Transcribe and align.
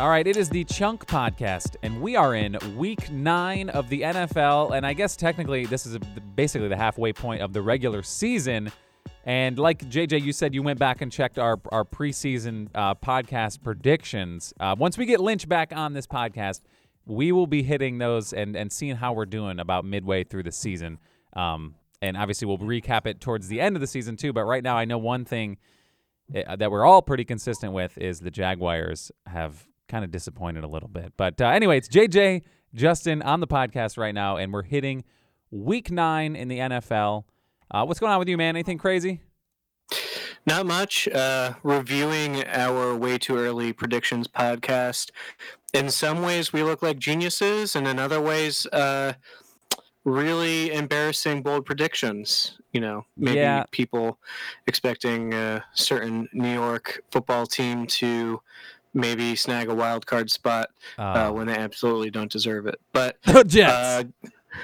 All 0.00 0.08
right, 0.08 0.26
it 0.26 0.36
is 0.36 0.48
the 0.48 0.64
Chunk 0.64 1.06
Podcast, 1.06 1.76
and 1.84 2.02
we 2.02 2.16
are 2.16 2.34
in 2.34 2.58
week 2.76 3.12
nine 3.12 3.68
of 3.68 3.88
the 3.88 4.00
NFL. 4.00 4.76
And 4.76 4.84
I 4.84 4.92
guess 4.92 5.14
technically, 5.14 5.66
this 5.66 5.86
is 5.86 5.98
basically 6.34 6.66
the 6.66 6.76
halfway 6.76 7.12
point 7.12 7.42
of 7.42 7.52
the 7.52 7.62
regular 7.62 8.02
season. 8.02 8.72
And 9.24 9.56
like 9.56 9.88
JJ, 9.88 10.20
you 10.20 10.32
said 10.32 10.52
you 10.52 10.64
went 10.64 10.80
back 10.80 11.00
and 11.00 11.12
checked 11.12 11.38
our, 11.38 11.60
our 11.70 11.84
preseason 11.84 12.70
uh, 12.74 12.96
podcast 12.96 13.62
predictions. 13.62 14.52
Uh, 14.58 14.74
once 14.76 14.98
we 14.98 15.06
get 15.06 15.20
Lynch 15.20 15.48
back 15.48 15.72
on 15.72 15.92
this 15.92 16.08
podcast, 16.08 16.62
we 17.06 17.30
will 17.30 17.46
be 17.46 17.62
hitting 17.62 17.98
those 17.98 18.32
and, 18.32 18.56
and 18.56 18.72
seeing 18.72 18.96
how 18.96 19.12
we're 19.12 19.26
doing 19.26 19.60
about 19.60 19.84
midway 19.84 20.24
through 20.24 20.42
the 20.42 20.52
season. 20.52 20.98
Um, 21.34 21.76
and 22.02 22.16
obviously, 22.16 22.48
we'll 22.48 22.58
recap 22.58 23.06
it 23.06 23.20
towards 23.20 23.46
the 23.46 23.60
end 23.60 23.76
of 23.76 23.80
the 23.80 23.86
season, 23.86 24.16
too. 24.16 24.32
But 24.32 24.42
right 24.42 24.64
now, 24.64 24.76
I 24.76 24.86
know 24.86 24.98
one 24.98 25.24
thing 25.24 25.56
eh, 26.34 26.56
that 26.56 26.72
we're 26.72 26.84
all 26.84 27.00
pretty 27.00 27.24
consistent 27.24 27.72
with 27.72 27.96
is 27.96 28.18
the 28.18 28.32
Jaguars 28.32 29.12
have 29.26 29.68
kind 29.88 30.04
of 30.04 30.10
disappointed 30.10 30.64
a 30.64 30.68
little 30.68 30.88
bit. 30.88 31.12
But 31.16 31.40
uh, 31.40 31.46
anyway, 31.48 31.78
it's 31.78 31.88
JJ 31.88 32.42
Justin 32.74 33.22
on 33.22 33.40
the 33.40 33.46
podcast 33.46 33.96
right 33.98 34.14
now, 34.14 34.36
and 34.36 34.52
we're 34.52 34.62
hitting 34.62 35.04
week 35.50 35.90
nine 35.90 36.34
in 36.36 36.48
the 36.48 36.58
NFL. 36.58 37.24
Uh, 37.70 37.84
what's 37.84 38.00
going 38.00 38.12
on 38.12 38.18
with 38.18 38.28
you, 38.28 38.36
man? 38.36 38.56
Anything 38.56 38.78
crazy? 38.78 39.20
Not 40.46 40.66
much. 40.66 41.08
Uh, 41.08 41.54
reviewing 41.62 42.44
our 42.48 42.94
way 42.94 43.16
too 43.18 43.36
early 43.36 43.72
predictions 43.72 44.28
podcast. 44.28 45.10
In 45.72 45.88
some 45.90 46.22
ways, 46.22 46.52
we 46.52 46.62
look 46.62 46.82
like 46.82 46.98
geniuses, 46.98 47.74
and 47.74 47.86
in 47.86 47.98
other 47.98 48.20
ways, 48.20 48.66
uh, 48.72 49.14
really 50.04 50.70
embarrassing 50.72 51.42
bold 51.42 51.64
predictions. 51.64 52.58
You 52.72 52.80
know, 52.80 53.06
maybe 53.16 53.38
Yeah. 53.38 53.64
people 53.70 54.18
expecting 54.66 55.32
a 55.32 55.64
certain 55.72 56.28
New 56.32 56.52
York 56.52 57.00
football 57.10 57.46
team 57.46 57.86
to 57.86 58.40
maybe 58.94 59.34
snag 59.36 59.68
a 59.68 59.74
wild 59.74 60.06
card 60.06 60.30
spot 60.30 60.70
uh, 60.98 61.02
Uh, 61.02 61.32
when 61.32 61.46
they 61.46 61.56
absolutely 61.56 62.10
don't 62.10 62.30
deserve 62.32 62.66
it. 62.66 62.80
But 62.92 63.16
Jets. 63.46 63.72
uh, 63.72 64.04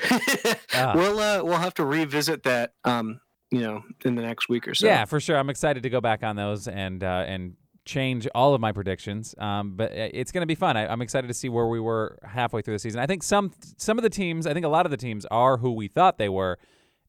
Ah. 0.75 0.92
we'll 0.95 1.19
uh, 1.19 1.42
we'll 1.42 1.59
have 1.59 1.75
to 1.75 1.84
revisit 1.84 2.45
that. 2.45 2.75
Um, 2.84 3.20
you 3.50 3.61
know, 3.62 3.83
in 4.05 4.14
the 4.14 4.22
next 4.22 4.48
week 4.48 4.69
or 4.69 4.75
so. 4.75 4.87
Yeah, 4.87 5.05
for 5.05 5.19
sure. 5.19 5.37
I'm 5.37 5.50
excited 5.50 5.83
to 5.83 5.91
go 5.91 6.00
back 6.00 6.22
on 6.22 6.37
those 6.37 6.69
and 6.69 7.03
uh, 7.03 7.25
and 7.27 7.56
change 7.84 8.28
all 8.33 8.55
of 8.55 8.61
my 8.61 8.70
predictions. 8.70 9.34
Um, 9.39 9.72
but 9.75 9.91
it's 9.92 10.31
going 10.31 10.42
to 10.42 10.47
be 10.47 10.55
fun. 10.55 10.77
I, 10.77 10.87
I'm 10.87 11.03
excited 11.03 11.27
to 11.27 11.34
see 11.34 11.48
where 11.48 11.67
we 11.67 11.81
were 11.81 12.20
halfway 12.22 12.62
through 12.62 12.75
the 12.75 12.78
season. 12.78 13.00
I 13.00 13.06
think 13.06 13.25
some 13.25 13.50
some 13.78 13.98
of 13.98 14.05
the 14.05 14.11
teams, 14.11 14.47
I 14.47 14.55
think 14.55 14.65
a 14.65 14.69
lot 14.69 14.87
of 14.87 14.91
the 14.92 14.97
teams 14.97 15.27
are 15.33 15.56
who 15.56 15.72
we 15.72 15.89
thought 15.89 16.17
they 16.19 16.28
were, 16.28 16.59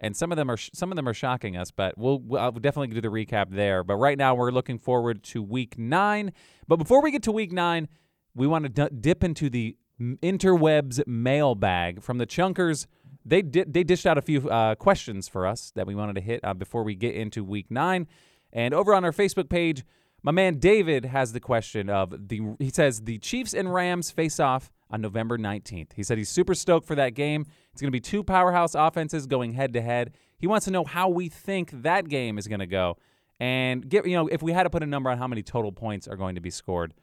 and 0.02 0.18
some 0.18 0.32
of 0.32 0.36
them 0.36 0.52
are 0.52 0.58
sh- 0.58 0.72
some 0.74 0.92
of 0.92 0.98
them 0.98 1.08
are 1.08 1.14
shocking 1.14 1.56
us. 1.56 1.72
But 1.72 1.98
we'll, 1.98 2.20
we'll 2.20 2.42
I'll 2.42 2.52
definitely 2.52 2.94
do 2.94 3.00
the 3.00 3.08
recap 3.08 3.52
there. 3.52 3.84
But 3.84 3.96
right 3.96 4.18
now 4.18 4.36
we're 4.36 4.52
looking 4.52 4.78
forward 4.80 5.24
to 5.26 5.42
week 5.42 5.78
nine. 5.78 6.34
But 6.68 6.76
before 6.78 7.02
we 7.02 7.12
get 7.12 7.24
to 7.24 7.32
week 7.32 7.54
nine, 7.54 7.88
we 8.36 8.48
want 8.48 8.64
to 8.64 8.70
d- 8.70 8.96
dip 9.00 9.24
into 9.24 9.50
the 9.50 9.78
interwebs 10.02 11.06
mailbag 11.08 12.02
from 12.02 12.18
the 12.18 12.26
chunkers. 12.26 12.88
They 13.24 13.44
di- 13.44 13.66
they 13.68 13.84
dished 13.84 14.08
out 14.08 14.18
a 14.18 14.22
few 14.22 14.50
uh, 14.50 14.76
questions 14.76 15.30
for 15.30 15.46
us 15.46 15.72
that 15.76 15.86
we 15.86 15.96
wanted 15.96 16.16
to 16.16 16.22
hit 16.22 16.42
uh, 16.44 16.54
before 16.56 16.84
we 16.84 16.96
get 16.96 17.16
into 17.16 17.44
week 17.44 17.70
nine. 17.70 18.08
And 18.52 18.74
over 18.74 18.94
on 18.94 19.06
our 19.06 19.12
Facebook 19.14 19.48
page, 19.48 19.86
my 20.24 20.32
man 20.32 20.58
David 20.58 21.06
has 21.06 21.34
the 21.34 21.40
question 21.40 21.90
of 21.90 22.30
the. 22.30 22.42
He 22.60 22.70
says 22.70 23.02
the 23.02 23.18
Chiefs 23.18 23.54
and 23.54 23.74
Rams 23.74 24.12
face 24.12 24.40
off 24.40 24.72
on 24.90 25.02
November 25.02 25.38
19th. 25.38 25.94
He 25.94 26.04
said 26.04 26.18
he's 26.18 26.30
super 26.30 26.54
stoked 26.54 26.86
for 26.86 26.96
that 26.96 27.16
game. 27.16 27.46
It's 27.72 27.82
going 27.82 27.88
to 27.88 27.96
be 27.96 28.02
two 28.02 28.24
powerhouse 28.24 28.76
offenses 28.76 29.26
going 29.26 29.54
head 29.54 29.74
to 29.74 29.82
head. 29.82 30.14
He 30.38 30.48
wants 30.48 30.66
to 30.66 30.72
know 30.72 30.84
how 30.84 31.10
we 31.10 31.30
think 31.30 31.72
that 31.84 32.08
game 32.08 32.38
is 32.38 32.48
going 32.48 32.60
to 32.60 32.68
go, 32.68 32.98
and 33.40 33.88
get 33.88 34.06
you 34.06 34.16
know 34.16 34.28
if 34.28 34.44
we 34.44 34.52
had 34.52 34.64
to 34.64 34.70
put 34.70 34.84
a 34.84 34.88
number 34.88 35.10
on 35.10 35.18
how 35.18 35.28
many 35.28 35.42
total 35.44 35.72
points 35.72 36.08
are 36.08 36.18
going 36.18 36.36
to 36.36 36.42
be 36.42 36.52
scored, 36.52 36.94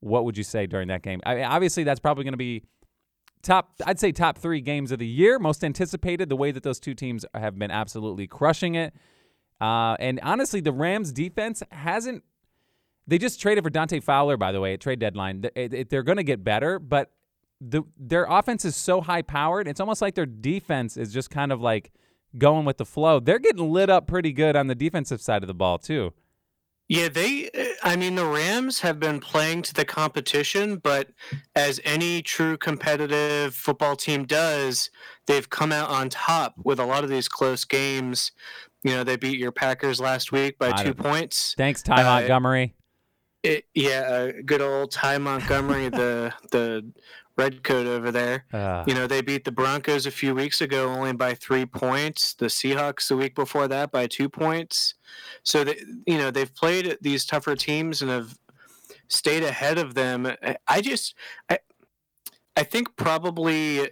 what 0.00 0.24
would 0.24 0.36
you 0.36 0.44
say 0.44 0.66
during 0.66 0.88
that 0.88 1.02
game? 1.02 1.20
I, 1.24 1.42
obviously, 1.44 1.84
that's 1.84 2.00
probably 2.00 2.24
going 2.24 2.32
to 2.32 2.38
be 2.38 2.62
top 3.42 3.70
I'd 3.86 4.00
say 4.00 4.10
top 4.10 4.38
3 4.38 4.60
games 4.60 4.90
of 4.90 4.98
the 4.98 5.06
year, 5.06 5.38
most 5.38 5.62
anticipated 5.62 6.28
the 6.28 6.36
way 6.36 6.50
that 6.50 6.64
those 6.64 6.80
two 6.80 6.94
teams 6.94 7.24
have 7.34 7.56
been 7.56 7.70
absolutely 7.70 8.26
crushing 8.26 8.74
it. 8.74 8.94
Uh, 9.60 9.96
and 10.00 10.18
honestly, 10.22 10.60
the 10.60 10.72
Rams 10.72 11.12
defense 11.12 11.62
hasn't 11.70 12.24
they 13.06 13.18
just 13.18 13.40
traded 13.40 13.64
for 13.64 13.70
Dante 13.70 14.00
Fowler 14.00 14.36
by 14.36 14.52
the 14.52 14.60
way 14.60 14.74
at 14.74 14.80
trade 14.80 14.98
deadline. 14.98 15.42
Th- 15.42 15.52
it- 15.56 15.74
it- 15.74 15.90
They're 15.90 16.02
going 16.02 16.16
to 16.18 16.24
get 16.24 16.42
better, 16.44 16.78
but 16.78 17.10
the 17.60 17.82
their 17.98 18.24
offense 18.28 18.64
is 18.64 18.76
so 18.76 19.00
high 19.00 19.22
powered. 19.22 19.68
It's 19.68 19.80
almost 19.80 20.02
like 20.02 20.14
their 20.14 20.26
defense 20.26 20.96
is 20.96 21.12
just 21.12 21.30
kind 21.30 21.52
of 21.52 21.60
like 21.60 21.92
going 22.36 22.64
with 22.64 22.78
the 22.78 22.84
flow. 22.84 23.20
They're 23.20 23.38
getting 23.38 23.70
lit 23.72 23.88
up 23.88 24.06
pretty 24.06 24.32
good 24.32 24.56
on 24.56 24.66
the 24.66 24.74
defensive 24.74 25.20
side 25.20 25.42
of 25.42 25.46
the 25.46 25.54
ball, 25.54 25.78
too. 25.78 26.12
Yeah, 26.88 27.08
they. 27.08 27.48
I 27.82 27.96
mean, 27.96 28.14
the 28.16 28.26
Rams 28.26 28.80
have 28.80 29.00
been 29.00 29.18
playing 29.20 29.62
to 29.62 29.72
the 29.74 29.86
competition, 29.86 30.76
but 30.76 31.08
as 31.56 31.80
any 31.84 32.20
true 32.20 32.58
competitive 32.58 33.54
football 33.54 33.96
team 33.96 34.24
does, 34.26 34.90
they've 35.26 35.48
come 35.48 35.72
out 35.72 35.88
on 35.88 36.10
top 36.10 36.54
with 36.62 36.78
a 36.78 36.84
lot 36.84 37.02
of 37.02 37.08
these 37.08 37.26
close 37.28 37.64
games. 37.64 38.32
You 38.82 38.90
know, 38.90 39.04
they 39.04 39.16
beat 39.16 39.38
your 39.38 39.52
Packers 39.52 39.98
last 39.98 40.30
week 40.30 40.58
by 40.58 40.72
two 40.82 40.92
points. 40.92 41.54
Thanks, 41.56 41.82
Ty 41.82 42.02
Uh, 42.02 42.04
Montgomery. 42.20 42.74
It, 43.44 43.66
yeah, 43.74 44.00
uh, 44.00 44.32
good 44.44 44.60
old 44.62 44.90
Ty 44.90 45.18
Montgomery, 45.18 45.88
the 46.00 46.32
the 46.50 46.90
red 47.36 47.62
coat 47.62 47.86
over 47.86 48.10
there. 48.10 48.44
Uh, 48.52 48.84
You 48.86 48.94
know, 48.94 49.06
they 49.06 49.20
beat 49.20 49.44
the 49.44 49.52
Broncos 49.52 50.06
a 50.06 50.10
few 50.10 50.34
weeks 50.34 50.60
ago 50.60 50.88
only 50.88 51.12
by 51.12 51.34
three 51.34 51.66
points. 51.66 52.32
The 52.34 52.46
Seahawks 52.46 53.08
the 53.08 53.16
week 53.16 53.34
before 53.34 53.68
that 53.68 53.90
by 53.92 54.06
two 54.06 54.28
points. 54.28 54.94
So 55.42 55.64
they, 55.64 55.76
you 56.06 56.16
know, 56.16 56.30
they've 56.30 56.54
played 56.54 56.96
these 57.02 57.24
tougher 57.26 57.54
teams 57.56 58.02
and 58.02 58.10
have 58.10 58.38
stayed 59.08 59.42
ahead 59.42 59.78
of 59.78 59.94
them. 59.94 60.26
I- 60.26 60.56
I 60.68 60.80
just, 60.80 61.14
I, 61.50 61.58
I 62.56 62.62
think 62.62 62.96
probably 62.96 63.90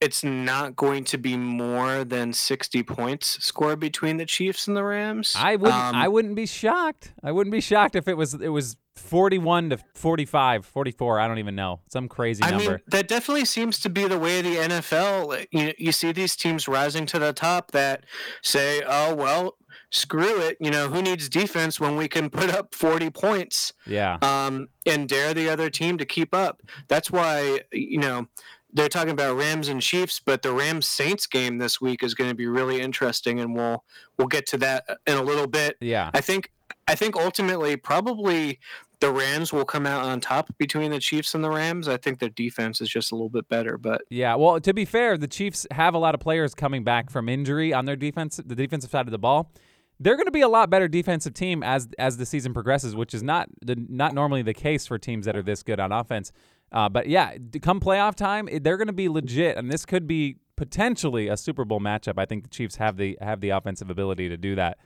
it's 0.00 0.22
not 0.22 0.76
going 0.76 1.04
to 1.04 1.18
be 1.18 1.36
more 1.36 2.04
than 2.04 2.32
sixty 2.32 2.82
points 2.82 3.44
scored 3.44 3.80
between 3.80 4.16
the 4.16 4.26
Chiefs 4.26 4.68
and 4.68 4.76
the 4.76 4.84
Rams. 4.84 5.34
I 5.36 5.56
wouldn't. 5.56 5.78
Um, 5.78 5.94
I 5.94 6.08
wouldn't 6.08 6.34
be 6.34 6.46
shocked. 6.46 7.12
I 7.22 7.32
wouldn't 7.32 7.52
be 7.52 7.60
shocked 7.60 7.96
if 7.96 8.06
it 8.08 8.16
was. 8.16 8.34
It 8.34 8.48
was 8.48 8.76
forty-one 8.96 9.70
to 9.70 9.78
45, 9.94 10.66
44. 10.66 11.20
I 11.20 11.28
don't 11.28 11.38
even 11.38 11.54
know. 11.54 11.80
Some 11.88 12.08
crazy 12.08 12.42
I 12.44 12.50
number. 12.50 12.70
mean, 12.70 12.80
that 12.88 13.08
definitely 13.08 13.44
seems 13.44 13.80
to 13.80 13.90
be 13.90 14.06
the 14.06 14.18
way 14.18 14.42
the 14.42 14.56
NFL. 14.56 15.46
You, 15.50 15.72
you 15.78 15.92
see 15.92 16.12
these 16.12 16.36
teams 16.36 16.68
rising 16.68 17.06
to 17.06 17.18
the 17.18 17.32
top 17.32 17.72
that 17.72 18.04
say, 18.42 18.82
oh, 18.86 19.14
well, 19.14 19.56
screw 19.90 20.40
it. 20.40 20.56
You 20.60 20.70
know, 20.70 20.88
who 20.88 21.02
needs 21.02 21.28
defense 21.28 21.80
when 21.80 21.96
we 21.96 22.08
can 22.08 22.30
put 22.30 22.52
up 22.52 22.74
40 22.74 23.10
points 23.10 23.72
yeah. 23.86 24.18
um, 24.22 24.68
and 24.86 25.08
dare 25.08 25.34
the 25.34 25.48
other 25.48 25.70
team 25.70 25.98
to 25.98 26.04
keep 26.04 26.34
up? 26.34 26.62
That's 26.88 27.10
why, 27.10 27.60
you 27.72 27.98
know, 27.98 28.26
they're 28.72 28.88
talking 28.88 29.10
about 29.10 29.36
Rams 29.36 29.68
and 29.68 29.80
Chiefs, 29.80 30.20
but 30.24 30.42
the 30.42 30.52
Rams 30.52 30.86
Saints 30.86 31.26
game 31.26 31.58
this 31.58 31.80
week 31.80 32.02
is 32.02 32.14
going 32.14 32.30
to 32.30 32.36
be 32.36 32.46
really 32.46 32.80
interesting, 32.80 33.40
and 33.40 33.54
we'll 33.54 33.84
we'll 34.18 34.28
get 34.28 34.46
to 34.48 34.58
that 34.58 34.84
uh, 34.88 34.94
in 35.06 35.16
a 35.16 35.22
little 35.22 35.46
bit. 35.46 35.76
Yeah. 35.80 36.10
I 36.14 36.20
think 36.20 36.52
I 36.86 36.94
think 36.94 37.16
ultimately 37.16 37.76
probably 37.76 38.58
the 39.00 39.10
Rams 39.12 39.52
will 39.52 39.64
come 39.64 39.86
out 39.86 40.04
on 40.04 40.20
top 40.20 40.50
between 40.58 40.90
the 40.90 40.98
Chiefs 40.98 41.34
and 41.34 41.42
the 41.42 41.50
Rams. 41.50 41.88
I 41.88 41.96
think 41.96 42.18
their 42.18 42.30
defense 42.30 42.80
is 42.80 42.88
just 42.88 43.12
a 43.12 43.14
little 43.14 43.28
bit 43.28 43.48
better, 43.48 43.78
but 43.78 44.02
Yeah. 44.10 44.34
Well, 44.34 44.60
to 44.60 44.74
be 44.74 44.84
fair, 44.84 45.16
the 45.16 45.28
Chiefs 45.28 45.66
have 45.70 45.94
a 45.94 45.98
lot 45.98 46.14
of 46.14 46.20
players 46.20 46.54
coming 46.54 46.84
back 46.84 47.10
from 47.10 47.28
injury 47.28 47.72
on 47.72 47.84
their 47.84 47.96
defense, 47.96 48.40
the 48.44 48.56
defensive 48.56 48.90
side 48.90 49.06
of 49.06 49.12
the 49.12 49.18
ball. 49.18 49.52
They're 50.00 50.16
going 50.16 50.26
to 50.26 50.32
be 50.32 50.42
a 50.42 50.48
lot 50.48 50.70
better 50.70 50.86
defensive 50.86 51.34
team 51.34 51.62
as 51.62 51.88
as 51.98 52.18
the 52.18 52.26
season 52.26 52.54
progresses, 52.54 52.94
which 52.94 53.14
is 53.14 53.22
not 53.22 53.48
the 53.64 53.76
not 53.88 54.14
normally 54.14 54.42
the 54.42 54.54
case 54.54 54.86
for 54.86 54.98
teams 54.98 55.26
that 55.26 55.36
are 55.36 55.42
this 55.42 55.62
good 55.62 55.80
on 55.80 55.90
offense. 55.90 56.32
Uh, 56.70 56.88
but 56.88 57.08
yeah, 57.08 57.36
come 57.62 57.80
playoff 57.80 58.14
time, 58.14 58.48
they're 58.62 58.76
going 58.76 58.88
to 58.88 58.92
be 58.92 59.08
legit, 59.08 59.56
and 59.56 59.70
this 59.70 59.86
could 59.86 60.06
be 60.06 60.36
potentially 60.56 61.28
a 61.28 61.36
Super 61.36 61.64
Bowl 61.64 61.80
matchup. 61.80 62.14
I 62.18 62.26
think 62.26 62.42
the 62.42 62.50
Chiefs 62.50 62.76
have 62.76 62.96
the 62.96 63.16
have 63.20 63.40
the 63.40 63.50
offensive 63.50 63.90
ability 63.90 64.28
to 64.28 64.36
do 64.36 64.54
that. 64.56 64.78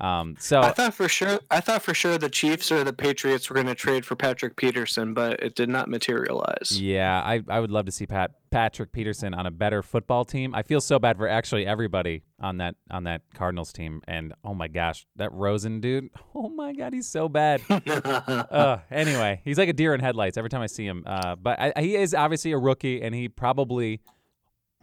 Um, 0.00 0.36
so 0.38 0.60
I 0.60 0.72
thought 0.72 0.94
for 0.94 1.08
sure 1.08 1.40
I 1.50 1.60
thought 1.60 1.82
for 1.82 1.94
sure 1.94 2.16
the 2.18 2.30
Chiefs 2.30 2.72
or 2.72 2.82
the 2.84 2.92
Patriots 2.92 3.50
were 3.50 3.54
going 3.54 3.66
to 3.66 3.74
trade 3.74 4.06
for 4.06 4.16
Patrick 4.16 4.56
Peterson, 4.56 5.14
but 5.14 5.42
it 5.42 5.54
did 5.54 5.68
not 5.68 5.88
materialize. 5.88 6.78
Yeah, 6.80 7.20
I, 7.20 7.42
I 7.48 7.60
would 7.60 7.70
love 7.70 7.86
to 7.86 7.92
see 7.92 8.06
Pat 8.06 8.32
Patrick 8.50 8.92
Peterson 8.92 9.34
on 9.34 9.46
a 9.46 9.50
better 9.50 9.82
football 9.82 10.24
team. 10.24 10.54
I 10.54 10.62
feel 10.62 10.80
so 10.80 10.98
bad 10.98 11.16
for 11.16 11.28
actually 11.28 11.66
everybody 11.66 12.22
on 12.40 12.58
that 12.58 12.76
on 12.90 13.04
that 13.04 13.22
Cardinals 13.34 13.72
team. 13.72 14.02
And 14.08 14.34
oh 14.44 14.54
my 14.54 14.68
gosh, 14.68 15.06
that 15.16 15.32
Rosen 15.32 15.80
dude. 15.80 16.10
Oh 16.34 16.48
my 16.48 16.72
god, 16.72 16.92
he's 16.92 17.08
so 17.08 17.28
bad. 17.28 17.60
uh, 17.70 18.78
anyway, 18.90 19.40
he's 19.44 19.58
like 19.58 19.68
a 19.68 19.72
deer 19.72 19.94
in 19.94 20.00
headlights 20.00 20.36
every 20.36 20.50
time 20.50 20.60
I 20.60 20.66
see 20.66 20.84
him. 20.84 21.04
Uh, 21.06 21.36
but 21.36 21.60
I, 21.60 21.72
he 21.80 21.94
is 21.94 22.14
obviously 22.14 22.52
a 22.52 22.58
rookie, 22.58 23.00
and 23.02 23.14
he 23.14 23.28
probably 23.28 24.00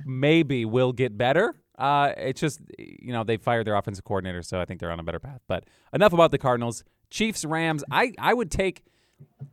maybe 0.06 0.66
will 0.66 0.94
get 0.94 1.18
better. 1.18 1.56
Uh, 1.80 2.14
it's 2.18 2.42
just 2.42 2.60
you 2.78 3.14
know 3.14 3.24
they 3.24 3.38
fired 3.38 3.66
their 3.66 3.76
offensive 3.76 4.04
coordinator, 4.04 4.44
so 4.44 4.60
I 4.60 4.66
think 4.66 4.80
they're 4.80 4.92
on 4.92 5.00
a 5.00 5.04
better 5.04 5.20
path. 5.20 5.42
But 5.48 5.64
enough 5.94 6.14
about 6.14 6.32
the 6.32 6.38
Cardinals. 6.38 6.84
Chiefs, 7.10 7.46
Rams. 7.46 7.84
I 7.90 8.14
I 8.20 8.34
would 8.34 8.52
take. 8.52 8.84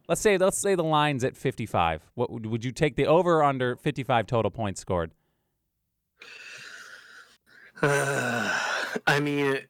Let's 0.08 0.20
say 0.20 0.37
let's 0.37 0.58
say 0.58 0.75
the 0.75 0.84
line's 0.84 1.25
at 1.25 1.37
55. 1.37 2.11
What 2.14 2.31
would, 2.31 2.46
would 2.46 2.64
you 2.64 2.73
take 2.73 2.96
the 2.96 3.06
over 3.06 3.38
or 3.38 3.44
under 3.44 3.76
55 3.76 4.26
total 4.26 4.50
points 4.50 4.81
scored? 4.81 5.12
I 7.82 9.20
mean, 9.20 9.61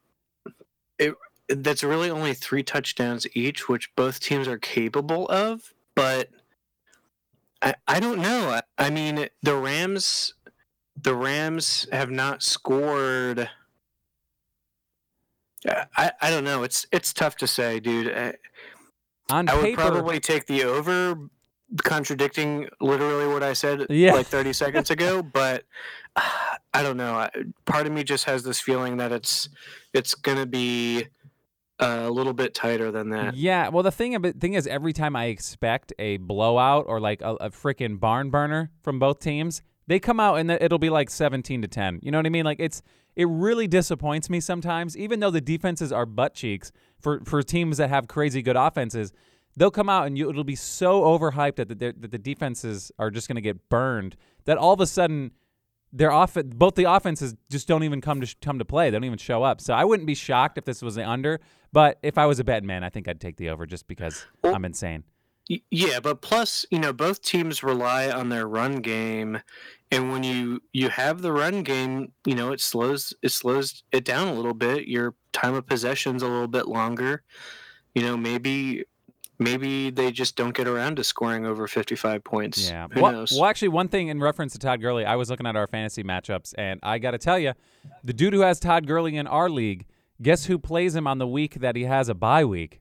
it 0.98 1.14
that's 1.48 1.84
really 1.84 2.10
only 2.10 2.34
three 2.34 2.62
touchdowns 2.62 3.26
each, 3.34 3.68
which 3.68 3.94
both 3.96 4.20
teams 4.20 4.48
are 4.48 4.58
capable 4.58 5.28
of. 5.28 5.72
but 5.94 6.30
I, 7.62 7.74
I 7.88 8.00
don't 8.00 8.20
know. 8.20 8.50
I, 8.50 8.62
I 8.86 8.90
mean, 8.90 9.28
the 9.42 9.56
Rams, 9.56 10.34
the 11.02 11.14
Rams 11.14 11.86
have 11.92 12.10
not 12.10 12.42
scored. 12.42 13.48
I, 15.96 16.12
I 16.20 16.30
don't 16.30 16.44
know. 16.44 16.62
It's 16.62 16.86
it's 16.92 17.12
tough 17.12 17.36
to 17.36 17.46
say, 17.46 17.80
dude. 17.80 18.12
I, 18.12 18.34
On 19.30 19.48
I 19.48 19.54
would 19.54 19.62
paper, 19.64 19.80
probably 19.82 20.20
take 20.20 20.46
the 20.46 20.64
over, 20.64 21.18
contradicting 21.82 22.68
literally 22.80 23.26
what 23.26 23.42
I 23.42 23.52
said 23.52 23.86
Yeah. 23.90 24.14
like 24.14 24.26
30 24.26 24.52
seconds 24.52 24.90
ago. 24.90 25.22
But 25.32 25.64
uh, 26.14 26.22
I 26.72 26.82
don't 26.82 26.96
know. 26.96 27.14
I, 27.14 27.30
part 27.64 27.86
of 27.86 27.92
me 27.92 28.04
just 28.04 28.24
has 28.26 28.44
this 28.44 28.60
feeling 28.60 28.98
that 28.98 29.10
it's 29.12 29.48
it's 29.92 30.14
gonna 30.14 30.46
be 30.46 31.06
a 31.80 32.08
little 32.10 32.32
bit 32.32 32.54
tighter 32.54 32.90
than 32.92 33.10
that. 33.10 33.34
Yeah, 33.36 33.68
well, 33.68 33.82
the 33.82 33.90
thing 33.90 34.14
about 34.14 34.36
thing 34.36 34.54
is, 34.54 34.66
every 34.66 34.92
time 34.92 35.16
I 35.16 35.26
expect 35.26 35.92
a 35.98 36.18
blowout 36.18 36.84
or 36.86 37.00
like 37.00 37.20
a, 37.22 37.34
a 37.34 37.50
freaking 37.50 37.98
barn 37.98 38.30
burner 38.30 38.70
from 38.82 38.98
both 38.98 39.18
teams, 39.18 39.62
they 39.86 39.98
come 40.00 40.18
out 40.20 40.36
and 40.36 40.50
it'll 40.50 40.78
be 40.78 40.90
like 40.90 41.10
seventeen 41.10 41.62
to 41.62 41.68
ten. 41.68 42.00
You 42.02 42.10
know 42.10 42.18
what 42.18 42.26
I 42.26 42.30
mean? 42.30 42.44
Like 42.44 42.60
it's 42.60 42.82
it 43.14 43.26
really 43.28 43.66
disappoints 43.66 44.28
me 44.28 44.40
sometimes, 44.40 44.96
even 44.96 45.20
though 45.20 45.30
the 45.30 45.40
defenses 45.40 45.92
are 45.92 46.06
butt 46.06 46.34
cheeks 46.34 46.72
for 46.98 47.20
for 47.24 47.42
teams 47.42 47.78
that 47.78 47.88
have 47.90 48.08
crazy 48.08 48.42
good 48.42 48.56
offenses. 48.56 49.12
They'll 49.58 49.70
come 49.70 49.88
out 49.88 50.06
and 50.06 50.18
you, 50.18 50.28
it'll 50.28 50.44
be 50.44 50.54
so 50.54 51.00
overhyped 51.04 51.56
that 51.56 51.68
the, 51.68 51.74
that 51.74 52.10
the 52.10 52.18
defenses 52.18 52.92
are 52.98 53.10
just 53.10 53.26
going 53.26 53.36
to 53.36 53.40
get 53.40 53.70
burned 53.70 54.14
that 54.44 54.58
all 54.58 54.74
of 54.74 54.82
a 54.82 54.86
sudden 54.86 55.30
their 55.94 56.10
off 56.10 56.36
both 56.44 56.74
the 56.74 56.84
offenses 56.84 57.34
just 57.50 57.66
don't 57.66 57.82
even 57.82 58.02
come 58.02 58.20
to 58.20 58.26
sh- 58.26 58.36
come 58.42 58.58
to 58.58 58.66
play. 58.66 58.90
They 58.90 58.96
don't 58.96 59.04
even 59.04 59.16
show 59.16 59.42
up. 59.42 59.62
So 59.62 59.72
I 59.72 59.84
wouldn't 59.84 60.06
be 60.06 60.14
shocked 60.14 60.58
if 60.58 60.66
this 60.66 60.82
was 60.82 60.96
the 60.96 61.08
under, 61.08 61.40
but 61.72 61.98
if 62.02 62.18
I 62.18 62.26
was 62.26 62.38
a 62.38 62.44
betting 62.44 62.66
man, 62.66 62.84
I 62.84 62.90
think 62.90 63.08
I'd 63.08 63.18
take 63.18 63.36
the 63.38 63.48
over 63.48 63.64
just 63.64 63.86
because 63.86 64.26
Well- 64.42 64.54
I'm 64.54 64.64
insane. 64.66 65.04
Yeah, 65.48 66.00
but 66.00 66.22
plus, 66.22 66.66
you 66.70 66.78
know, 66.78 66.92
both 66.92 67.22
teams 67.22 67.62
rely 67.62 68.10
on 68.10 68.30
their 68.30 68.48
run 68.48 68.80
game, 68.80 69.40
and 69.92 70.10
when 70.10 70.24
you 70.24 70.60
you 70.72 70.88
have 70.88 71.22
the 71.22 71.32
run 71.32 71.62
game, 71.62 72.12
you 72.24 72.34
know, 72.34 72.52
it 72.52 72.60
slows 72.60 73.14
it 73.22 73.30
slows 73.30 73.84
it 73.92 74.04
down 74.04 74.26
a 74.26 74.34
little 74.34 74.54
bit. 74.54 74.88
Your 74.88 75.14
time 75.32 75.54
of 75.54 75.66
possession's 75.66 76.22
a 76.22 76.26
little 76.26 76.48
bit 76.48 76.66
longer. 76.66 77.22
You 77.94 78.02
know, 78.02 78.16
maybe 78.16 78.86
maybe 79.38 79.90
they 79.90 80.10
just 80.10 80.36
don't 80.36 80.54
get 80.54 80.66
around 80.66 80.96
to 80.96 81.04
scoring 81.04 81.46
over 81.46 81.68
55 81.68 82.24
points. 82.24 82.68
Yeah. 82.68 82.88
Who 82.92 83.00
well, 83.00 83.12
knows? 83.12 83.32
well, 83.32 83.44
actually, 83.44 83.68
one 83.68 83.88
thing 83.88 84.08
in 84.08 84.20
reference 84.20 84.52
to 84.54 84.58
Todd 84.58 84.80
Gurley, 84.80 85.04
I 85.04 85.16
was 85.16 85.30
looking 85.30 85.46
at 85.46 85.56
our 85.56 85.66
fantasy 85.66 86.02
matchups, 86.02 86.54
and 86.58 86.80
I 86.82 86.98
got 86.98 87.12
to 87.12 87.18
tell 87.18 87.38
you, 87.38 87.52
the 88.02 88.12
dude 88.12 88.32
who 88.32 88.40
has 88.40 88.58
Todd 88.58 88.86
Gurley 88.86 89.16
in 89.16 89.26
our 89.26 89.48
league, 89.48 89.86
guess 90.20 90.46
who 90.46 90.58
plays 90.58 90.94
him 90.94 91.06
on 91.06 91.18
the 91.18 91.26
week 91.26 91.60
that 91.60 91.76
he 91.76 91.84
has 91.84 92.08
a 92.08 92.14
bye 92.14 92.44
week? 92.44 92.80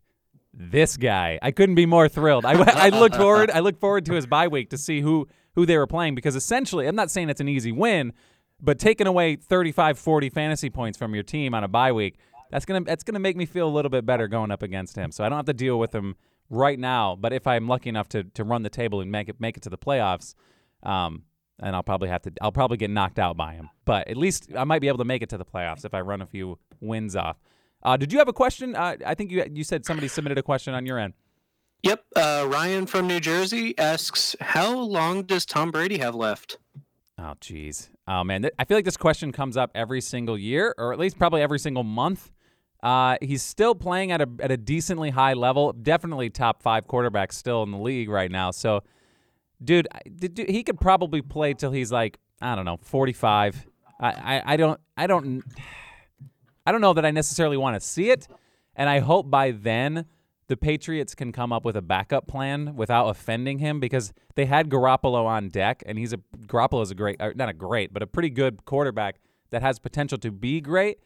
This 0.57 0.95
guy. 0.97 1.37
I 1.41 1.51
couldn't 1.51 1.75
be 1.75 1.85
more 1.85 2.07
thrilled. 2.07 2.45
I, 2.45 2.53
I 2.53 2.89
look 2.89 3.13
forward. 3.15 3.51
I 3.51 3.59
look 3.59 3.79
forward 3.79 4.05
to 4.05 4.13
his 4.13 4.25
bye 4.25 4.47
week 4.47 4.69
to 4.69 4.77
see 4.77 5.01
who 5.01 5.27
who 5.55 5.65
they 5.65 5.77
were 5.77 5.87
playing 5.87 6.15
because 6.15 6.35
essentially, 6.35 6.87
I'm 6.87 6.95
not 6.95 7.11
saying 7.11 7.29
it's 7.29 7.41
an 7.41 7.49
easy 7.49 7.71
win, 7.71 8.13
but 8.61 8.79
taking 8.79 9.07
away 9.07 9.35
35, 9.35 9.97
40 9.99 10.29
fantasy 10.29 10.69
points 10.69 10.97
from 10.97 11.13
your 11.13 11.23
team 11.23 11.53
on 11.53 11.63
a 11.63 11.67
bye 11.67 11.91
week, 11.91 12.17
that's 12.51 12.65
gonna 12.65 12.81
that's 12.81 13.03
gonna 13.03 13.19
make 13.19 13.35
me 13.35 13.45
feel 13.45 13.67
a 13.67 13.73
little 13.73 13.89
bit 13.89 14.05
better 14.05 14.27
going 14.27 14.51
up 14.51 14.63
against 14.63 14.95
him. 14.95 15.11
So 15.11 15.23
I 15.23 15.29
don't 15.29 15.37
have 15.37 15.45
to 15.45 15.53
deal 15.53 15.77
with 15.77 15.93
him 15.93 16.15
right 16.49 16.79
now. 16.79 17.15
But 17.15 17.33
if 17.33 17.47
I'm 17.47 17.67
lucky 17.67 17.89
enough 17.89 18.07
to 18.09 18.23
to 18.23 18.43
run 18.43 18.63
the 18.63 18.69
table 18.69 19.01
and 19.01 19.11
make 19.11 19.29
it 19.29 19.39
make 19.39 19.57
it 19.57 19.63
to 19.63 19.69
the 19.69 19.77
playoffs, 19.77 20.35
um, 20.83 21.23
and 21.59 21.75
I'll 21.75 21.83
probably 21.83 22.09
have 22.09 22.21
to 22.23 22.31
I'll 22.41 22.51
probably 22.51 22.77
get 22.77 22.89
knocked 22.89 23.19
out 23.19 23.35
by 23.35 23.55
him. 23.55 23.69
But 23.83 24.07
at 24.07 24.17
least 24.17 24.49
I 24.55 24.63
might 24.63 24.79
be 24.79 24.87
able 24.87 24.99
to 24.99 25.05
make 25.05 25.21
it 25.21 25.29
to 25.29 25.37
the 25.37 25.45
playoffs 25.45 25.85
if 25.85 25.93
I 25.93 26.01
run 26.01 26.21
a 26.21 26.25
few 26.25 26.59
wins 26.79 27.15
off. 27.15 27.37
Uh, 27.85 27.95
did 27.95 28.11
you 28.11 28.17
have 28.17 28.27
a 28.27 28.33
question? 28.33 28.75
Uh, 28.75 28.95
I 29.05 29.13
think 29.13 29.31
you 29.31 29.45
you 29.53 29.63
said 29.63 29.85
somebody 29.85 30.07
submitted 30.07 30.37
a 30.39 30.43
question 30.43 30.73
on 30.73 30.85
your 30.85 30.97
end. 30.97 31.13
Yep. 31.83 32.03
Uh, 32.15 32.47
Ryan 32.51 32.87
from 32.87 33.05
New 33.07 33.19
Jersey 33.19 33.77
asks, 33.77 34.35
"How 34.41 34.75
long 34.75 35.21
does 35.21 35.45
Tom 35.45 35.69
Brady 35.69 35.99
have 35.99 36.15
left?" 36.15 36.57
Oh, 37.17 37.33
jeez. 37.39 37.89
Oh, 38.07 38.23
man. 38.23 38.41
Th- 38.41 38.53
I 38.59 38.65
feel 38.65 38.75
like 38.77 38.85
this 38.85 38.97
question 38.97 39.31
comes 39.31 39.55
up 39.55 39.71
every 39.73 40.01
single 40.01 40.37
year, 40.37 40.73
or 40.77 40.91
at 40.93 40.99
least 40.99 41.17
probably 41.17 41.41
every 41.41 41.59
single 41.59 41.83
month. 41.83 42.31
Uh, 42.83 43.17
he's 43.21 43.41
still 43.41 43.73
playing 43.75 44.11
at 44.11 44.19
a 44.19 44.27
at 44.41 44.51
a 44.51 44.57
decently 44.57 45.11
high 45.11 45.33
level. 45.33 45.71
Definitely 45.71 46.31
top 46.31 46.63
five 46.63 46.87
quarterback 46.87 47.31
still 47.33 47.61
in 47.63 47.71
the 47.71 47.77
league 47.77 48.09
right 48.09 48.31
now. 48.31 48.49
So, 48.51 48.81
dude, 49.63 49.87
dude- 50.17 50.49
he 50.49 50.63
could 50.63 50.79
probably 50.79 51.21
play 51.21 51.53
till 51.53 51.71
he's 51.71 51.91
like 51.91 52.17
I 52.41 52.55
don't 52.55 52.65
know, 52.65 52.77
forty 52.81 53.13
five. 53.13 53.67
I, 53.99 54.09
I 54.09 54.53
I 54.53 54.57
don't 54.57 54.79
I 54.97 55.07
don't 55.07 55.43
I 56.65 56.71
don't 56.71 56.81
know 56.81 56.93
that 56.93 57.05
I 57.05 57.11
necessarily 57.11 57.57
want 57.57 57.79
to 57.79 57.85
see 57.85 58.09
it, 58.09 58.27
and 58.75 58.89
I 58.89 58.99
hope 58.99 59.29
by 59.29 59.51
then 59.51 60.05
the 60.47 60.57
Patriots 60.57 61.15
can 61.15 61.31
come 61.31 61.51
up 61.51 61.65
with 61.65 61.75
a 61.75 61.81
backup 61.81 62.27
plan 62.27 62.75
without 62.75 63.07
offending 63.07 63.59
him 63.59 63.79
because 63.79 64.13
they 64.35 64.45
had 64.45 64.69
Garoppolo 64.69 65.25
on 65.25 65.49
deck, 65.49 65.83
and 65.85 65.97
he's 65.97 66.13
a 66.13 66.17
Garoppolo's 66.47 66.91
a 66.91 66.95
great, 66.95 67.19
uh, 67.19 67.31
not 67.35 67.49
a 67.49 67.53
great, 67.53 67.93
but 67.93 68.03
a 68.03 68.07
pretty 68.07 68.29
good 68.29 68.65
quarterback 68.65 69.17
that 69.51 69.61
has 69.61 69.79
potential 69.79 70.17
to 70.19 70.31
be 70.31 70.61
great. 70.61 70.99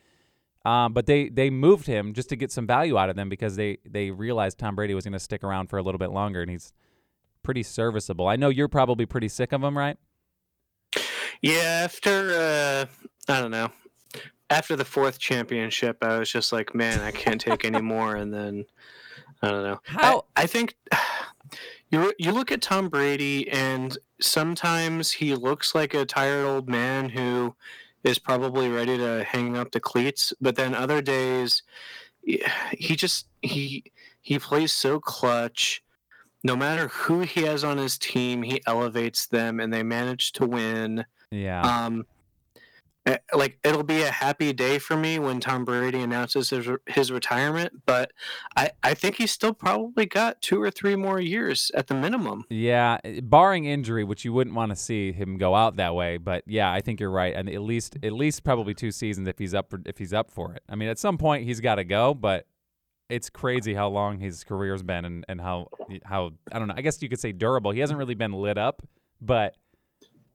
Um, 0.65 0.91
but 0.91 1.05
they 1.05 1.29
they 1.29 1.49
moved 1.49 1.87
him 1.87 2.13
just 2.13 2.27
to 2.29 2.35
get 2.35 2.51
some 2.51 2.67
value 2.67 2.97
out 2.97 3.09
of 3.09 3.15
them 3.15 3.29
because 3.29 3.55
they 3.55 3.77
they 3.89 4.11
realized 4.11 4.57
Tom 4.57 4.75
Brady 4.75 4.93
was 4.93 5.05
going 5.05 5.13
to 5.13 5.19
stick 5.19 5.43
around 5.43 5.67
for 5.67 5.77
a 5.77 5.81
little 5.81 5.99
bit 5.99 6.11
longer, 6.11 6.41
and 6.41 6.51
he's 6.51 6.73
pretty 7.43 7.63
serviceable. 7.63 8.27
I 8.27 8.35
know 8.35 8.49
you're 8.49 8.67
probably 8.67 9.05
pretty 9.05 9.29
sick 9.29 9.53
of 9.53 9.63
him, 9.63 9.77
right? 9.77 9.97
Yeah, 11.41 11.81
after 11.85 12.33
uh, 12.33 12.85
I 13.33 13.39
don't 13.39 13.51
know, 13.51 13.71
after 14.49 14.75
the 14.75 14.85
fourth 14.85 15.19
championship, 15.19 15.97
I 16.03 16.17
was 16.19 16.31
just 16.31 16.51
like, 16.51 16.73
man, 16.73 16.99
I 17.01 17.11
can't 17.11 17.39
take 17.39 17.65
any 17.65 17.81
more. 17.81 18.15
And 18.15 18.33
then 18.33 18.65
I 19.41 19.49
don't 19.51 19.63
know. 19.63 19.79
How- 19.85 20.25
I, 20.35 20.43
I 20.43 20.45
think 20.47 20.75
you 21.91 22.13
you 22.17 22.31
look 22.31 22.51
at 22.51 22.61
Tom 22.61 22.89
Brady, 22.89 23.49
and 23.49 23.97
sometimes 24.19 25.11
he 25.11 25.35
looks 25.35 25.73
like 25.73 25.93
a 25.93 26.05
tired 26.05 26.45
old 26.45 26.69
man 26.69 27.09
who 27.09 27.55
is 28.03 28.17
probably 28.19 28.69
ready 28.69 28.97
to 28.97 29.23
hang 29.23 29.57
up 29.57 29.71
the 29.71 29.79
cleats. 29.79 30.33
But 30.39 30.55
then 30.55 30.73
other 30.73 31.01
days, 31.01 31.63
he 32.23 32.95
just 32.95 33.27
he 33.41 33.83
he 34.21 34.39
plays 34.39 34.71
so 34.71 34.99
clutch. 34.99 35.83
No 36.41 36.55
matter 36.55 36.87
who 36.87 37.19
he 37.19 37.41
has 37.41 37.65
on 37.65 37.77
his 37.77 37.97
team, 37.97 38.43
he 38.43 38.61
elevates 38.65 39.25
them, 39.25 39.59
and 39.59 39.73
they 39.73 39.83
manage 39.83 40.31
to 40.33 40.45
win. 40.45 41.05
Yeah. 41.31 41.61
Um, 41.61 42.05
like 43.33 43.59
it'll 43.63 43.83
be 43.83 44.01
a 44.01 44.11
happy 44.11 44.53
day 44.53 44.77
for 44.77 44.95
me 44.97 45.19
when 45.19 45.39
Tom 45.39 45.65
Brady 45.65 46.01
announces 46.01 46.49
his, 46.49 46.67
his 46.87 47.11
retirement, 47.11 47.81
but 47.85 48.11
I, 48.55 48.71
I 48.83 48.93
think 48.93 49.15
he's 49.15 49.31
still 49.31 49.53
probably 49.53 50.05
got 50.05 50.41
two 50.41 50.61
or 50.61 50.69
three 50.69 50.95
more 50.95 51.19
years 51.19 51.71
at 51.73 51.87
the 51.87 51.95
minimum. 51.95 52.45
Yeah, 52.49 52.97
eh, 53.03 53.21
barring 53.23 53.65
injury, 53.65 54.03
which 54.03 54.25
you 54.25 54.33
wouldn't 54.33 54.55
want 54.55 54.71
to 54.71 54.75
see 54.75 55.11
him 55.11 55.37
go 55.37 55.55
out 55.55 55.77
that 55.77 55.95
way, 55.95 56.17
but 56.17 56.43
yeah, 56.45 56.71
I 56.71 56.81
think 56.81 56.99
you're 56.99 57.11
right. 57.11 57.33
And 57.35 57.49
at 57.49 57.61
least 57.61 57.97
at 58.03 58.13
least 58.13 58.43
probably 58.43 58.73
two 58.73 58.91
seasons 58.91 59.27
if 59.27 59.39
he's 59.39 59.53
up 59.53 59.69
for 59.69 59.81
if 59.85 59.97
he's 59.97 60.13
up 60.13 60.29
for 60.29 60.53
it. 60.53 60.63
I 60.69 60.75
mean, 60.75 60.89
at 60.89 60.99
some 60.99 61.17
point 61.17 61.45
he's 61.45 61.61
got 61.61 61.75
to 61.75 61.83
go, 61.83 62.13
but 62.13 62.45
it's 63.09 63.29
crazy 63.29 63.73
how 63.73 63.89
long 63.89 64.19
his 64.19 64.43
career's 64.43 64.83
been 64.83 65.05
and, 65.05 65.25
and 65.27 65.41
how 65.41 65.69
how 66.03 66.31
I 66.51 66.59
don't 66.59 66.67
know. 66.67 66.75
I 66.77 66.81
guess 66.81 67.01
you 67.01 67.09
could 67.09 67.19
say 67.19 67.31
durable. 67.31 67.71
He 67.71 67.79
hasn't 67.79 67.97
really 67.97 68.15
been 68.15 68.33
lit 68.33 68.57
up, 68.57 68.81
but 69.21 69.55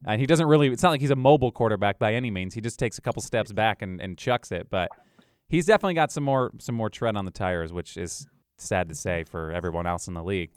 and 0.06 0.20
he 0.20 0.26
doesn't 0.26 0.46
really. 0.46 0.68
It's 0.68 0.82
not 0.82 0.90
like 0.90 1.00
he's 1.00 1.10
a 1.10 1.16
mobile 1.16 1.52
quarterback 1.52 1.98
by 1.98 2.14
any 2.14 2.30
means. 2.30 2.54
He 2.54 2.60
just 2.60 2.78
takes 2.78 2.98
a 2.98 3.00
couple 3.00 3.22
steps 3.22 3.52
back 3.52 3.82
and, 3.82 4.00
and 4.00 4.18
chucks 4.18 4.52
it, 4.52 4.68
but 4.70 4.90
he's 5.48 5.66
definitely 5.66 5.94
got 5.94 6.12
some 6.12 6.24
more 6.24 6.52
some 6.58 6.74
more 6.74 6.90
tread 6.90 7.16
on 7.16 7.24
the 7.24 7.30
tires, 7.30 7.72
which 7.72 7.96
is 7.96 8.26
sad 8.56 8.88
to 8.88 8.94
say 8.94 9.24
for 9.24 9.50
everyone 9.52 9.86
else 9.86 10.08
in 10.08 10.14
the 10.14 10.22
league. 10.22 10.50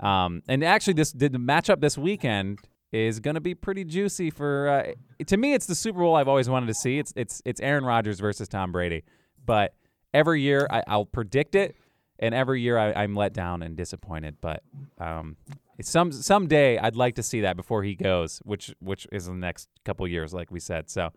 Um, 0.00 0.42
and 0.48 0.64
actually, 0.64 0.94
this 0.94 1.12
the 1.12 1.30
matchup 1.30 1.80
this 1.80 1.96
weekend 1.96 2.58
is 2.92 3.20
going 3.20 3.34
to 3.34 3.40
be 3.40 3.54
pretty 3.54 3.84
juicy 3.84 4.30
for. 4.30 4.68
Uh, 4.68 5.24
to 5.24 5.36
me, 5.36 5.54
it's 5.54 5.66
the 5.66 5.74
Super 5.74 6.00
Bowl 6.00 6.16
I've 6.16 6.28
always 6.28 6.48
wanted 6.48 6.66
to 6.66 6.74
see. 6.74 6.98
It's 6.98 7.12
it's 7.16 7.42
it's 7.44 7.60
Aaron 7.60 7.84
Rodgers 7.84 8.20
versus 8.20 8.48
Tom 8.48 8.72
Brady. 8.72 9.04
But 9.44 9.74
every 10.12 10.40
year 10.40 10.66
I, 10.70 10.82
I'll 10.86 11.04
predict 11.06 11.54
it, 11.54 11.76
and 12.18 12.34
every 12.34 12.60
year 12.60 12.78
I, 12.78 12.92
I'm 12.92 13.14
let 13.14 13.32
down 13.32 13.62
and 13.62 13.76
disappointed. 13.76 14.36
But 14.40 14.62
um, 14.98 15.36
some 15.82 16.12
someday 16.12 16.78
I'd 16.78 16.96
like 16.96 17.16
to 17.16 17.22
see 17.22 17.42
that 17.42 17.56
before 17.56 17.82
he 17.82 17.94
goes, 17.94 18.40
which 18.44 18.74
which 18.80 19.06
is 19.12 19.28
in 19.28 19.40
the 19.40 19.46
next 19.46 19.68
couple 19.84 20.06
years, 20.08 20.32
like 20.34 20.50
we 20.50 20.60
said. 20.60 20.90
So. 20.90 21.10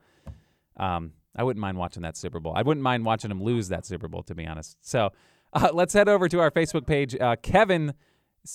Um, 0.80 1.13
I 1.38 1.44
wouldn't 1.44 1.62
mind 1.62 1.77
watching 1.77 2.01
that 2.04 2.18
Super 2.18 2.39
Bowl. 2.39 2.54
I 2.56 2.63
wouldn't 2.63 2.84
mind 2.84 3.06
watching 3.06 3.30
him 3.30 3.42
lose 3.42 3.70
that 3.70 3.86
Super 3.86 4.08
Bowl, 4.08 4.24
to 4.24 4.36
be 4.36 4.46
honest. 4.48 4.77
So 4.82 5.12
uh, 5.54 5.70
let's 5.74 5.94
head 5.94 6.10
over 6.10 6.27
to 6.27 6.39
our 6.39 6.51
Facebook 6.51 6.88
page. 6.88 7.16
Uh, 7.20 7.36
Kevin, 7.42 7.94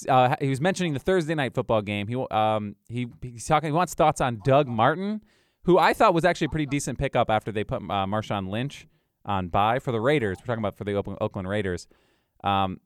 uh, 0.08 0.34
he 0.40 0.48
was 0.48 0.60
mentioning 0.60 0.92
the 0.92 0.98
Thursday 0.98 1.34
night 1.34 1.54
football 1.54 1.82
game. 1.82 2.08
He 2.08 2.16
um 2.30 2.76
he 2.88 3.06
he's 3.22 3.46
talking. 3.46 3.68
He 3.68 3.72
wants 3.72 3.94
thoughts 3.94 4.20
on 4.20 4.40
Doug 4.44 4.66
Martin, 4.66 5.22
who 5.64 5.78
I 5.78 5.94
thought 5.94 6.12
was 6.14 6.24
actually 6.24 6.46
a 6.46 6.50
pretty 6.50 6.66
decent 6.66 6.98
pickup 6.98 7.30
after 7.30 7.52
they 7.52 7.64
put 7.64 7.82
uh, 7.82 8.06
Marshawn 8.06 8.48
Lynch 8.48 8.86
on 9.24 9.48
bye 9.48 9.78
for 9.78 9.92
the 9.92 10.00
Raiders. 10.00 10.38
We're 10.40 10.46
talking 10.46 10.64
about 10.64 10.76
for 10.76 10.84
the 10.84 10.94
Oakland 10.94 11.48
Raiders. 11.48 11.86
Um, 12.44 12.80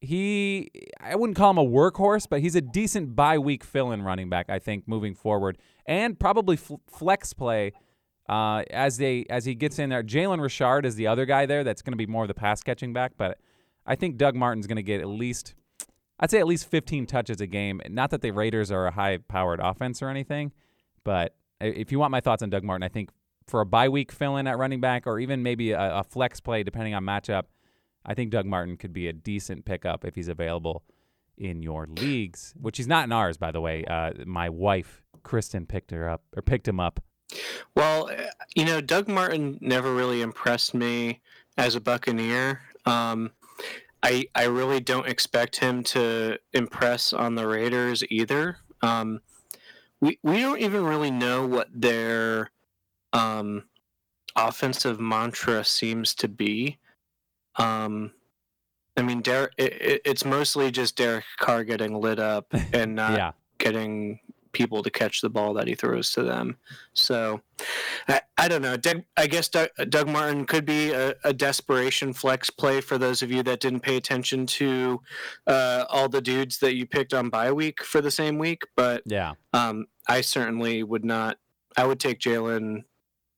he 0.00 0.70
I 1.00 1.14
wouldn't 1.14 1.36
call 1.36 1.50
him 1.50 1.58
a 1.58 1.64
workhorse, 1.64 2.26
but 2.28 2.40
he's 2.40 2.56
a 2.56 2.60
decent 2.60 3.14
bye 3.14 3.38
week 3.38 3.62
fill-in 3.62 4.02
running 4.02 4.28
back. 4.28 4.50
I 4.50 4.58
think 4.58 4.88
moving 4.88 5.14
forward, 5.14 5.58
and 5.86 6.18
probably 6.18 6.56
fl- 6.56 6.76
flex 6.88 7.32
play 7.32 7.72
uh, 8.28 8.64
as 8.70 8.98
they 8.98 9.26
as 9.30 9.44
he 9.44 9.54
gets 9.54 9.78
in 9.78 9.90
there. 9.90 10.02
Jalen 10.02 10.40
Richard 10.40 10.84
is 10.84 10.96
the 10.96 11.06
other 11.06 11.24
guy 11.24 11.46
there 11.46 11.62
that's 11.62 11.82
going 11.82 11.92
to 11.92 11.96
be 11.96 12.06
more 12.06 12.24
of 12.24 12.28
the 12.28 12.34
pass 12.34 12.62
catching 12.62 12.92
back, 12.92 13.12
but 13.16 13.38
I 13.86 13.94
think 13.94 14.16
Doug 14.16 14.34
Martin's 14.34 14.66
going 14.66 14.76
to 14.76 14.82
get 14.82 15.00
at 15.00 15.08
least 15.08 15.54
I'd 16.18 16.30
say 16.30 16.38
at 16.38 16.46
least 16.46 16.70
15 16.70 17.06
touches 17.06 17.40
a 17.40 17.46
game. 17.46 17.80
Not 17.88 18.10
that 18.10 18.22
the 18.22 18.30
Raiders 18.30 18.70
are 18.70 18.86
a 18.86 18.92
high-powered 18.92 19.58
offense 19.60 20.02
or 20.02 20.08
anything, 20.08 20.52
but 21.02 21.34
if 21.60 21.90
you 21.90 21.98
want 21.98 22.12
my 22.12 22.20
thoughts 22.20 22.44
on 22.44 22.50
Doug 22.50 22.62
Martin, 22.62 22.84
I 22.84 22.88
think 22.88 23.10
for 23.48 23.60
a 23.60 23.66
bye 23.66 23.88
week 23.88 24.12
fill 24.12 24.36
in 24.36 24.46
at 24.46 24.56
running 24.56 24.80
back 24.80 25.06
or 25.06 25.18
even 25.18 25.42
maybe 25.42 25.72
a, 25.72 25.96
a, 25.96 26.04
flex 26.04 26.40
play 26.40 26.62
depending 26.62 26.94
on 26.94 27.02
matchup, 27.02 27.44
I 28.04 28.14
think 28.14 28.30
Doug 28.30 28.46
Martin 28.46 28.76
could 28.76 28.92
be 28.92 29.08
a 29.08 29.12
decent 29.12 29.64
pickup 29.64 30.04
if 30.04 30.14
he's 30.14 30.28
available 30.28 30.82
in 31.36 31.62
your 31.62 31.86
leagues, 31.86 32.54
which 32.60 32.76
he's 32.76 32.88
not 32.88 33.04
in 33.04 33.12
ours, 33.12 33.36
by 33.36 33.50
the 33.50 33.60
way. 33.60 33.84
Uh, 33.84 34.12
my 34.26 34.48
wife, 34.48 35.02
Kristen, 35.22 35.66
picked 35.66 35.90
her 35.90 36.08
up 36.08 36.22
or 36.36 36.42
picked 36.42 36.68
him 36.68 36.80
up. 36.80 37.00
Well, 37.74 38.10
you 38.54 38.64
know, 38.64 38.80
Doug 38.80 39.08
Martin 39.08 39.58
never 39.60 39.94
really 39.94 40.20
impressed 40.20 40.74
me 40.74 41.20
as 41.56 41.74
a 41.74 41.80
Buccaneer. 41.80 42.60
Um, 42.84 43.30
I 44.02 44.26
I 44.34 44.44
really 44.44 44.80
don't 44.80 45.08
expect 45.08 45.56
him 45.56 45.82
to 45.84 46.38
impress 46.52 47.12
on 47.12 47.34
the 47.34 47.46
Raiders 47.46 48.02
either. 48.10 48.58
Um, 48.82 49.20
we 50.00 50.18
we 50.22 50.40
don't 50.40 50.60
even 50.60 50.84
really 50.84 51.10
know 51.10 51.46
what 51.46 51.68
their 51.72 52.50
um, 53.12 53.64
offensive 54.36 55.00
mantra 55.00 55.64
seems 55.64 56.14
to 56.16 56.28
be. 56.28 56.78
Um, 57.56 58.12
I 58.96 59.02
mean, 59.02 59.20
Derek, 59.20 59.52
it, 59.58 60.02
it's 60.04 60.24
mostly 60.24 60.70
just 60.70 60.96
Derek 60.96 61.24
Carr 61.38 61.64
getting 61.64 62.00
lit 62.00 62.18
up 62.18 62.46
and 62.72 62.94
not 62.94 63.12
yeah. 63.12 63.32
getting 63.58 64.20
people 64.52 64.82
to 64.82 64.90
catch 64.90 65.20
the 65.20 65.30
ball 65.30 65.54
that 65.54 65.66
he 65.66 65.74
throws 65.74 66.12
to 66.12 66.22
them. 66.22 66.56
So 66.92 67.40
I, 68.06 68.20
I 68.36 68.48
don't 68.48 68.62
know. 68.62 68.76
Doug, 68.76 69.02
I 69.16 69.26
guess 69.26 69.48
Doug, 69.48 69.70
Doug, 69.88 70.08
Martin 70.08 70.44
could 70.44 70.64
be 70.64 70.90
a, 70.90 71.14
a, 71.24 71.32
desperation 71.32 72.12
flex 72.12 72.50
play 72.50 72.80
for 72.80 72.98
those 72.98 73.22
of 73.22 73.32
you 73.32 73.42
that 73.44 73.60
didn't 73.60 73.80
pay 73.80 73.96
attention 73.96 74.46
to 74.46 75.00
uh, 75.46 75.86
all 75.88 76.08
the 76.08 76.20
dudes 76.20 76.58
that 76.58 76.76
you 76.76 76.86
picked 76.86 77.14
on 77.14 77.30
bye 77.30 77.52
week 77.52 77.82
for 77.82 78.00
the 78.00 78.10
same 78.10 78.38
week. 78.38 78.62
But 78.76 79.02
yeah, 79.06 79.32
um, 79.52 79.86
I 80.06 80.20
certainly 80.20 80.82
would 80.82 81.04
not. 81.04 81.38
I 81.76 81.86
would 81.86 81.98
take 81.98 82.20
Jalen 82.20 82.84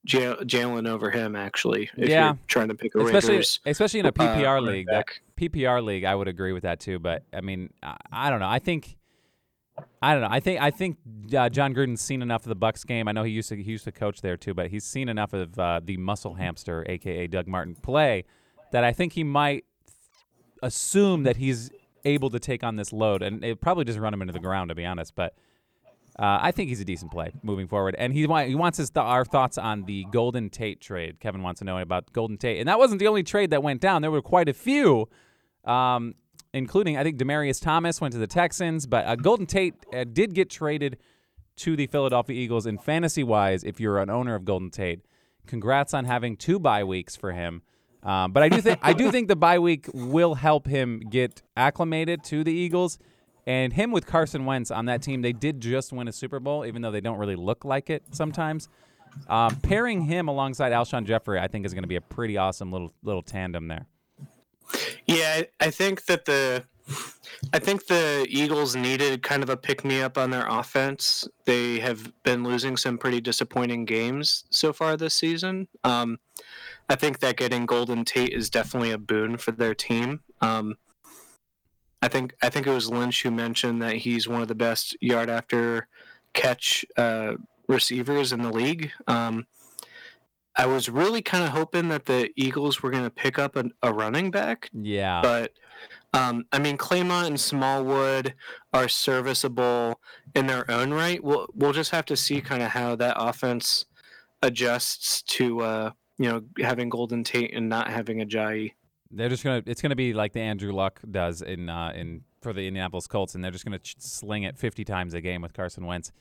Jalen 0.07 0.89
over 0.89 1.11
him 1.11 1.35
actually. 1.37 1.91
If 1.97 2.09
yeah, 2.09 2.27
you're 2.27 2.39
trying 2.47 2.69
to 2.69 2.75
pick 2.75 2.95
a 2.95 3.01
especially 3.01 3.31
Raiders, 3.31 3.61
especially 3.65 4.01
in 4.01 4.07
a 4.07 4.13
PPR 4.13 4.59
uh, 4.59 4.61
league. 4.61 4.87
That 4.87 5.07
PPR 5.37 5.83
league, 5.83 6.05
I 6.05 6.15
would 6.15 6.29
agree 6.29 6.53
with 6.53 6.63
that 6.65 6.81
too. 6.81 6.99
But 6.99 7.23
I 7.33 7.41
mean, 7.41 7.73
I, 7.83 7.97
I 8.13 8.31
don't 8.31 8.41
know. 8.41 8.49
I 8.49 8.59
think. 8.59 8.97
I 10.01 10.13
don't 10.13 10.23
know. 10.23 10.29
I 10.31 10.39
think 10.39 10.63
I 10.63 10.71
think 10.71 10.99
uh, 11.37 11.49
Jon 11.49 11.75
Gruden's 11.75 12.01
seen 12.01 12.23
enough 12.23 12.43
of 12.43 12.49
the 12.49 12.55
Bucks 12.55 12.85
game. 12.85 13.09
I 13.09 13.13
know 13.13 13.25
he 13.25 13.33
used 13.33 13.49
to 13.49 13.57
he 13.57 13.73
used 13.73 13.85
to 13.85 13.93
coach 13.93 14.21
there 14.21 14.37
too, 14.37 14.55
but 14.55 14.71
he's 14.71 14.85
seen 14.85 15.09
enough 15.09 15.33
of 15.33 15.59
uh, 15.59 15.81
the 15.83 15.97
muscle 15.97 16.35
hamster, 16.35 16.85
aka 16.89 17.27
Doug 17.27 17.49
Martin, 17.49 17.75
play 17.75 18.25
that 18.71 18.85
I 18.85 18.93
think 18.93 19.15
he 19.15 19.25
might 19.25 19.65
assume 20.63 21.25
that 21.25 21.39
he's 21.39 21.71
able 22.05 22.31
to 22.31 22.39
take 22.39 22.63
on 22.63 22.77
this 22.77 22.93
load, 22.93 23.23
and 23.23 23.45
it 23.45 23.61
probably 23.61 23.85
just 23.85 23.99
run 23.99 24.15
him 24.15 24.21
into 24.21 24.33
the 24.33 24.39
ground, 24.39 24.69
to 24.69 24.75
be 24.75 24.85
honest. 24.85 25.15
But 25.17 25.35
uh, 26.17 26.39
I 26.41 26.53
think 26.53 26.69
he's 26.69 26.81
a 26.81 26.85
decent 26.85 27.11
play 27.11 27.33
moving 27.43 27.67
forward, 27.67 27.97
and 27.99 28.13
he 28.13 28.21
he 28.21 28.55
wants 28.55 28.79
his 28.79 28.91
th- 28.91 29.03
our 29.03 29.25
thoughts 29.25 29.59
on 29.59 29.85
the 29.85 30.07
Golden 30.13 30.49
Tate 30.49 30.81
trade. 30.81 31.19
Kevin 31.19 31.43
wants 31.43 31.59
to 31.59 31.65
know 31.65 31.79
about 31.79 32.13
Golden 32.13 32.37
Tate, 32.37 32.61
and 32.61 32.69
that 32.69 32.79
wasn't 32.79 33.01
the 33.01 33.09
only 33.09 33.25
trade 33.25 33.51
that 33.51 33.63
went 33.65 33.81
down. 33.81 34.01
There 34.03 34.13
were 34.13 34.23
quite 34.23 34.49
a 34.49 34.53
few, 34.53 35.09
um, 35.65 36.15
including 36.53 36.97
I 36.97 37.03
think 37.03 37.19
Demaryius 37.19 37.61
Thomas 37.61 38.01
went 38.01 38.13
to 38.13 38.19
the 38.19 38.29
Texans, 38.29 38.87
but 38.87 39.05
uh, 39.07 39.17
Golden 39.17 39.47
Tate 39.47 39.75
uh, 39.93 40.05
did 40.05 40.35
get 40.35 40.51
traded 40.51 40.99
to 41.57 41.75
the 41.75 41.89
Philadelphia 41.89 42.37
Eagles. 42.37 42.65
In 42.67 42.79
fantasy 42.79 43.25
wise, 43.25 43.65
if 43.65 43.81
you're 43.81 43.99
an 43.99 44.09
owner 44.09 44.37
of 44.37 44.45
Golden 44.45 44.71
Tate, 44.71 45.01
congrats 45.49 45.93
on 45.93 46.05
having 46.05 46.37
two 46.37 46.61
bye 46.61 46.85
weeks 46.85 47.17
for 47.17 47.33
him. 47.33 47.63
Um, 48.05 48.31
but 48.31 48.45
I 48.45 48.49
do 48.49 48.61
think 48.61 48.79
I 48.83 48.93
do 48.93 49.11
think 49.11 49.27
the 49.27 49.37
bye 49.37 49.59
week 49.59 49.89
will 49.93 50.35
help 50.35 50.69
him 50.69 51.01
get 51.01 51.43
acclimated 51.57 52.23
to 52.25 52.45
the 52.45 52.53
Eagles 52.53 52.99
and 53.47 53.73
him 53.73 53.91
with 53.91 54.07
Carson 54.07 54.45
Wentz 54.47 54.71
on 54.71 54.87
that 54.87 55.03
team, 55.03 55.23
they 55.23 55.33
did 55.33 55.61
just 55.61 55.93
win 55.93 56.09
a 56.09 56.13
Super 56.13 56.41
Bowl, 56.41 56.65
even 56.65 56.83
though 56.83 56.91
they 56.91 57.01
don't 57.01 57.19
really 57.19 57.37
look 57.37 57.65
like 57.65 57.91
it 57.91 58.03
sometimes. 58.11 58.69
Um, 59.29 59.57
pairing 59.57 60.03
him 60.03 60.29
alongside 60.29 60.73
Alshon 60.73 61.05
Jeffery, 61.05 61.39
I 61.39 61.47
think, 61.47 61.67
is 61.67 61.75
going 61.75 61.85
to 61.85 61.89
be 61.89 61.97
a 61.97 62.01
pretty 62.01 62.37
awesome 62.37 62.73
little 62.73 62.93
little 63.03 63.23
tandem 63.23 63.69
there. 63.69 63.87
Yeah, 65.07 65.43
I 65.61 65.71
think 65.71 66.07
that 66.07 66.25
the 66.25 66.65
I 67.53 67.59
think 67.59 67.87
the 67.87 68.27
Eagles 68.29 68.77
needed 68.77 69.23
kind 69.23 69.43
of 69.43 69.51
a 69.51 69.57
pick 69.57 69.85
me 69.85 70.03
up 70.03 70.19
on 70.19 70.31
their 70.31 70.47
offense. 70.47 71.27
They 71.45 71.79
have 71.81 72.13
been 72.23 72.45
losing 72.45 72.77
some 72.77 72.99
pretty 72.99 73.21
disappointing 73.21 73.85
games 73.85 74.45
so 74.51 74.73
far 74.73 74.97
this 74.97 75.15
season. 75.15 75.69
Um, 75.83 76.19
I 76.89 76.97
think 76.97 77.21
that 77.21 77.37
getting 77.37 77.67
Golden 77.67 78.05
Tate 78.05 78.33
is 78.33 78.51
definitely 78.51 78.91
a 78.91 78.99
boon 78.99 79.37
for 79.37 79.53
their 79.53 79.75
team. 79.75 80.21
Um, 80.41 80.77
I 82.05 82.09
think 82.09 82.35
I 82.43 82.51
think 82.51 82.67
it 82.67 82.71
was 82.71 82.91
Lynch 82.91 83.23
who 83.23 83.31
mentioned 83.31 83.81
that 83.81 83.97
he's 83.97 84.29
one 84.29 84.43
of 84.43 84.49
the 84.49 84.55
best 84.55 84.95
yard 85.01 85.31
after 85.31 85.89
catch 86.35 86.85
uh, 86.99 87.37
receivers 87.67 88.31
in 88.31 88.43
the 88.43 88.51
league. 88.51 88.93
Um, 89.07 89.47
I 90.55 90.67
was 90.67 90.91
really 90.91 91.23
kind 91.23 91.45
of 91.45 91.51
hoping 91.51 91.89
that 91.89 92.05
the 92.05 92.29
Eagles 92.37 92.83
were 92.83 92.91
going 92.91 93.05
to 93.05 93.11
pick 93.11 93.39
up 93.39 93.57
a, 93.57 93.71
a, 93.83 93.91
running 93.91 94.31
back. 94.31 94.69
Yeah, 94.75 95.23
but 95.23 95.53
um, 96.13 96.45
I 96.53 96.59
mean 96.59 96.77
Clement 96.77 97.27
and 97.27 97.41
Smallwood 97.41 98.35
are 98.75 98.87
serviceable 98.87 99.99
in 100.35 100.47
their 100.47 100.71
own 100.71 100.93
right. 100.93 101.25
We'll 101.25 101.47
we'll 101.55 101.73
just 101.73 101.93
have 101.93 102.05
to 102.07 102.19
see 102.19 102.43
kind 102.43 102.63
of 102.63 102.69
how 102.69 102.97
that 102.97 103.17
offense 103.19 103.87
adjusts 104.43 105.23
to 105.23 105.63
uh, 105.63 105.91
you 106.19 106.31
know 106.31 106.43
having 106.61 106.91
Golden 106.91 107.25
Tate 107.25 107.55
and 107.55 107.71
not 107.71 107.89
having 107.89 108.21
a 108.21 108.27
Ajayi. 108.27 108.73
They're 109.17 109.29
just 109.29 109.45
gonna. 109.45 109.63
It's 109.67 109.81
gonna 109.81 109.97
be 109.97 110.13
like 110.13 110.33
the 110.33 110.41
Andrew 110.41 110.73
Luck 110.73 111.01
does 111.11 111.43
in 111.43 111.69
uh, 111.69 111.93
in 111.95 112.23
for 112.43 112.53
the 112.53 112.67
Indianapolis 112.67 113.07
Colts, 113.07 113.35
and 113.35 113.43
they're 113.43 113.51
just 113.51 113.65
gonna 113.65 113.79
ch- 113.79 113.97
sling 113.99 114.43
it 114.43 114.59
50 114.59 114.85
times 114.85 115.15
a 115.15 115.21
game 115.21 115.41
with 115.41 115.53
Carson 115.55 115.87
Wentz, 115.87 116.13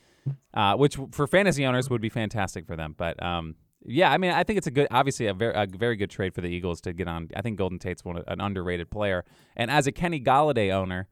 uh, 0.54 0.76
which 0.76 0.96
for 1.12 1.26
fantasy 1.26 1.66
owners 1.66 1.90
would 1.90 2.00
be 2.00 2.08
fantastic 2.08 2.66
for 2.66 2.76
them. 2.76 2.94
But 2.96 3.22
um, 3.22 3.56
yeah, 3.84 4.10
I 4.10 4.18
mean, 4.18 4.30
I 4.30 4.44
think 4.44 4.58
it's 4.58 4.66
a 4.66 4.70
good, 4.70 4.88
obviously 4.90 5.26
a 5.26 5.34
very 5.34 5.54
a 5.54 5.66
very 5.66 5.96
good 5.96 6.10
trade 6.10 6.34
for 6.34 6.40
the 6.40 6.48
Eagles 6.48 6.80
to 6.82 6.92
get 6.92 7.08
on. 7.08 7.28
I 7.36 7.42
think 7.42 7.58
Golden 7.58 7.78
Tate's 7.78 8.04
one 8.04 8.22
an 8.26 8.40
underrated 8.40 8.90
player, 8.90 9.24
and 9.56 9.70
as 9.70 9.86
a 9.86 9.92
Kenny 9.92 10.20
Golladay 10.20 10.72
owner. 10.72 11.08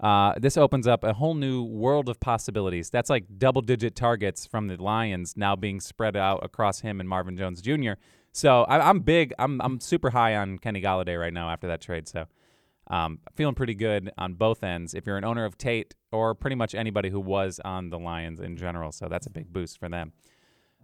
Uh, 0.00 0.34
this 0.38 0.56
opens 0.56 0.88
up 0.88 1.04
a 1.04 1.14
whole 1.14 1.34
new 1.34 1.62
world 1.62 2.08
of 2.08 2.18
possibilities. 2.18 2.90
That's 2.90 3.08
like 3.08 3.24
double 3.38 3.62
digit 3.62 3.94
targets 3.94 4.44
from 4.44 4.66
the 4.66 4.76
Lions 4.76 5.34
now 5.36 5.54
being 5.54 5.80
spread 5.80 6.16
out 6.16 6.44
across 6.44 6.80
him 6.80 6.98
and 6.98 7.08
Marvin 7.08 7.36
Jones 7.36 7.62
Jr. 7.62 7.92
So 8.34 8.64
I, 8.64 8.90
am 8.90 8.98
big. 8.98 9.32
I'm 9.38 9.60
I'm 9.60 9.78
super 9.78 10.10
high 10.10 10.34
on 10.34 10.58
Kenny 10.58 10.82
Golladay 10.82 11.18
right 11.18 11.32
now 11.32 11.50
after 11.50 11.68
that 11.68 11.80
trade. 11.80 12.08
So 12.08 12.26
um, 12.88 13.20
feeling 13.36 13.54
pretty 13.54 13.74
good 13.74 14.10
on 14.18 14.34
both 14.34 14.64
ends. 14.64 14.92
If 14.92 15.06
you're 15.06 15.16
an 15.16 15.24
owner 15.24 15.44
of 15.44 15.56
Tate 15.56 15.94
or 16.10 16.34
pretty 16.34 16.56
much 16.56 16.74
anybody 16.74 17.10
who 17.10 17.20
was 17.20 17.60
on 17.64 17.90
the 17.90 17.98
Lions 17.98 18.40
in 18.40 18.56
general, 18.56 18.90
so 18.90 19.06
that's 19.08 19.28
a 19.28 19.30
big 19.30 19.52
boost 19.52 19.78
for 19.78 19.88
them. 19.88 20.12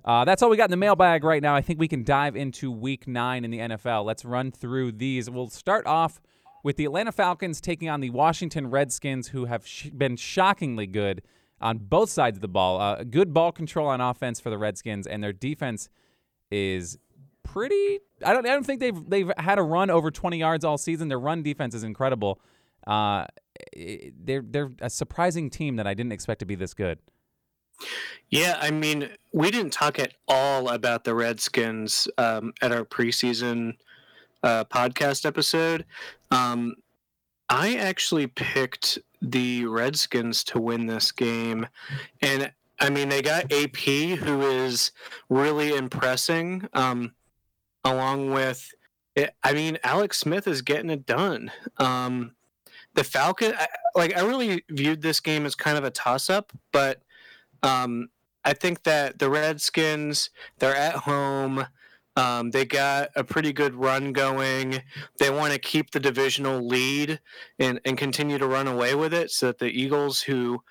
Uh, 0.05 0.25
that's 0.25 0.43
all 0.43 0.49
we 0.49 0.57
got 0.57 0.67
in 0.67 0.71
the 0.71 0.77
mailbag 0.77 1.25
right 1.25 1.43
now. 1.43 1.57
I 1.57 1.61
think 1.61 1.81
we 1.81 1.89
can 1.89 2.05
dive 2.05 2.37
into 2.37 2.71
Week 2.71 3.09
Nine 3.09 3.45
in 3.45 3.51
the 3.51 3.59
NFL. 3.59 4.05
Let's 4.05 4.25
run 4.25 4.53
through 4.53 4.93
these. 4.93 5.29
We'll 5.29 5.51
start 5.51 5.89
off 5.89 6.21
with 6.63 6.77
the 6.77 6.85
Atlanta 6.85 7.11
Falcons 7.11 7.61
taking 7.61 7.89
on 7.89 8.01
the 8.01 8.11
Washington 8.11 8.71
Redskins, 8.71 9.29
who 9.29 9.47
have 9.47 9.67
sh- 9.67 9.89
been 9.89 10.17
shockingly 10.17 10.87
good 10.87 11.21
on 11.61 11.79
both 11.79 12.11
sides 12.11 12.37
of 12.37 12.43
the 12.43 12.49
ball. 12.49 12.81
Uh, 12.81 13.03
good 13.03 13.35
ball 13.35 13.51
control 13.51 13.89
on 13.89 14.01
offense 14.01 14.39
for 14.39 14.51
the 14.51 14.57
Redskins, 14.57 15.09
and 15.09 15.23
their 15.23 15.33
defense 15.33 15.89
is 16.53 16.97
pretty. 17.53 18.01
I 18.25 18.33
don't. 18.33 18.47
I 18.47 18.51
don't 18.51 18.65
think 18.65 18.81
they've 18.81 19.11
they've 19.11 19.31
had 19.39 19.59
a 19.59 19.63
run 19.63 19.91
over 19.91 20.11
20 20.11 20.39
yards 20.39 20.65
all 20.65 20.79
season. 20.79 21.09
Their 21.09 21.19
run 21.19 21.43
defense 21.43 21.75
is 21.75 21.85
incredible. 21.85 22.41
Uh, 22.87 23.27
they're 23.75 24.43
they're 24.47 24.71
a 24.81 24.91
surprising 24.91 25.51
team 25.51 25.77
that 25.77 25.87
I 25.87 25.95
didn't 25.95 26.13
expect 26.13 26.41
to 26.41 26.47
be 26.47 26.55
this 26.55 26.75
good. 26.75 26.99
Yeah, 28.29 28.59
I 28.61 28.71
mean, 28.71 29.09
we 29.33 29.51
didn't 29.51 29.73
talk 29.73 29.99
at 29.99 30.13
all 30.29 30.69
about 30.69 31.05
the 31.05 31.15
Redskins 31.15 32.07
um, 32.19 32.53
at 32.61 32.73
our 32.73 32.85
preseason 32.85 33.77
uh, 34.43 34.65
podcast 34.65 35.25
episode. 35.25 35.87
Um, 36.31 36.75
I 37.49 37.77
actually 37.77 38.27
picked 38.27 38.99
the 39.23 39.65
Redskins 39.65 40.45
to 40.45 40.61
win 40.61 40.87
this 40.87 41.11
game, 41.11 41.67
and 42.21 42.53
I 42.79 42.91
mean, 42.91 43.09
they 43.09 43.23
got 43.23 43.53
AP, 43.53 43.77
who 43.77 44.43
is 44.43 44.93
really 45.29 45.75
impressing. 45.75 46.69
Um, 46.75 47.13
along 47.85 48.33
with, 48.33 48.73
it, 49.15 49.35
I 49.43 49.53
mean, 49.53 49.79
Alex 49.83 50.19
Smith 50.19 50.47
is 50.47 50.63
getting 50.63 50.91
it 50.91 51.07
done. 51.07 51.51
Um, 51.79 52.33
the 52.95 53.05
Falcon, 53.05 53.55
I, 53.57 53.67
like, 53.95 54.17
I 54.17 54.21
really 54.23 54.65
viewed 54.69 55.03
this 55.03 55.21
game 55.21 55.47
as 55.47 55.55
kind 55.55 55.79
of 55.79 55.85
a 55.85 55.91
toss 55.91 56.29
up, 56.31 56.53
but 56.73 57.03
um, 57.63 58.09
I 58.45 58.53
think 58.53 58.83
that 58.85 59.19
the 59.19 59.31
Redskins, 59.31 60.31
they're 60.59 60.77
at 60.77 60.95
home. 60.95 61.67
Um, 62.17 62.51
they 62.51 62.65
got 62.65 63.11
a 63.15 63.23
pretty 63.23 63.53
good 63.53 63.75
run 63.75 64.13
going. 64.13 64.83
They 65.19 65.31
want 65.31 65.53
to 65.53 65.59
keep 65.59 65.91
the 65.91 66.01
divisional 66.01 66.67
lead 66.67 67.21
and, 67.59 67.81
and 67.85 67.97
continue 67.97 68.37
to 68.39 68.47
run 68.47 68.67
away 68.67 68.95
with 68.95 69.15
it 69.15 69.31
so 69.31 69.47
that 69.47 69.59
the 69.59 69.71
Eagles, 69.71 70.23
who 70.23 70.63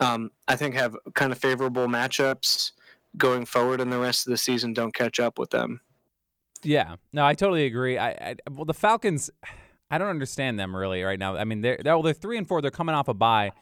um, 0.00 0.30
I 0.46 0.56
think 0.56 0.74
have 0.74 0.96
kind 1.14 1.32
of 1.32 1.38
favorable 1.38 1.88
matchups 1.88 2.72
going 3.16 3.44
forward 3.44 3.80
in 3.80 3.90
the 3.90 3.98
rest 3.98 4.26
of 4.26 4.30
the 4.30 4.36
season, 4.36 4.72
don't 4.72 4.94
catch 4.94 5.18
up 5.18 5.38
with 5.38 5.50
them. 5.50 5.80
Yeah, 6.64 6.96
no, 7.12 7.24
I 7.24 7.34
totally 7.34 7.66
agree. 7.66 7.98
I, 7.98 8.10
I 8.10 8.36
well, 8.50 8.64
the 8.64 8.74
Falcons. 8.74 9.30
I 9.90 9.98
don't 9.98 10.08
understand 10.08 10.58
them 10.58 10.74
really 10.74 11.02
right 11.02 11.18
now. 11.18 11.36
I 11.36 11.44
mean, 11.44 11.60
they're 11.60 11.78
they're, 11.80 11.94
well, 11.94 12.02
they're 12.02 12.14
three 12.14 12.38
and 12.38 12.48
four. 12.48 12.62
They're 12.62 12.70
coming 12.70 12.94
off 12.94 13.06
a 13.06 13.14
bye. 13.14 13.52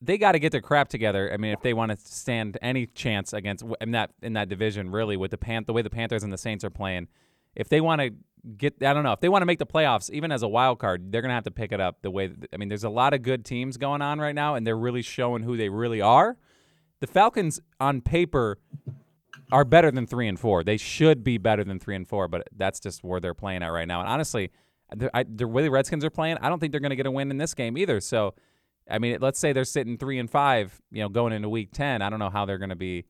They 0.00 0.16
got 0.16 0.32
to 0.32 0.38
get 0.38 0.52
their 0.52 0.62
crap 0.62 0.88
together. 0.88 1.30
I 1.30 1.36
mean, 1.36 1.52
if 1.52 1.60
they 1.60 1.74
want 1.74 1.90
to 1.90 1.98
stand 1.98 2.56
any 2.62 2.86
chance 2.86 3.32
against 3.34 3.64
in 3.80 3.90
that 3.90 4.12
in 4.22 4.34
that 4.34 4.48
division, 4.48 4.90
really, 4.90 5.16
with 5.16 5.32
the 5.32 5.38
pan 5.38 5.64
the 5.66 5.72
way 5.72 5.82
the 5.82 5.90
Panthers 5.90 6.22
and 6.22 6.32
the 6.32 6.38
Saints 6.38 6.64
are 6.64 6.70
playing, 6.70 7.08
if 7.54 7.68
they 7.68 7.80
want 7.80 8.00
to 8.00 8.12
get, 8.56 8.82
I 8.82 8.92
don't 8.92 9.04
know, 9.04 9.12
if 9.12 9.20
they 9.20 9.28
want 9.28 9.42
to 9.42 9.46
make 9.46 9.58
the 9.58 9.66
playoffs, 9.66 10.08
even 10.10 10.32
as 10.32 10.42
a 10.42 10.48
wild 10.48 10.78
card, 10.78 11.12
they're 11.12 11.22
gonna 11.22 11.34
have 11.34 11.44
to 11.44 11.50
pick 11.50 11.72
it 11.72 11.80
up 11.80 12.00
the 12.02 12.10
way. 12.10 12.30
I 12.52 12.56
mean, 12.56 12.68
there's 12.68 12.84
a 12.84 12.90
lot 12.90 13.12
of 13.12 13.22
good 13.22 13.44
teams 13.44 13.76
going 13.76 14.02
on 14.02 14.20
right 14.20 14.34
now, 14.34 14.54
and 14.54 14.66
they're 14.66 14.78
really 14.78 15.02
showing 15.02 15.42
who 15.42 15.56
they 15.56 15.68
really 15.68 16.00
are. 16.00 16.36
The 17.00 17.06
Falcons, 17.06 17.60
on 17.80 18.00
paper, 18.00 18.58
are 19.52 19.64
better 19.64 19.90
than 19.90 20.06
three 20.06 20.28
and 20.28 20.38
four. 20.38 20.64
They 20.64 20.76
should 20.76 21.22
be 21.24 21.38
better 21.38 21.64
than 21.64 21.78
three 21.78 21.96
and 21.96 22.06
four, 22.06 22.28
but 22.28 22.48
that's 22.56 22.80
just 22.80 23.04
where 23.04 23.20
they're 23.20 23.34
playing 23.34 23.62
at 23.62 23.68
right 23.68 23.88
now. 23.88 24.00
And 24.00 24.08
honestly, 24.08 24.50
the, 24.94 25.10
I, 25.16 25.24
the 25.24 25.46
way 25.46 25.62
the 25.62 25.70
Redskins 25.70 26.04
are 26.04 26.10
playing, 26.10 26.38
I 26.40 26.48
don't 26.48 26.58
think 26.58 26.72
they're 26.72 26.80
going 26.80 26.90
to 26.90 26.96
get 26.96 27.06
a 27.06 27.10
win 27.10 27.30
in 27.30 27.38
this 27.38 27.54
game 27.54 27.78
either. 27.78 28.00
So, 28.00 28.34
I 28.90 28.98
mean, 28.98 29.18
let's 29.20 29.38
say 29.38 29.52
they're 29.52 29.64
sitting 29.64 29.98
three 29.98 30.18
and 30.18 30.30
five, 30.30 30.80
you 30.90 31.02
know, 31.02 31.08
going 31.08 31.32
into 31.32 31.48
week 31.48 31.70
ten. 31.72 32.02
I 32.02 32.10
don't 32.10 32.18
know 32.18 32.30
how 32.30 32.44
they're 32.44 32.58
going 32.58 32.70
to 32.70 32.76
be. 32.76 33.04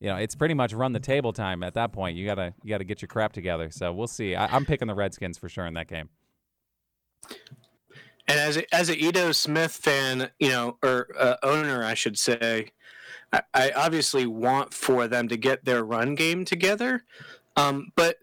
You 0.00 0.08
know, 0.08 0.16
it's 0.16 0.34
pretty 0.34 0.54
much 0.54 0.72
run 0.72 0.92
the 0.92 1.00
table 1.00 1.32
time 1.32 1.62
at 1.62 1.74
that 1.74 1.92
point. 1.92 2.16
You 2.16 2.24
gotta 2.24 2.54
you 2.62 2.70
gotta 2.70 2.84
get 2.84 3.02
your 3.02 3.08
crap 3.08 3.34
together. 3.34 3.68
So 3.70 3.92
we'll 3.92 4.06
see. 4.06 4.34
I, 4.34 4.46
I'm 4.46 4.64
picking 4.64 4.88
the 4.88 4.94
Redskins 4.94 5.36
for 5.36 5.50
sure 5.50 5.66
in 5.66 5.74
that 5.74 5.88
game. 5.88 6.08
And 8.26 8.38
as 8.38 8.56
a, 8.56 8.74
as 8.74 8.88
a 8.88 8.96
Ito 8.96 9.32
Smith 9.32 9.72
fan, 9.72 10.30
you 10.38 10.48
know, 10.48 10.78
or 10.82 11.08
uh, 11.18 11.36
owner, 11.42 11.84
I 11.84 11.92
should 11.92 12.16
say, 12.16 12.70
I, 13.32 13.42
I, 13.54 13.70
obviously 13.72 14.26
want 14.26 14.74
for 14.74 15.06
them 15.06 15.28
to 15.28 15.36
get 15.36 15.64
their 15.64 15.84
run 15.84 16.14
game 16.14 16.44
together. 16.44 17.04
Um, 17.56 17.92
but 17.96 18.16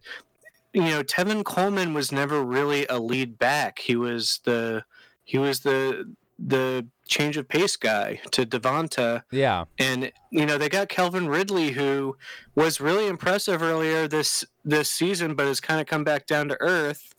you 0.73 0.83
know, 0.83 1.03
Tevin 1.03 1.43
Coleman 1.43 1.93
was 1.93 2.11
never 2.11 2.43
really 2.43 2.85
a 2.87 2.99
lead 2.99 3.39
back. 3.39 3.79
He 3.79 3.95
was 3.95 4.41
the 4.43 4.83
he 5.23 5.37
was 5.37 5.61
the 5.61 6.13
the 6.39 6.85
change 7.07 7.37
of 7.37 7.47
pace 7.47 7.75
guy 7.75 8.19
to 8.31 8.45
Devonta. 8.45 9.23
Yeah. 9.31 9.65
And 9.79 10.11
you 10.31 10.45
know, 10.45 10.57
they 10.57 10.69
got 10.69 10.89
Calvin 10.89 11.27
Ridley 11.27 11.71
who 11.71 12.15
was 12.53 12.79
really 12.79 13.07
impressive 13.07 13.61
earlier 13.61 14.07
this 14.07 14.45
this 14.63 14.89
season 14.89 15.35
but 15.35 15.47
has 15.47 15.59
kind 15.59 15.81
of 15.81 15.87
come 15.87 16.03
back 16.03 16.27
down 16.27 16.49
to 16.49 16.57
earth. 16.59 17.15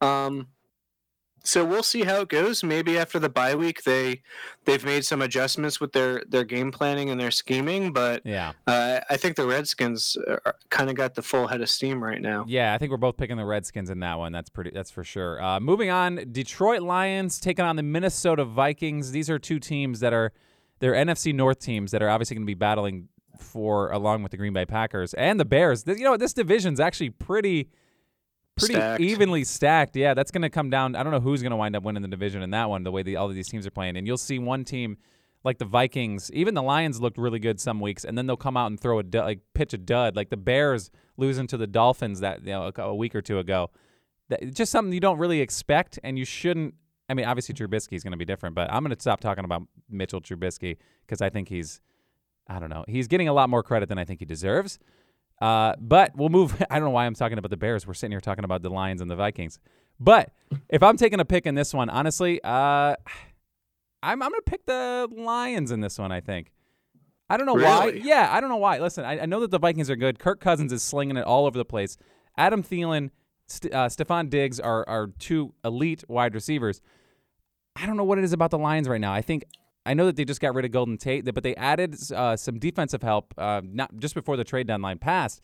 Um 0.00 0.48
so 1.44 1.64
we'll 1.64 1.82
see 1.82 2.04
how 2.04 2.20
it 2.20 2.28
goes. 2.28 2.62
Maybe 2.62 2.98
after 2.98 3.18
the 3.18 3.28
bye 3.28 3.54
week, 3.54 3.82
they 3.84 4.22
they've 4.64 4.84
made 4.84 5.04
some 5.04 5.22
adjustments 5.22 5.80
with 5.80 5.92
their 5.92 6.22
their 6.28 6.44
game 6.44 6.70
planning 6.70 7.10
and 7.10 7.20
their 7.20 7.30
scheming. 7.30 7.92
But 7.92 8.22
yeah, 8.24 8.52
uh, 8.66 9.00
I 9.10 9.16
think 9.16 9.36
the 9.36 9.46
Redskins 9.46 10.16
kind 10.70 10.90
of 10.90 10.96
got 10.96 11.14
the 11.14 11.22
full 11.22 11.48
head 11.48 11.60
of 11.60 11.68
steam 11.68 12.02
right 12.02 12.20
now. 12.20 12.44
Yeah, 12.46 12.74
I 12.74 12.78
think 12.78 12.90
we're 12.90 12.96
both 12.96 13.16
picking 13.16 13.36
the 13.36 13.44
Redskins 13.44 13.90
in 13.90 14.00
that 14.00 14.18
one. 14.18 14.32
That's 14.32 14.50
pretty. 14.50 14.70
That's 14.70 14.90
for 14.90 15.04
sure. 15.04 15.42
Uh, 15.42 15.60
moving 15.60 15.90
on, 15.90 16.24
Detroit 16.30 16.82
Lions 16.82 17.40
taking 17.40 17.64
on 17.64 17.76
the 17.76 17.82
Minnesota 17.82 18.44
Vikings. 18.44 19.12
These 19.12 19.28
are 19.28 19.38
two 19.38 19.58
teams 19.58 20.00
that 20.00 20.12
are 20.12 20.32
they're 20.78 20.94
NFC 20.94 21.34
North 21.34 21.60
teams 21.60 21.90
that 21.92 22.02
are 22.02 22.08
obviously 22.08 22.34
going 22.34 22.44
to 22.44 22.50
be 22.50 22.54
battling 22.54 23.08
for 23.38 23.90
along 23.90 24.22
with 24.22 24.30
the 24.30 24.36
Green 24.36 24.52
Bay 24.52 24.64
Packers 24.64 25.14
and 25.14 25.40
the 25.40 25.44
Bears. 25.44 25.84
You 25.86 26.04
know, 26.04 26.16
this 26.16 26.32
division's 26.32 26.80
actually 26.80 27.10
pretty 27.10 27.68
pretty 28.56 28.74
stacked. 28.74 29.00
evenly 29.00 29.44
stacked. 29.44 29.96
Yeah, 29.96 30.14
that's 30.14 30.30
going 30.30 30.42
to 30.42 30.50
come 30.50 30.70
down. 30.70 30.94
I 30.96 31.02
don't 31.02 31.12
know 31.12 31.20
who's 31.20 31.42
going 31.42 31.50
to 31.50 31.56
wind 31.56 31.76
up 31.76 31.82
winning 31.82 32.02
the 32.02 32.08
division 32.08 32.42
in 32.42 32.50
that 32.50 32.68
one. 32.68 32.82
The 32.84 32.92
way 32.92 33.02
the, 33.02 33.16
all 33.16 33.28
of 33.28 33.34
these 33.34 33.48
teams 33.48 33.66
are 33.66 33.70
playing, 33.70 33.96
and 33.96 34.06
you'll 34.06 34.16
see 34.18 34.38
one 34.38 34.64
team 34.64 34.98
like 35.44 35.58
the 35.58 35.64
Vikings, 35.64 36.30
even 36.32 36.54
the 36.54 36.62
Lions 36.62 37.00
looked 37.00 37.18
really 37.18 37.38
good 37.38 37.60
some 37.60 37.80
weeks, 37.80 38.04
and 38.04 38.16
then 38.16 38.26
they'll 38.26 38.36
come 38.36 38.56
out 38.56 38.68
and 38.68 38.78
throw 38.78 39.00
a 39.00 39.04
like 39.12 39.40
pitch 39.54 39.72
a 39.74 39.78
dud, 39.78 40.14
like 40.14 40.30
the 40.30 40.36
Bears 40.36 40.90
losing 41.16 41.46
to 41.48 41.56
the 41.56 41.66
Dolphins 41.66 42.20
that 42.20 42.40
you 42.40 42.52
know 42.52 42.70
a, 42.74 42.82
a 42.82 42.94
week 42.94 43.14
or 43.14 43.22
two 43.22 43.38
ago. 43.38 43.70
That, 44.28 44.54
just 44.54 44.70
something 44.70 44.92
you 44.92 45.00
don't 45.00 45.18
really 45.18 45.40
expect, 45.40 45.98
and 46.04 46.18
you 46.18 46.24
shouldn't. 46.24 46.74
I 47.08 47.14
mean, 47.14 47.26
obviously 47.26 47.54
Trubisky 47.54 47.94
is 47.94 48.02
going 48.02 48.12
to 48.12 48.16
be 48.16 48.24
different, 48.24 48.54
but 48.54 48.72
I'm 48.72 48.82
going 48.84 48.94
to 48.94 49.00
stop 49.00 49.20
talking 49.20 49.44
about 49.44 49.62
Mitchell 49.90 50.20
Trubisky 50.20 50.78
because 51.04 51.20
I 51.20 51.28
think 51.28 51.48
he's, 51.48 51.80
I 52.46 52.58
don't 52.58 52.70
know, 52.70 52.84
he's 52.88 53.08
getting 53.08 53.28
a 53.28 53.32
lot 53.32 53.50
more 53.50 53.62
credit 53.62 53.88
than 53.88 53.98
I 53.98 54.04
think 54.04 54.20
he 54.20 54.24
deserves. 54.24 54.78
Uh, 55.42 55.74
but 55.80 56.16
we'll 56.16 56.28
move. 56.28 56.54
I 56.70 56.76
don't 56.76 56.84
know 56.84 56.90
why 56.90 57.04
I'm 57.04 57.14
talking 57.14 57.36
about 57.36 57.50
the 57.50 57.56
Bears. 57.56 57.84
We're 57.84 57.94
sitting 57.94 58.12
here 58.12 58.20
talking 58.20 58.44
about 58.44 58.62
the 58.62 58.70
Lions 58.70 59.00
and 59.00 59.10
the 59.10 59.16
Vikings. 59.16 59.58
But 59.98 60.30
if 60.68 60.84
I'm 60.84 60.96
taking 60.96 61.18
a 61.18 61.24
pick 61.24 61.46
in 61.46 61.56
this 61.56 61.74
one, 61.74 61.90
honestly, 61.90 62.40
uh, 62.44 62.94
I'm 64.04 64.22
I'm 64.22 64.30
gonna 64.30 64.40
pick 64.46 64.64
the 64.66 65.08
Lions 65.10 65.72
in 65.72 65.80
this 65.80 65.98
one. 65.98 66.12
I 66.12 66.20
think. 66.20 66.52
I 67.28 67.36
don't 67.36 67.46
know 67.46 67.56
really? 67.56 67.64
why. 67.64 67.88
Yeah, 68.04 68.28
I 68.30 68.40
don't 68.40 68.50
know 68.50 68.56
why. 68.56 68.78
Listen, 68.78 69.04
I, 69.04 69.20
I, 69.20 69.26
know 69.26 69.40
that 69.40 69.50
the 69.50 69.58
Vikings 69.58 69.88
are 69.88 69.96
good. 69.96 70.18
Kirk 70.18 70.38
Cousins 70.38 70.70
is 70.70 70.82
slinging 70.82 71.16
it 71.16 71.24
all 71.24 71.46
over 71.46 71.56
the 71.56 71.64
place. 71.64 71.96
Adam 72.36 72.62
Thielen, 72.62 73.08
St- 73.46 73.72
uh, 73.72 73.88
Stefon 73.88 74.30
Diggs 74.30 74.60
are 74.60 74.88
are 74.88 75.08
two 75.18 75.54
elite 75.64 76.04
wide 76.08 76.34
receivers. 76.34 76.80
I 77.74 77.86
don't 77.86 77.96
know 77.96 78.04
what 78.04 78.18
it 78.18 78.24
is 78.24 78.32
about 78.32 78.52
the 78.52 78.58
Lions 78.58 78.88
right 78.88 79.00
now. 79.00 79.12
I 79.12 79.22
think 79.22 79.44
I 79.84 79.94
know 79.94 80.06
that 80.06 80.16
they 80.16 80.24
just 80.24 80.40
got 80.40 80.54
rid 80.54 80.64
of 80.64 80.70
Golden 80.70 80.96
Tate, 80.96 81.24
but 81.34 81.42
they 81.42 81.56
added 81.56 81.96
uh, 82.12 82.36
some 82.36 82.58
defensive 82.58 83.02
help 83.02 83.34
uh, 83.36 83.62
not 83.64 83.96
just 83.98 84.14
before 84.14 84.36
the 84.36 84.44
trade 84.44 84.66
deadline 84.66 84.98
passed. 84.98 85.42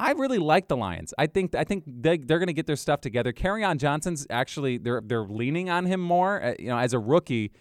I 0.00 0.12
really 0.12 0.38
like 0.38 0.68
the 0.68 0.76
Lions. 0.76 1.12
I 1.18 1.26
think 1.26 1.54
I 1.54 1.64
think 1.64 1.84
they, 1.86 2.18
they're 2.18 2.38
going 2.38 2.48
to 2.48 2.52
get 2.52 2.66
their 2.66 2.76
stuff 2.76 3.00
together. 3.00 3.32
Kerryon 3.32 3.78
Johnson's 3.78 4.26
actually 4.30 4.78
they're 4.78 5.02
they're 5.04 5.24
leaning 5.24 5.70
on 5.70 5.86
him 5.86 6.00
more. 6.00 6.42
Uh, 6.42 6.54
you 6.58 6.68
know, 6.68 6.78
as 6.78 6.92
a 6.92 6.98
rookie, 6.98 7.52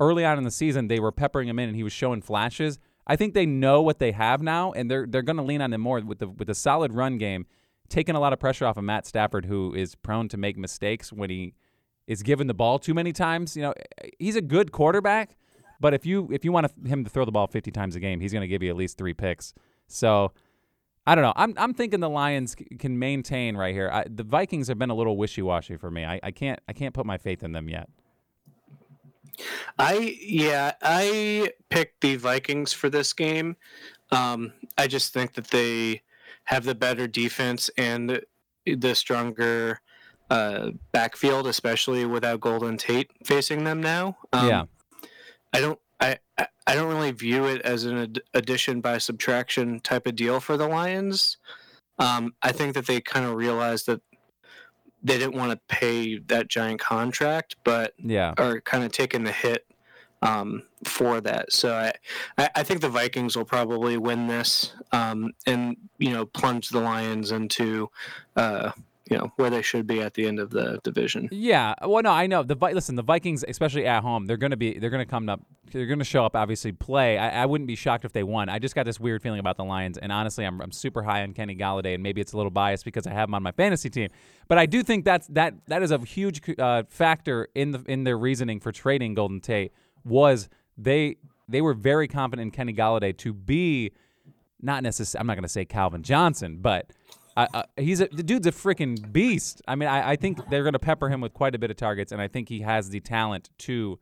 early 0.00 0.24
on 0.24 0.38
in 0.38 0.44
the 0.44 0.50
season, 0.50 0.88
they 0.88 1.00
were 1.00 1.12
peppering 1.12 1.48
him 1.48 1.58
in, 1.58 1.68
and 1.68 1.76
he 1.76 1.82
was 1.82 1.92
showing 1.92 2.22
flashes. 2.22 2.78
I 3.06 3.16
think 3.16 3.34
they 3.34 3.46
know 3.46 3.82
what 3.82 3.98
they 3.98 4.12
have 4.12 4.42
now, 4.42 4.72
and 4.72 4.90
they're 4.90 5.06
they're 5.06 5.22
going 5.22 5.36
to 5.36 5.42
lean 5.42 5.60
on 5.60 5.72
him 5.72 5.82
more 5.82 6.00
with 6.00 6.18
the 6.18 6.28
with 6.28 6.48
a 6.48 6.54
solid 6.54 6.94
run 6.94 7.18
game, 7.18 7.46
taking 7.90 8.14
a 8.14 8.20
lot 8.20 8.32
of 8.32 8.40
pressure 8.40 8.64
off 8.64 8.78
of 8.78 8.84
Matt 8.84 9.06
Stafford, 9.06 9.44
who 9.44 9.74
is 9.74 9.94
prone 9.94 10.28
to 10.28 10.38
make 10.38 10.56
mistakes 10.56 11.12
when 11.12 11.28
he 11.28 11.54
is 12.06 12.22
given 12.22 12.46
the 12.46 12.54
ball 12.54 12.78
too 12.78 12.94
many 12.94 13.12
times. 13.12 13.56
You 13.56 13.62
know, 13.62 13.74
he's 14.18 14.36
a 14.36 14.42
good 14.42 14.72
quarterback, 14.72 15.36
but 15.80 15.94
if 15.94 16.06
you 16.06 16.28
if 16.32 16.44
you 16.44 16.52
want 16.52 16.70
him 16.86 17.04
to 17.04 17.10
throw 17.10 17.24
the 17.24 17.32
ball 17.32 17.46
50 17.46 17.70
times 17.70 17.96
a 17.96 18.00
game, 18.00 18.20
he's 18.20 18.32
going 18.32 18.42
to 18.42 18.48
give 18.48 18.62
you 18.62 18.70
at 18.70 18.76
least 18.76 18.98
three 18.98 19.14
picks. 19.14 19.54
So 19.86 20.32
I 21.06 21.14
don't 21.14 21.22
know. 21.22 21.32
I'm 21.36 21.54
I'm 21.56 21.74
thinking 21.74 22.00
the 22.00 22.10
Lions 22.10 22.54
can 22.78 22.98
maintain 22.98 23.56
right 23.56 23.74
here. 23.74 23.90
I, 23.92 24.04
the 24.08 24.22
Vikings 24.22 24.68
have 24.68 24.78
been 24.78 24.90
a 24.90 24.94
little 24.94 25.16
wishy 25.16 25.42
washy 25.42 25.76
for 25.76 25.90
me. 25.90 26.04
I, 26.04 26.20
I 26.22 26.30
can't 26.30 26.60
I 26.68 26.72
can't 26.72 26.94
put 26.94 27.06
my 27.06 27.18
faith 27.18 27.42
in 27.42 27.52
them 27.52 27.68
yet. 27.68 27.88
I 29.78 30.16
yeah 30.20 30.74
I 30.82 31.52
picked 31.70 32.02
the 32.02 32.16
Vikings 32.16 32.72
for 32.72 32.88
this 32.88 33.12
game. 33.12 33.56
Um, 34.12 34.52
I 34.78 34.86
just 34.86 35.12
think 35.12 35.34
that 35.34 35.48
they 35.48 36.02
have 36.44 36.64
the 36.64 36.74
better 36.74 37.08
defense 37.08 37.70
and 37.76 38.20
the 38.64 38.94
stronger 38.94 39.80
uh, 40.32 40.70
backfield, 40.92 41.46
especially 41.46 42.06
without 42.06 42.40
Golden 42.40 42.78
Tate 42.78 43.10
facing 43.22 43.64
them 43.64 43.82
now. 43.82 44.16
Um, 44.32 44.48
yeah, 44.48 44.64
I 45.52 45.60
don't. 45.60 45.78
I, 46.00 46.16
I 46.66 46.74
don't 46.74 46.88
really 46.88 47.12
view 47.12 47.44
it 47.44 47.60
as 47.62 47.84
an 47.84 47.98
ad- 47.98 48.22
addition 48.32 48.80
by 48.80 48.98
subtraction 48.98 49.78
type 49.80 50.06
of 50.06 50.16
deal 50.16 50.40
for 50.40 50.56
the 50.56 50.66
Lions. 50.66 51.36
Um, 51.98 52.34
I 52.42 52.50
think 52.50 52.74
that 52.74 52.86
they 52.86 53.00
kind 53.00 53.26
of 53.26 53.34
realized 53.34 53.86
that 53.86 54.00
they 55.02 55.18
didn't 55.18 55.36
want 55.36 55.52
to 55.52 55.60
pay 55.68 56.18
that 56.18 56.48
giant 56.48 56.80
contract, 56.80 57.56
but 57.62 57.92
yeah, 57.98 58.32
are 58.38 58.60
kind 58.62 58.84
of 58.84 58.90
taking 58.90 59.24
the 59.24 59.32
hit 59.32 59.66
um, 60.22 60.62
for 60.84 61.20
that. 61.20 61.52
So 61.52 61.74
I, 62.38 62.48
I 62.54 62.62
think 62.62 62.80
the 62.80 62.88
Vikings 62.88 63.36
will 63.36 63.44
probably 63.44 63.98
win 63.98 64.28
this 64.28 64.72
um, 64.92 65.32
and 65.46 65.76
you 65.98 66.10
know 66.10 66.24
plunge 66.24 66.70
the 66.70 66.80
Lions 66.80 67.32
into 67.32 67.90
uh, 68.34 68.72
you 69.12 69.18
know 69.18 69.32
where 69.36 69.50
they 69.50 69.62
should 69.62 69.86
be 69.86 70.00
at 70.00 70.14
the 70.14 70.26
end 70.26 70.38
of 70.38 70.50
the 70.50 70.80
division. 70.82 71.28
Yeah, 71.30 71.74
well, 71.86 72.02
no, 72.02 72.10
I 72.10 72.26
know 72.26 72.42
the 72.42 72.54
listen. 72.54 72.96
The 72.96 73.02
Vikings, 73.02 73.44
especially 73.46 73.86
at 73.86 74.02
home, 74.02 74.26
they're 74.26 74.36
to 74.36 74.56
be 74.56 74.78
they're 74.78 74.90
to 74.90 75.06
come 75.06 75.28
up. 75.28 75.40
They're 75.70 75.86
to 75.96 76.04
show 76.04 76.24
up. 76.24 76.36
Obviously, 76.36 76.72
play. 76.72 77.18
I, 77.18 77.42
I, 77.42 77.46
wouldn't 77.46 77.66
be 77.66 77.76
shocked 77.76 78.04
if 78.04 78.12
they 78.12 78.22
won. 78.22 78.48
I 78.48 78.58
just 78.58 78.74
got 78.74 78.84
this 78.84 79.00
weird 79.00 79.22
feeling 79.22 79.40
about 79.40 79.56
the 79.56 79.64
Lions, 79.64 79.98
and 79.98 80.12
honestly, 80.12 80.44
I'm, 80.44 80.60
I'm 80.60 80.72
super 80.72 81.02
high 81.02 81.22
on 81.22 81.32
Kenny 81.32 81.56
Golladay, 81.56 81.94
and 81.94 82.02
maybe 82.02 82.20
it's 82.20 82.32
a 82.32 82.36
little 82.36 82.50
biased 82.50 82.84
because 82.84 83.06
I 83.06 83.12
have 83.12 83.28
him 83.28 83.34
on 83.34 83.42
my 83.42 83.52
fantasy 83.52 83.88
team. 83.90 84.08
But 84.48 84.58
I 84.58 84.66
do 84.66 84.82
think 84.82 85.04
that's 85.04 85.26
that 85.28 85.54
that 85.68 85.82
is 85.82 85.90
a 85.90 85.98
huge 85.98 86.42
uh, 86.58 86.84
factor 86.88 87.48
in 87.54 87.72
the 87.72 87.84
in 87.86 88.04
their 88.04 88.18
reasoning 88.18 88.60
for 88.60 88.72
trading 88.72 89.14
Golden 89.14 89.40
Tate 89.40 89.72
was 90.04 90.48
they 90.76 91.16
they 91.48 91.60
were 91.60 91.74
very 91.74 92.08
confident 92.08 92.46
in 92.46 92.50
Kenny 92.50 92.72
Golladay 92.72 93.16
to 93.18 93.32
be 93.32 93.92
not 94.60 94.82
necessarily. 94.82 95.20
I'm 95.20 95.26
not 95.26 95.34
going 95.34 95.42
to 95.42 95.48
say 95.48 95.64
Calvin 95.64 96.02
Johnson, 96.02 96.58
but 96.60 96.92
uh, 97.36 97.62
he's 97.76 98.00
a, 98.00 98.08
the 98.12 98.22
dude's 98.22 98.46
a 98.46 98.52
freaking 98.52 99.12
beast. 99.12 99.62
I 99.66 99.74
mean, 99.74 99.88
I, 99.88 100.10
I 100.10 100.16
think 100.16 100.48
they're 100.50 100.62
going 100.62 100.74
to 100.74 100.78
pepper 100.78 101.08
him 101.08 101.20
with 101.20 101.32
quite 101.32 101.54
a 101.54 101.58
bit 101.58 101.70
of 101.70 101.76
targets, 101.76 102.12
and 102.12 102.20
I 102.20 102.28
think 102.28 102.48
he 102.48 102.60
has 102.60 102.90
the 102.90 103.00
talent 103.00 103.50
to 103.58 103.98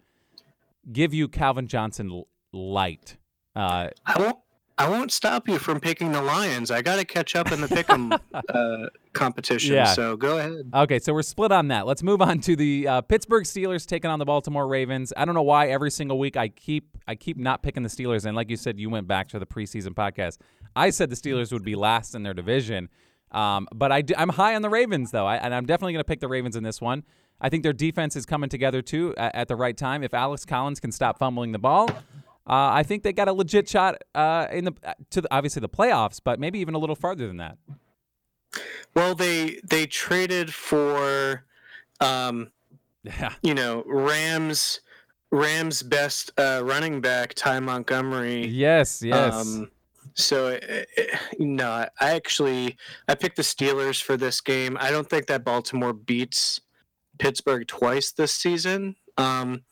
give 0.92 1.14
you 1.14 1.28
Calvin 1.28 1.68
Johnson 1.68 2.24
light. 2.52 3.16
Uh, 3.54 3.88
I 4.06 4.18
won't. 4.18 4.36
I 4.78 4.88
won't 4.88 5.12
stop 5.12 5.46
you 5.46 5.58
from 5.58 5.78
picking 5.78 6.10
the 6.10 6.22
Lions. 6.22 6.70
I 6.70 6.80
got 6.80 6.96
to 6.96 7.04
catch 7.04 7.36
up 7.36 7.52
in 7.52 7.60
the 7.60 7.66
pick'em 7.66 8.18
uh, 8.48 8.88
competition. 9.12 9.74
Yeah. 9.74 9.92
So 9.92 10.16
go 10.16 10.38
ahead. 10.38 10.70
Okay, 10.72 10.98
so 10.98 11.12
we're 11.12 11.20
split 11.20 11.52
on 11.52 11.68
that. 11.68 11.86
Let's 11.86 12.02
move 12.02 12.22
on 12.22 12.40
to 12.40 12.56
the 12.56 12.88
uh, 12.88 13.00
Pittsburgh 13.02 13.44
Steelers 13.44 13.84
taking 13.84 14.10
on 14.10 14.18
the 14.18 14.24
Baltimore 14.24 14.66
Ravens. 14.66 15.12
I 15.18 15.26
don't 15.26 15.34
know 15.34 15.42
why 15.42 15.68
every 15.68 15.90
single 15.90 16.18
week 16.18 16.38
I 16.38 16.48
keep 16.48 16.96
I 17.06 17.14
keep 17.14 17.36
not 17.36 17.62
picking 17.62 17.82
the 17.82 17.90
Steelers, 17.90 18.24
and 18.24 18.34
like 18.34 18.48
you 18.48 18.56
said, 18.56 18.80
you 18.80 18.88
went 18.88 19.06
back 19.06 19.28
to 19.28 19.38
the 19.38 19.44
preseason 19.44 19.90
podcast. 19.90 20.38
I 20.74 20.88
said 20.88 21.10
the 21.10 21.16
Steelers 21.16 21.52
would 21.52 21.64
be 21.64 21.74
last 21.74 22.14
in 22.14 22.22
their 22.22 22.32
division. 22.34 22.88
Um, 23.32 23.68
but 23.74 23.92
I 23.92 24.02
am 24.16 24.28
high 24.30 24.54
on 24.54 24.62
the 24.62 24.68
Ravens 24.70 25.10
though, 25.10 25.26
I, 25.26 25.36
and 25.36 25.54
I'm 25.54 25.66
definitely 25.66 25.92
going 25.92 26.00
to 26.00 26.08
pick 26.08 26.20
the 26.20 26.28
Ravens 26.28 26.56
in 26.56 26.62
this 26.62 26.80
one. 26.80 27.04
I 27.40 27.48
think 27.48 27.62
their 27.62 27.72
defense 27.72 28.16
is 28.16 28.26
coming 28.26 28.50
together 28.50 28.82
too 28.82 29.14
at, 29.16 29.34
at 29.34 29.48
the 29.48 29.56
right 29.56 29.76
time. 29.76 30.02
If 30.02 30.12
Alex 30.14 30.44
Collins 30.44 30.80
can 30.80 30.92
stop 30.92 31.18
fumbling 31.18 31.52
the 31.52 31.58
ball, 31.58 31.88
uh, 31.90 31.94
I 32.46 32.82
think 32.82 33.02
they 33.02 33.12
got 33.12 33.28
a 33.28 33.32
legit 33.32 33.68
shot 33.68 34.02
uh, 34.14 34.46
in 34.50 34.64
the 34.64 34.74
to 35.10 35.20
the, 35.20 35.28
obviously 35.34 35.60
the 35.60 35.68
playoffs, 35.68 36.20
but 36.22 36.38
maybe 36.40 36.58
even 36.58 36.74
a 36.74 36.78
little 36.78 36.96
farther 36.96 37.26
than 37.26 37.36
that. 37.38 37.56
Well, 38.94 39.14
they 39.14 39.60
they 39.64 39.86
traded 39.86 40.52
for, 40.52 41.44
um, 42.00 42.50
Yeah. 43.04 43.34
you 43.42 43.54
know, 43.54 43.84
Rams 43.86 44.80
Rams 45.30 45.82
best 45.82 46.32
uh, 46.36 46.60
running 46.64 47.00
back 47.00 47.34
Ty 47.34 47.60
Montgomery. 47.60 48.46
Yes. 48.48 49.00
Yes. 49.02 49.34
Um, 49.34 49.70
so 50.14 50.48
eh, 50.48 50.84
eh, 50.96 51.16
no, 51.38 51.68
I 51.68 52.14
actually 52.14 52.76
I 53.08 53.14
picked 53.14 53.36
the 53.36 53.42
Steelers 53.42 54.02
for 54.02 54.16
this 54.16 54.40
game. 54.40 54.76
I 54.80 54.90
don't 54.90 55.08
think 55.08 55.26
that 55.26 55.44
Baltimore 55.44 55.92
beats 55.92 56.60
Pittsburgh 57.18 57.66
twice 57.66 58.12
this 58.12 58.32
season. 58.32 58.96
Um, 59.16 59.62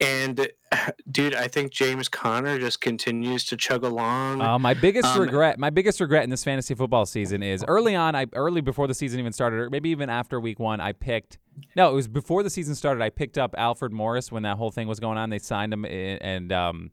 and 0.00 0.48
dude, 1.10 1.34
I 1.34 1.48
think 1.48 1.72
James 1.72 2.08
Conner 2.08 2.58
just 2.58 2.80
continues 2.80 3.44
to 3.46 3.56
chug 3.56 3.84
along. 3.84 4.40
Uh, 4.40 4.58
my 4.58 4.74
biggest 4.74 5.08
Um, 5.08 5.20
regret, 5.20 5.58
my 5.58 5.70
biggest 5.70 6.00
regret 6.00 6.24
in 6.24 6.30
this 6.30 6.44
fantasy 6.44 6.74
football 6.74 7.06
season 7.06 7.42
is 7.42 7.64
early 7.66 7.94
on. 7.94 8.14
I 8.14 8.26
early 8.34 8.60
before 8.60 8.86
the 8.86 8.94
season 8.94 9.20
even 9.20 9.32
started, 9.32 9.60
or 9.60 9.70
maybe 9.70 9.90
even 9.90 10.10
after 10.10 10.40
week 10.40 10.58
one, 10.58 10.80
I 10.80 10.92
picked. 10.92 11.38
No, 11.74 11.90
it 11.90 11.94
was 11.94 12.08
before 12.08 12.42
the 12.42 12.50
season 12.50 12.74
started. 12.74 13.02
I 13.02 13.10
picked 13.10 13.38
up 13.38 13.54
Alfred 13.56 13.92
Morris 13.92 14.30
when 14.30 14.42
that 14.42 14.58
whole 14.58 14.70
thing 14.70 14.88
was 14.88 15.00
going 15.00 15.16
on. 15.16 15.30
They 15.30 15.38
signed 15.38 15.72
him, 15.72 15.84
and 15.86 16.52
um, 16.52 16.90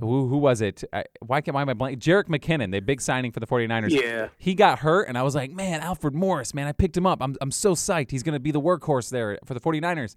who 0.00 0.28
who 0.28 0.38
was 0.38 0.60
it? 0.60 0.84
I, 0.92 1.04
why 1.20 1.40
can't 1.40 1.54
why 1.54 1.62
am 1.62 1.68
I 1.68 1.74
blank? 1.74 1.98
Jerick 1.98 2.28
McKinnon, 2.28 2.72
the 2.72 2.80
big 2.80 3.00
signing 3.00 3.32
for 3.32 3.40
the 3.40 3.46
49ers. 3.46 3.90
yeah, 3.90 4.28
He 4.38 4.54
got 4.54 4.80
hurt, 4.80 5.08
and 5.08 5.18
I 5.18 5.22
was 5.22 5.34
like, 5.34 5.50
man, 5.50 5.80
Alfred 5.80 6.14
Morris, 6.14 6.54
man, 6.54 6.66
I 6.66 6.72
picked 6.72 6.96
him 6.96 7.06
up. 7.06 7.20
I'm, 7.20 7.36
I'm 7.40 7.50
so 7.50 7.74
psyched. 7.74 8.10
He's 8.10 8.22
going 8.22 8.34
to 8.34 8.40
be 8.40 8.50
the 8.50 8.60
workhorse 8.60 9.10
there 9.10 9.38
for 9.44 9.54
the 9.54 9.60
49ers. 9.60 10.14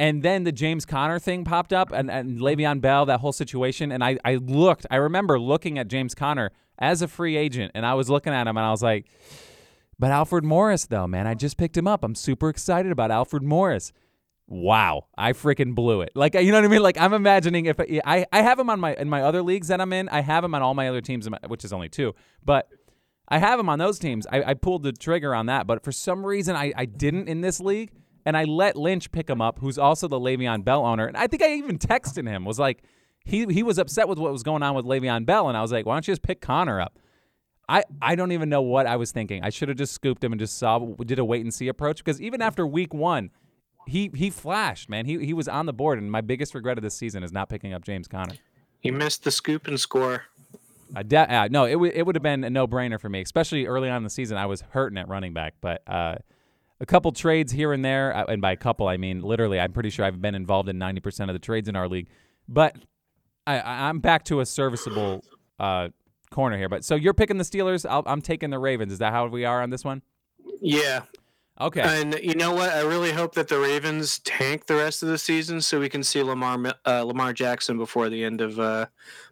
And 0.00 0.22
then 0.22 0.42
the 0.42 0.52
James 0.52 0.84
Conner 0.84 1.18
thing 1.20 1.44
popped 1.44 1.72
up 1.72 1.92
and, 1.92 2.10
and 2.10 2.40
Le'Veon 2.40 2.80
Bell, 2.80 3.06
that 3.06 3.20
whole 3.20 3.32
situation. 3.32 3.92
And 3.92 4.02
I, 4.02 4.18
I 4.24 4.36
looked, 4.36 4.86
I 4.90 4.96
remember 4.96 5.38
looking 5.38 5.78
at 5.78 5.86
James 5.86 6.16
Conner 6.16 6.50
as 6.80 7.00
a 7.00 7.06
free 7.06 7.36
agent, 7.36 7.70
and 7.76 7.86
I 7.86 7.94
was 7.94 8.10
looking 8.10 8.32
at 8.32 8.48
him 8.48 8.56
and 8.56 8.66
I 8.66 8.72
was 8.72 8.82
like, 8.82 9.06
but 9.96 10.10
Alfred 10.10 10.44
Morris, 10.44 10.86
though, 10.86 11.06
man, 11.06 11.28
I 11.28 11.34
just 11.34 11.56
picked 11.56 11.76
him 11.76 11.86
up. 11.86 12.02
I'm 12.02 12.16
super 12.16 12.48
excited 12.48 12.90
about 12.90 13.12
Alfred 13.12 13.44
Morris. 13.44 13.92
Wow, 14.46 15.06
I 15.16 15.32
freaking 15.32 15.74
blew 15.74 16.02
it. 16.02 16.10
Like 16.14 16.34
you 16.34 16.52
know 16.52 16.58
what 16.58 16.66
I 16.66 16.68
mean? 16.68 16.82
Like 16.82 16.98
I'm 16.98 17.14
imagining 17.14 17.66
if 17.66 17.80
I 17.80 18.26
I 18.30 18.42
have 18.42 18.58
him 18.58 18.68
on 18.68 18.78
my 18.78 18.94
in 18.94 19.08
my 19.08 19.22
other 19.22 19.42
leagues 19.42 19.68
that 19.68 19.80
I'm 19.80 19.92
in. 19.92 20.08
I 20.10 20.20
have 20.20 20.44
him 20.44 20.54
on 20.54 20.60
all 20.62 20.74
my 20.74 20.88
other 20.88 21.00
teams, 21.00 21.28
which 21.46 21.64
is 21.64 21.72
only 21.72 21.88
two. 21.88 22.14
But 22.44 22.68
I 23.28 23.38
have 23.38 23.58
him 23.58 23.70
on 23.70 23.78
those 23.78 23.98
teams. 23.98 24.26
I, 24.30 24.42
I 24.42 24.54
pulled 24.54 24.82
the 24.82 24.92
trigger 24.92 25.34
on 25.34 25.46
that, 25.46 25.66
but 25.66 25.82
for 25.82 25.92
some 25.92 26.26
reason 26.26 26.56
I, 26.56 26.72
I 26.76 26.84
didn't 26.84 27.28
in 27.28 27.40
this 27.40 27.58
league, 27.58 27.92
and 28.26 28.36
I 28.36 28.44
let 28.44 28.76
Lynch 28.76 29.10
pick 29.12 29.30
him 29.30 29.40
up, 29.40 29.60
who's 29.60 29.78
also 29.78 30.08
the 30.08 30.20
Le'Veon 30.20 30.62
Bell 30.62 30.84
owner. 30.84 31.06
And 31.06 31.16
I 31.16 31.26
think 31.26 31.42
I 31.42 31.54
even 31.54 31.78
texted 31.78 32.28
him 32.28 32.44
was 32.44 32.58
like, 32.58 32.82
he 33.24 33.46
he 33.46 33.62
was 33.62 33.78
upset 33.78 34.08
with 34.08 34.18
what 34.18 34.30
was 34.30 34.42
going 34.42 34.62
on 34.62 34.74
with 34.74 34.84
Le'Veon 34.84 35.24
Bell, 35.24 35.48
and 35.48 35.56
I 35.56 35.62
was 35.62 35.72
like, 35.72 35.86
why 35.86 35.94
don't 35.94 36.06
you 36.06 36.12
just 36.12 36.22
pick 36.22 36.42
Conner 36.42 36.80
up? 36.80 36.98
I, 37.66 37.82
I 38.02 38.14
don't 38.14 38.32
even 38.32 38.50
know 38.50 38.60
what 38.60 38.86
I 38.86 38.96
was 38.96 39.10
thinking. 39.10 39.42
I 39.42 39.48
should 39.48 39.70
have 39.70 39.78
just 39.78 39.94
scooped 39.94 40.22
him 40.22 40.32
and 40.32 40.38
just 40.38 40.58
saw 40.58 40.78
did 40.78 41.18
a 41.18 41.24
wait 41.24 41.42
and 41.42 41.52
see 41.52 41.68
approach 41.68 42.04
because 42.04 42.20
even 42.20 42.42
after 42.42 42.66
week 42.66 42.92
one, 42.92 43.30
he 43.86 44.10
he 44.14 44.30
flashed 44.30 44.88
man. 44.88 45.06
He 45.06 45.24
he 45.24 45.32
was 45.34 45.48
on 45.48 45.66
the 45.66 45.72
board, 45.72 45.98
and 45.98 46.10
my 46.10 46.20
biggest 46.20 46.54
regret 46.54 46.78
of 46.78 46.82
this 46.82 46.94
season 46.94 47.22
is 47.22 47.32
not 47.32 47.48
picking 47.48 47.72
up 47.72 47.84
James 47.84 48.08
Conner. 48.08 48.34
he 48.80 48.90
missed 48.90 49.24
the 49.24 49.30
scoop 49.30 49.66
and 49.66 49.78
score. 49.78 50.24
I 50.94 51.02
de- 51.02 51.16
uh, 51.34 51.48
no, 51.50 51.64
it, 51.64 51.72
w- 51.72 51.92
it 51.94 52.02
would 52.06 52.14
have 52.14 52.22
been 52.22 52.44
a 52.44 52.50
no 52.50 52.66
brainer 52.68 53.00
for 53.00 53.08
me, 53.08 53.20
especially 53.22 53.66
early 53.66 53.88
on 53.88 53.98
in 53.98 54.04
the 54.04 54.10
season. 54.10 54.36
I 54.36 54.46
was 54.46 54.60
hurting 54.60 54.98
at 54.98 55.08
running 55.08 55.32
back, 55.32 55.54
but 55.60 55.82
uh, 55.88 56.16
a 56.80 56.86
couple 56.86 57.10
trades 57.12 57.50
here 57.52 57.72
and 57.72 57.84
there, 57.84 58.14
uh, 58.16 58.26
and 58.26 58.40
by 58.40 58.52
a 58.52 58.56
couple 58.56 58.86
I 58.86 58.96
mean 58.96 59.20
literally. 59.22 59.58
I'm 59.58 59.72
pretty 59.72 59.90
sure 59.90 60.04
I've 60.04 60.20
been 60.22 60.34
involved 60.34 60.68
in 60.68 60.78
90% 60.78 61.28
of 61.28 61.32
the 61.32 61.38
trades 61.40 61.68
in 61.68 61.74
our 61.74 61.88
league, 61.88 62.08
but 62.48 62.76
I, 63.46 63.58
I- 63.58 63.88
I'm 63.88 63.98
back 63.98 64.24
to 64.26 64.40
a 64.40 64.46
serviceable 64.46 65.24
uh, 65.58 65.88
corner 66.30 66.56
here. 66.58 66.68
But 66.68 66.84
so 66.84 66.94
you're 66.94 67.14
picking 67.14 67.38
the 67.38 67.44
Steelers. 67.44 67.84
I'll, 67.88 68.02
I'm 68.06 68.20
taking 68.22 68.50
the 68.50 68.58
Ravens. 68.58 68.92
Is 68.92 68.98
that 69.00 69.12
how 69.12 69.26
we 69.26 69.44
are 69.44 69.62
on 69.62 69.70
this 69.70 69.84
one? 69.84 70.02
Yeah, 70.60 71.02
Okay. 71.60 71.82
and 71.82 72.18
you 72.20 72.34
know 72.34 72.52
what? 72.52 72.70
I 72.70 72.80
really 72.80 73.12
hope 73.12 73.34
that 73.36 73.46
the 73.46 73.60
Ravens 73.60 74.18
tank 74.20 74.66
the 74.66 74.74
rest 74.74 75.04
of 75.04 75.08
the 75.08 75.18
season 75.18 75.60
so 75.60 75.78
we 75.78 75.88
can 75.88 76.02
see 76.02 76.20
Lamar 76.20 76.74
uh, 76.84 77.04
Lamar 77.04 77.32
Jackson 77.32 77.78
before 77.78 78.08
the 78.08 78.24
end 78.24 78.40
of 78.40 78.58
uh, 78.58 78.86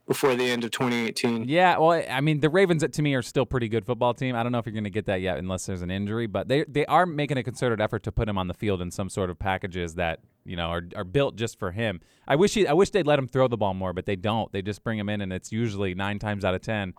before 0.07 0.37
the 0.37 0.49
end 0.49 0.63
of 0.63 0.71
2018. 0.71 1.49
Yeah, 1.49 1.79
well, 1.79 2.01
I 2.09 2.21
mean, 2.21 2.39
the 2.39 2.49
Ravens 2.49 2.85
to 2.89 3.03
me 3.03 3.15
are 3.15 3.23
still 3.23 3.45
pretty 3.45 3.69
good 3.69 3.85
football 3.85 4.15
team. 4.15 4.37
I 4.37 4.45
don't 4.45 4.53
know 4.53 4.59
if 4.59 4.67
you're 4.67 4.73
going 4.73 4.85
to 4.85 4.91
get 4.91 5.07
that 5.07 5.21
yet 5.21 5.39
unless 5.39 5.67
there's 5.67 5.83
an 5.83 5.91
injury, 5.91 6.29
but 6.29 6.47
they 6.47 6.65
they 6.69 6.87
are 6.87 7.07
making 7.07 7.39
a 7.39 7.43
concerted 7.43 7.81
effort 7.81 8.05
to 8.05 8.13
put 8.13 8.29
him 8.29 8.39
on 8.39 8.47
the 8.47 8.55
field 8.55 8.81
in 8.81 8.93
some 8.93 9.09
sort 9.09 9.29
of 9.29 9.41
packages 9.41 9.97
that 9.97 10.21
you 10.45 10.55
know 10.55 10.69
are, 10.69 10.83
are 10.95 11.05
built 11.05 11.35
just 11.35 11.59
for 11.59 11.73
him. 11.73 12.01
I 12.29 12.37
wish 12.37 12.55
he, 12.55 12.69
I 12.69 12.73
wish 12.73 12.91
they'd 12.91 13.07
let 13.07 13.19
him 13.19 13.27
throw 13.27 13.49
the 13.49 13.57
ball 13.57 13.75
more, 13.75 13.93
but 13.93 14.07
they 14.07 14.17
don't. 14.17 14.53
They 14.53 14.63
just 14.63 14.85
bring 14.85 14.97
him 14.97 15.09
in, 15.09 15.23
and 15.23 15.33
it's 15.33 15.51
usually 15.51 15.93
nine 15.97 16.21
times 16.21 16.45
out 16.45 16.55
of 16.55 16.61
ten 16.61 16.95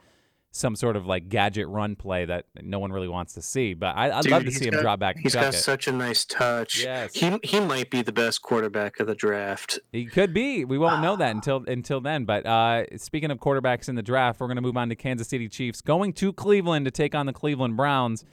some 0.55 0.75
sort 0.75 0.95
of 0.95 1.07
like 1.07 1.29
gadget 1.29 1.67
run 1.67 1.95
play 1.95 2.25
that 2.25 2.45
no 2.61 2.77
one 2.77 2.91
really 2.91 3.07
wants 3.07 3.33
to 3.33 3.41
see. 3.41 3.73
But 3.73 3.95
I, 3.97 4.11
I'd 4.11 4.21
Dude, 4.21 4.31
love 4.31 4.45
to 4.45 4.51
see 4.51 4.65
him 4.67 4.73
got- 4.73 4.81
drop 4.81 4.99
back 4.99 5.17
He's 5.17 5.33
got 5.33 5.53
it. 5.53 5.57
such 5.57 5.87
a 5.87 5.91
nice 5.91 6.25
touch. 6.25 6.83
Yes. 6.83 7.15
He 7.15 7.39
he 7.43 7.59
might 7.59 7.89
be 7.89 8.03
the 8.03 8.11
best 8.11 8.43
quarterback 8.43 8.99
of 8.99 9.07
the 9.07 9.15
draft. 9.15 9.79
He 9.91 10.05
could 10.05 10.31
be. 10.31 10.63
We 10.63 10.77
won't 10.77 11.01
know 11.01 11.15
that 11.15 11.31
until 11.35 11.63
until 11.67 12.01
then. 12.01 12.25
But 12.25 12.45
uh, 12.45 12.85
speaking 12.97 13.31
of 13.31 13.39
quarterbacks 13.39 13.89
in 13.89 13.95
the 13.95 14.03
draft, 14.03 14.39
we're 14.39 14.47
going 14.47 14.57
to 14.57 14.61
move 14.61 14.77
on 14.77 14.89
to 14.89 14.95
Kansas 14.95 15.27
City 15.27 15.49
Chiefs 15.49 15.81
going 15.81 16.13
to 16.13 16.31
Cleveland 16.31 16.85
to 16.85 16.91
take 16.91 17.15
on 17.15 17.25
the 17.25 17.33
Cleveland 17.33 17.75
Browns. 17.75 18.23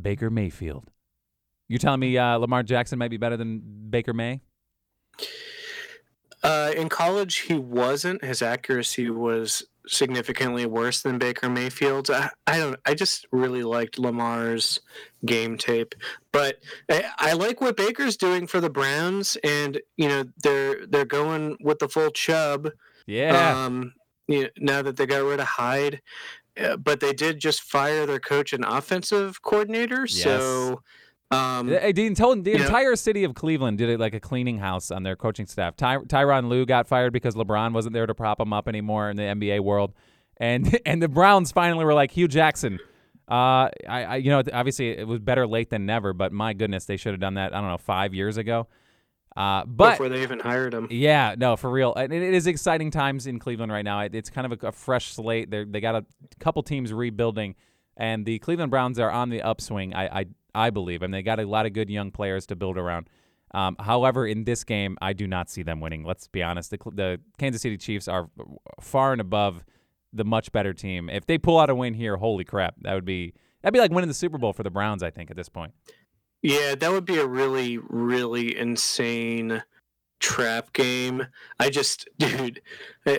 Baker 0.00 0.30
Mayfield. 0.30 0.90
You're 1.68 1.78
telling 1.78 2.00
me 2.00 2.16
uh, 2.16 2.36
Lamar 2.38 2.62
Jackson 2.62 2.98
might 2.98 3.10
be 3.10 3.18
better 3.18 3.36
than 3.36 3.60
Baker 3.90 4.14
May? 4.14 4.40
Uh, 6.42 6.72
in 6.76 6.88
college, 6.88 7.38
he 7.38 7.54
wasn't. 7.54 8.24
His 8.24 8.42
accuracy 8.42 9.10
was 9.10 9.64
significantly 9.86 10.66
worse 10.66 11.02
than 11.02 11.18
Baker 11.18 11.48
Mayfield's. 11.48 12.10
I, 12.10 12.30
I 12.46 12.58
don't. 12.58 12.76
I 12.84 12.94
just 12.94 13.26
really 13.32 13.62
liked 13.62 13.98
Lamar's 13.98 14.80
game 15.24 15.56
tape, 15.56 15.94
but 16.32 16.56
I, 16.88 17.04
I 17.18 17.32
like 17.32 17.60
what 17.60 17.76
Baker's 17.76 18.16
doing 18.16 18.46
for 18.46 18.60
the 18.60 18.70
Browns, 18.70 19.36
and 19.42 19.80
you 19.96 20.08
know 20.08 20.24
they're 20.42 20.86
they're 20.86 21.04
going 21.04 21.56
with 21.60 21.80
the 21.80 21.88
full 21.88 22.10
Chubb. 22.10 22.70
Yeah. 23.06 23.64
Um, 23.64 23.94
you 24.28 24.42
know, 24.42 24.48
now 24.58 24.82
that 24.82 24.96
they 24.96 25.06
got 25.06 25.24
rid 25.24 25.40
of 25.40 25.46
Hyde, 25.46 26.02
uh, 26.62 26.76
but 26.76 27.00
they 27.00 27.12
did 27.12 27.40
just 27.40 27.62
fire 27.62 28.06
their 28.06 28.20
coach 28.20 28.52
and 28.52 28.64
offensive 28.64 29.42
coordinator. 29.42 30.06
So, 30.06 30.82
um, 31.30 31.68
Hey, 31.68 31.92
the, 31.92 32.06
entire, 32.06 32.34
the 32.36 32.50
you 32.52 32.58
know- 32.70 32.94
city 32.94 33.24
of 33.24 33.34
Cleveland 33.34 33.78
did 33.78 33.88
it 33.90 34.00
like 34.00 34.14
a 34.14 34.20
cleaning 34.20 34.58
house 34.58 34.90
on 34.90 35.02
their 35.02 35.16
coaching 35.16 35.46
staff. 35.46 35.76
Ty, 35.76 35.98
Tyronn 35.98 36.48
Lue 36.48 36.64
got 36.66 36.88
fired 36.88 37.12
because 37.12 37.34
LeBron 37.34 37.72
wasn't 37.72 37.92
there 37.92 38.06
to 38.06 38.14
prop 38.14 38.40
him 38.40 38.52
up 38.52 38.68
anymore 38.68 39.10
in 39.10 39.16
the 39.16 39.22
NBA 39.24 39.60
world, 39.60 39.92
and 40.38 40.78
and 40.86 41.02
the 41.02 41.08
Browns 41.08 41.52
finally 41.52 41.84
were 41.84 41.94
like 41.94 42.10
Hue 42.12 42.28
Jackson. 42.28 42.78
Uh, 43.30 43.68
I, 43.86 44.04
I 44.04 44.16
you 44.16 44.30
know 44.30 44.42
obviously 44.54 44.88
it 44.88 45.06
was 45.06 45.20
better 45.20 45.46
late 45.46 45.68
than 45.68 45.84
never, 45.84 46.12
but 46.14 46.32
my 46.32 46.54
goodness, 46.54 46.86
they 46.86 46.96
should 46.96 47.12
have 47.12 47.20
done 47.20 47.34
that. 47.34 47.54
I 47.54 47.60
don't 47.60 47.68
know 47.70 47.76
five 47.78 48.14
years 48.14 48.36
ago. 48.38 48.66
Uh, 49.36 49.64
but 49.66 49.92
before 49.92 50.08
they 50.08 50.22
even 50.22 50.40
hired 50.40 50.72
him. 50.74 50.88
yeah, 50.90 51.34
no, 51.38 51.54
for 51.56 51.70
real. 51.70 51.94
And 51.94 52.12
it 52.12 52.22
it 52.22 52.34
is 52.34 52.46
exciting 52.46 52.90
times 52.90 53.26
in 53.26 53.38
Cleveland 53.38 53.70
right 53.70 53.84
now. 53.84 54.00
It- 54.00 54.14
It's 54.14 54.30
kind 54.30 54.50
of 54.50 54.60
a, 54.64 54.68
a 54.68 54.72
fresh 54.72 55.12
slate. 55.12 55.50
They 55.50 55.64
they 55.64 55.80
got 55.80 55.94
a 55.94 56.04
couple 56.40 56.62
teams 56.62 56.92
rebuilding, 56.92 57.54
and 57.96 58.24
the 58.24 58.38
Cleveland 58.40 58.70
Browns 58.70 58.98
are 58.98 59.10
on 59.10 59.28
the 59.28 59.42
upswing. 59.42 59.94
I 59.94 60.20
I, 60.20 60.24
I 60.54 60.70
believe, 60.70 61.02
I 61.02 61.06
and 61.06 61.14
they 61.14 61.22
got 61.22 61.40
a 61.40 61.46
lot 61.46 61.66
of 61.66 61.72
good 61.72 61.90
young 61.90 62.10
players 62.10 62.46
to 62.46 62.56
build 62.56 62.78
around. 62.78 63.08
Um, 63.54 63.76
however, 63.78 64.26
in 64.26 64.44
this 64.44 64.64
game, 64.64 64.98
I 65.00 65.12
do 65.12 65.26
not 65.26 65.48
see 65.48 65.62
them 65.62 65.80
winning. 65.80 66.04
Let's 66.04 66.28
be 66.28 66.42
honest. 66.42 66.70
The, 66.70 66.78
the 66.92 67.20
Kansas 67.38 67.62
City 67.62 67.78
Chiefs 67.78 68.06
are 68.08 68.28
far 68.80 69.12
and 69.12 69.20
above 69.20 69.64
the 70.12 70.24
much 70.24 70.52
better 70.52 70.74
team. 70.74 71.08
If 71.08 71.26
they 71.26 71.38
pull 71.38 71.58
out 71.58 71.70
a 71.70 71.74
win 71.74 71.94
here, 71.94 72.16
holy 72.16 72.44
crap, 72.44 72.74
that 72.82 72.94
would 72.94 73.04
be 73.04 73.34
that'd 73.62 73.72
be 73.72 73.80
like 73.80 73.90
winning 73.90 74.08
the 74.08 74.14
Super 74.14 74.38
Bowl 74.38 74.52
for 74.52 74.62
the 74.62 74.70
Browns. 74.70 75.02
I 75.02 75.10
think 75.10 75.30
at 75.30 75.36
this 75.36 75.48
point. 75.48 75.72
Yeah, 76.42 76.74
that 76.76 76.90
would 76.90 77.04
be 77.04 77.18
a 77.18 77.26
really, 77.26 77.78
really 77.78 78.56
insane 78.56 79.62
trap 80.20 80.72
game. 80.72 81.26
I 81.58 81.70
just, 81.70 82.08
dude, 82.18 82.62
uh, 83.06 83.16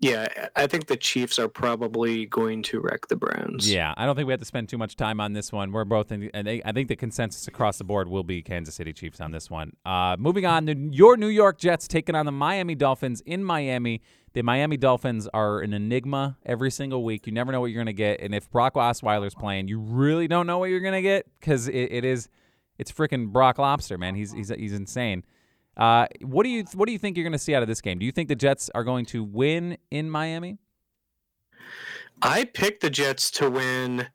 yeah, 0.00 0.48
I 0.56 0.66
think 0.66 0.86
the 0.86 0.96
Chiefs 0.96 1.38
are 1.38 1.48
probably 1.48 2.24
going 2.24 2.62
to 2.64 2.80
wreck 2.80 3.08
the 3.08 3.16
Browns. 3.16 3.70
Yeah, 3.70 3.92
I 3.98 4.06
don't 4.06 4.16
think 4.16 4.26
we 4.26 4.32
have 4.32 4.40
to 4.40 4.46
spend 4.46 4.70
too 4.70 4.78
much 4.78 4.96
time 4.96 5.20
on 5.20 5.34
this 5.34 5.52
one. 5.52 5.72
We're 5.72 5.84
both 5.84 6.10
in, 6.10 6.30
and 6.32 6.48
I 6.48 6.72
think 6.72 6.88
the 6.88 6.96
consensus 6.96 7.46
across 7.46 7.76
the 7.76 7.84
board 7.84 8.08
will 8.08 8.24
be 8.24 8.40
Kansas 8.40 8.74
City 8.74 8.94
Chiefs 8.94 9.20
on 9.20 9.30
this 9.30 9.50
one. 9.50 9.74
Uh, 9.84 10.16
moving 10.18 10.46
on, 10.46 10.90
your 10.90 11.18
New 11.18 11.28
York 11.28 11.58
Jets 11.58 11.86
taking 11.86 12.14
on 12.14 12.24
the 12.24 12.32
Miami 12.32 12.74
Dolphins 12.74 13.20
in 13.26 13.44
Miami. 13.44 14.00
The 14.32 14.42
Miami 14.42 14.78
Dolphins 14.78 15.28
are 15.34 15.60
an 15.60 15.74
enigma 15.74 16.38
every 16.46 16.70
single 16.70 17.04
week. 17.04 17.26
You 17.26 17.34
never 17.34 17.52
know 17.52 17.60
what 17.60 17.66
you're 17.66 17.84
going 17.84 17.86
to 17.86 17.92
get, 17.92 18.20
and 18.22 18.34
if 18.34 18.50
Brock 18.50 18.74
Osweiler's 18.74 19.34
playing, 19.34 19.68
you 19.68 19.78
really 19.78 20.28
don't 20.28 20.46
know 20.46 20.56
what 20.56 20.70
you're 20.70 20.80
going 20.80 20.94
to 20.94 21.02
get 21.02 21.26
because 21.38 21.68
it, 21.68 21.92
it 21.92 22.04
is, 22.06 22.30
it's 22.78 22.90
freaking 22.90 23.28
Brock 23.28 23.58
Lobster, 23.58 23.98
man. 23.98 24.14
He's 24.14 24.32
he's 24.32 24.48
he's 24.48 24.72
insane. 24.72 25.24
Uh, 25.80 26.06
what 26.20 26.44
do 26.44 26.50
you 26.50 26.64
what 26.74 26.86
do 26.86 26.92
you 26.92 26.98
think 26.98 27.16
you're 27.16 27.24
going 27.24 27.32
to 27.32 27.38
see 27.38 27.54
out 27.54 27.62
of 27.62 27.68
this 27.68 27.80
game? 27.80 27.98
Do 27.98 28.04
you 28.04 28.12
think 28.12 28.28
the 28.28 28.36
Jets 28.36 28.70
are 28.74 28.84
going 28.84 29.06
to 29.06 29.24
win 29.24 29.78
in 29.90 30.10
Miami? 30.10 30.58
I 32.22 32.44
picked 32.44 32.82
the 32.82 32.90
Jets 32.90 33.30
to 33.32 33.48
win 33.48 34.08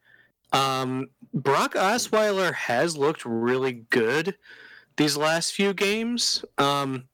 Um, 0.54 1.08
Brock 1.34 1.73
Osweiler 1.73 2.54
has 2.54 2.95
looked 2.95 3.25
really 3.25 3.86
good 3.89 4.36
these 4.95 5.17
last 5.17 5.54
few 5.54 5.73
games. 5.73 6.45
Um, 6.58 7.06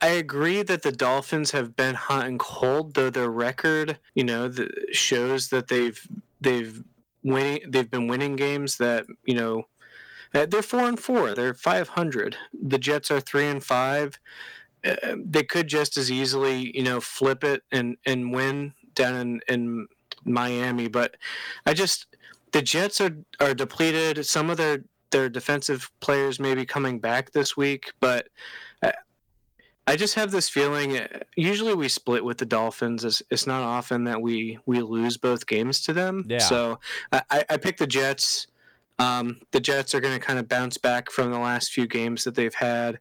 I 0.00 0.08
agree 0.08 0.62
that 0.62 0.82
the 0.82 0.92
Dolphins 0.92 1.50
have 1.50 1.76
been 1.76 1.94
hot 1.94 2.26
and 2.26 2.38
cold, 2.38 2.94
though 2.94 3.10
their 3.10 3.30
record, 3.30 3.98
you 4.14 4.24
know, 4.24 4.48
the, 4.48 4.70
shows 4.92 5.48
that 5.48 5.68
they've 5.68 6.00
they've 6.40 6.82
winning 7.22 7.60
they've 7.68 7.90
been 7.90 8.06
winning 8.06 8.36
games 8.36 8.76
that 8.76 9.06
you 9.24 9.34
know 9.34 9.66
uh, 10.34 10.46
they're 10.46 10.62
four 10.62 10.88
and 10.88 10.98
four, 10.98 11.34
they're 11.34 11.54
five 11.54 11.88
hundred. 11.90 12.36
The 12.52 12.78
Jets 12.78 13.10
are 13.10 13.20
three 13.20 13.46
and 13.46 13.62
five. 13.62 14.18
Uh, 14.84 15.16
they 15.16 15.42
could 15.42 15.68
just 15.68 15.96
as 15.96 16.10
easily, 16.10 16.76
you 16.76 16.82
know, 16.82 17.00
flip 17.00 17.44
it 17.44 17.62
and 17.72 17.96
and 18.06 18.32
win 18.32 18.72
down 18.94 19.14
in, 19.16 19.40
in 19.48 19.86
Miami, 20.24 20.88
but 20.88 21.16
I 21.64 21.74
just 21.74 22.06
the 22.52 22.62
Jets 22.62 23.00
are 23.00 23.16
are 23.40 23.54
depleted. 23.54 24.24
Some 24.26 24.50
of 24.50 24.56
their 24.56 24.84
their 25.10 25.28
defensive 25.28 25.90
players 26.00 26.40
may 26.40 26.54
be 26.54 26.66
coming 26.66 26.98
back 26.98 27.32
this 27.32 27.56
week, 27.56 27.92
but 28.00 28.28
I 29.86 29.96
just 29.96 30.14
have 30.14 30.32
this 30.32 30.48
feeling. 30.48 30.98
Uh, 30.98 31.06
usually, 31.36 31.74
we 31.74 31.88
split 31.88 32.24
with 32.24 32.38
the 32.38 32.46
Dolphins. 32.46 33.04
It's, 33.04 33.22
it's 33.30 33.46
not 33.46 33.62
often 33.62 34.04
that 34.04 34.20
we 34.20 34.58
we 34.66 34.80
lose 34.80 35.16
both 35.16 35.46
games 35.46 35.80
to 35.82 35.92
them. 35.92 36.24
Yeah. 36.28 36.38
So 36.38 36.80
I, 37.12 37.44
I 37.48 37.56
picked 37.56 37.78
the 37.78 37.86
Jets. 37.86 38.48
Um, 38.98 39.40
the 39.52 39.60
Jets 39.60 39.94
are 39.94 40.00
going 40.00 40.18
to 40.18 40.24
kind 40.24 40.38
of 40.38 40.48
bounce 40.48 40.78
back 40.78 41.10
from 41.10 41.30
the 41.30 41.38
last 41.38 41.72
few 41.72 41.86
games 41.86 42.24
that 42.24 42.34
they've 42.34 42.54
had, 42.54 42.98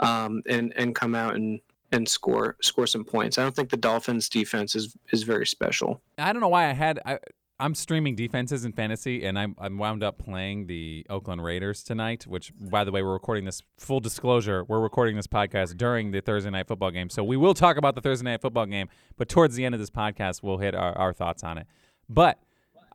um, 0.00 0.42
and 0.48 0.72
and 0.76 0.94
come 0.94 1.14
out 1.14 1.34
and 1.34 1.60
and 1.92 2.08
score 2.08 2.56
score 2.62 2.86
some 2.86 3.04
points. 3.04 3.38
I 3.38 3.42
don't 3.42 3.54
think 3.54 3.70
the 3.70 3.76
Dolphins' 3.76 4.28
defense 4.28 4.74
is 4.74 4.96
is 5.12 5.22
very 5.22 5.46
special. 5.46 6.00
I 6.18 6.32
don't 6.32 6.40
know 6.40 6.48
why 6.48 6.68
I 6.68 6.72
had. 6.72 7.00
I, 7.04 7.18
I'm 7.60 7.74
streaming 7.76 8.16
defenses 8.16 8.64
in 8.64 8.72
fantasy, 8.72 9.24
and 9.24 9.38
I'm 9.38 9.54
I'm 9.58 9.78
wound 9.78 10.02
up 10.02 10.18
playing 10.18 10.66
the 10.66 11.06
Oakland 11.08 11.44
Raiders 11.44 11.82
tonight. 11.82 12.26
Which, 12.26 12.52
by 12.58 12.82
the 12.84 12.90
way, 12.90 13.02
we're 13.02 13.12
recording 13.12 13.44
this. 13.44 13.62
Full 13.78 14.00
disclosure: 14.00 14.64
we're 14.64 14.80
recording 14.80 15.16
this 15.16 15.26
podcast 15.28 15.76
during 15.76 16.10
the 16.10 16.20
Thursday 16.20 16.50
night 16.50 16.66
football 16.66 16.90
game, 16.90 17.10
so 17.10 17.22
we 17.22 17.36
will 17.36 17.54
talk 17.54 17.76
about 17.76 17.94
the 17.94 18.00
Thursday 18.00 18.24
night 18.24 18.40
football 18.40 18.66
game. 18.66 18.88
But 19.16 19.28
towards 19.28 19.54
the 19.54 19.64
end 19.64 19.74
of 19.74 19.80
this 19.80 19.90
podcast, 19.90 20.42
we'll 20.42 20.58
hit 20.58 20.74
our, 20.74 20.96
our 20.98 21.12
thoughts 21.12 21.44
on 21.44 21.58
it. 21.58 21.66
But 22.08 22.38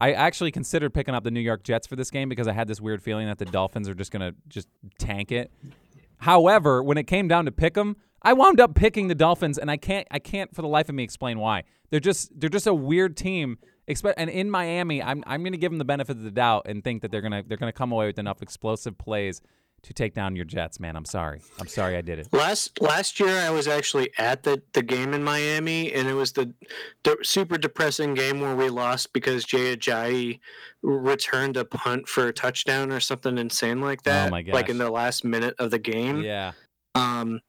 I 0.01 0.13
actually 0.13 0.51
considered 0.51 0.93
picking 0.93 1.13
up 1.13 1.23
the 1.23 1.31
New 1.31 1.39
York 1.39 1.63
Jets 1.63 1.85
for 1.85 1.95
this 1.95 2.09
game 2.09 2.29
because 2.29 2.47
I 2.47 2.53
had 2.53 2.67
this 2.67 2.79
weird 2.79 3.01
feeling 3.01 3.27
that 3.27 3.37
the 3.37 3.45
Dolphins 3.45 3.89
are 3.89 3.93
just 3.93 4.11
gonna 4.11 4.33
just 4.47 4.67
tank 4.97 5.31
it. 5.31 5.51
However, 6.19 6.81
when 6.83 6.97
it 6.97 7.05
came 7.05 7.27
down 7.27 7.45
to 7.45 7.51
pick 7.51 7.73
them, 7.73 7.97
I 8.21 8.33
wound 8.33 8.59
up 8.59 8.75
picking 8.75 9.07
the 9.07 9.15
Dolphins, 9.15 9.57
and 9.57 9.69
I 9.71 9.77
can't 9.77 10.07
I 10.11 10.19
can't 10.19 10.53
for 10.55 10.61
the 10.61 10.67
life 10.67 10.89
of 10.89 10.95
me 10.95 11.03
explain 11.03 11.39
why. 11.39 11.63
They're 11.89 11.99
just 11.99 12.37
they're 12.39 12.49
just 12.49 12.67
a 12.67 12.73
weird 12.73 13.17
team 13.17 13.57
and 14.17 14.29
in 14.29 14.51
Miami, 14.51 15.01
I'm 15.01 15.23
I'm 15.25 15.41
going 15.41 15.53
to 15.53 15.57
give 15.57 15.71
them 15.71 15.79
the 15.79 15.85
benefit 15.85 16.17
of 16.17 16.23
the 16.23 16.31
doubt 16.31 16.63
and 16.67 16.83
think 16.83 17.01
that 17.01 17.11
they're 17.11 17.21
gonna 17.21 17.43
they're 17.45 17.57
gonna 17.57 17.71
come 17.71 17.91
away 17.91 18.07
with 18.07 18.19
enough 18.19 18.41
explosive 18.41 18.97
plays 18.97 19.41
to 19.83 19.93
take 19.93 20.13
down 20.13 20.35
your 20.35 20.45
Jets. 20.45 20.79
Man, 20.79 20.95
I'm 20.95 21.05
sorry. 21.05 21.41
I'm 21.59 21.67
sorry 21.67 21.97
I 21.97 22.01
did 22.01 22.19
it. 22.19 22.31
Last 22.33 22.81
last 22.81 23.19
year, 23.19 23.39
I 23.39 23.49
was 23.49 23.67
actually 23.67 24.11
at 24.17 24.43
the 24.43 24.61
the 24.73 24.81
game 24.81 25.13
in 25.13 25.23
Miami, 25.23 25.93
and 25.93 26.07
it 26.07 26.13
was 26.13 26.31
the, 26.33 26.53
the 27.03 27.17
super 27.23 27.57
depressing 27.57 28.13
game 28.13 28.39
where 28.39 28.55
we 28.55 28.69
lost 28.69 29.13
because 29.13 29.43
Jay 29.45 29.75
Ajayi 29.75 30.39
returned 30.81 31.57
a 31.57 31.65
punt 31.65 32.07
for 32.07 32.27
a 32.27 32.33
touchdown 32.33 32.91
or 32.91 32.99
something 32.99 33.37
insane 33.37 33.81
like 33.81 34.03
that. 34.03 34.27
Oh 34.27 34.31
my 34.31 34.41
gosh. 34.41 34.53
Like 34.53 34.69
in 34.69 34.77
the 34.77 34.89
last 34.89 35.23
minute 35.23 35.55
of 35.59 35.71
the 35.71 35.79
game. 35.79 36.21
Yeah. 36.21 36.53
Um. 36.95 37.41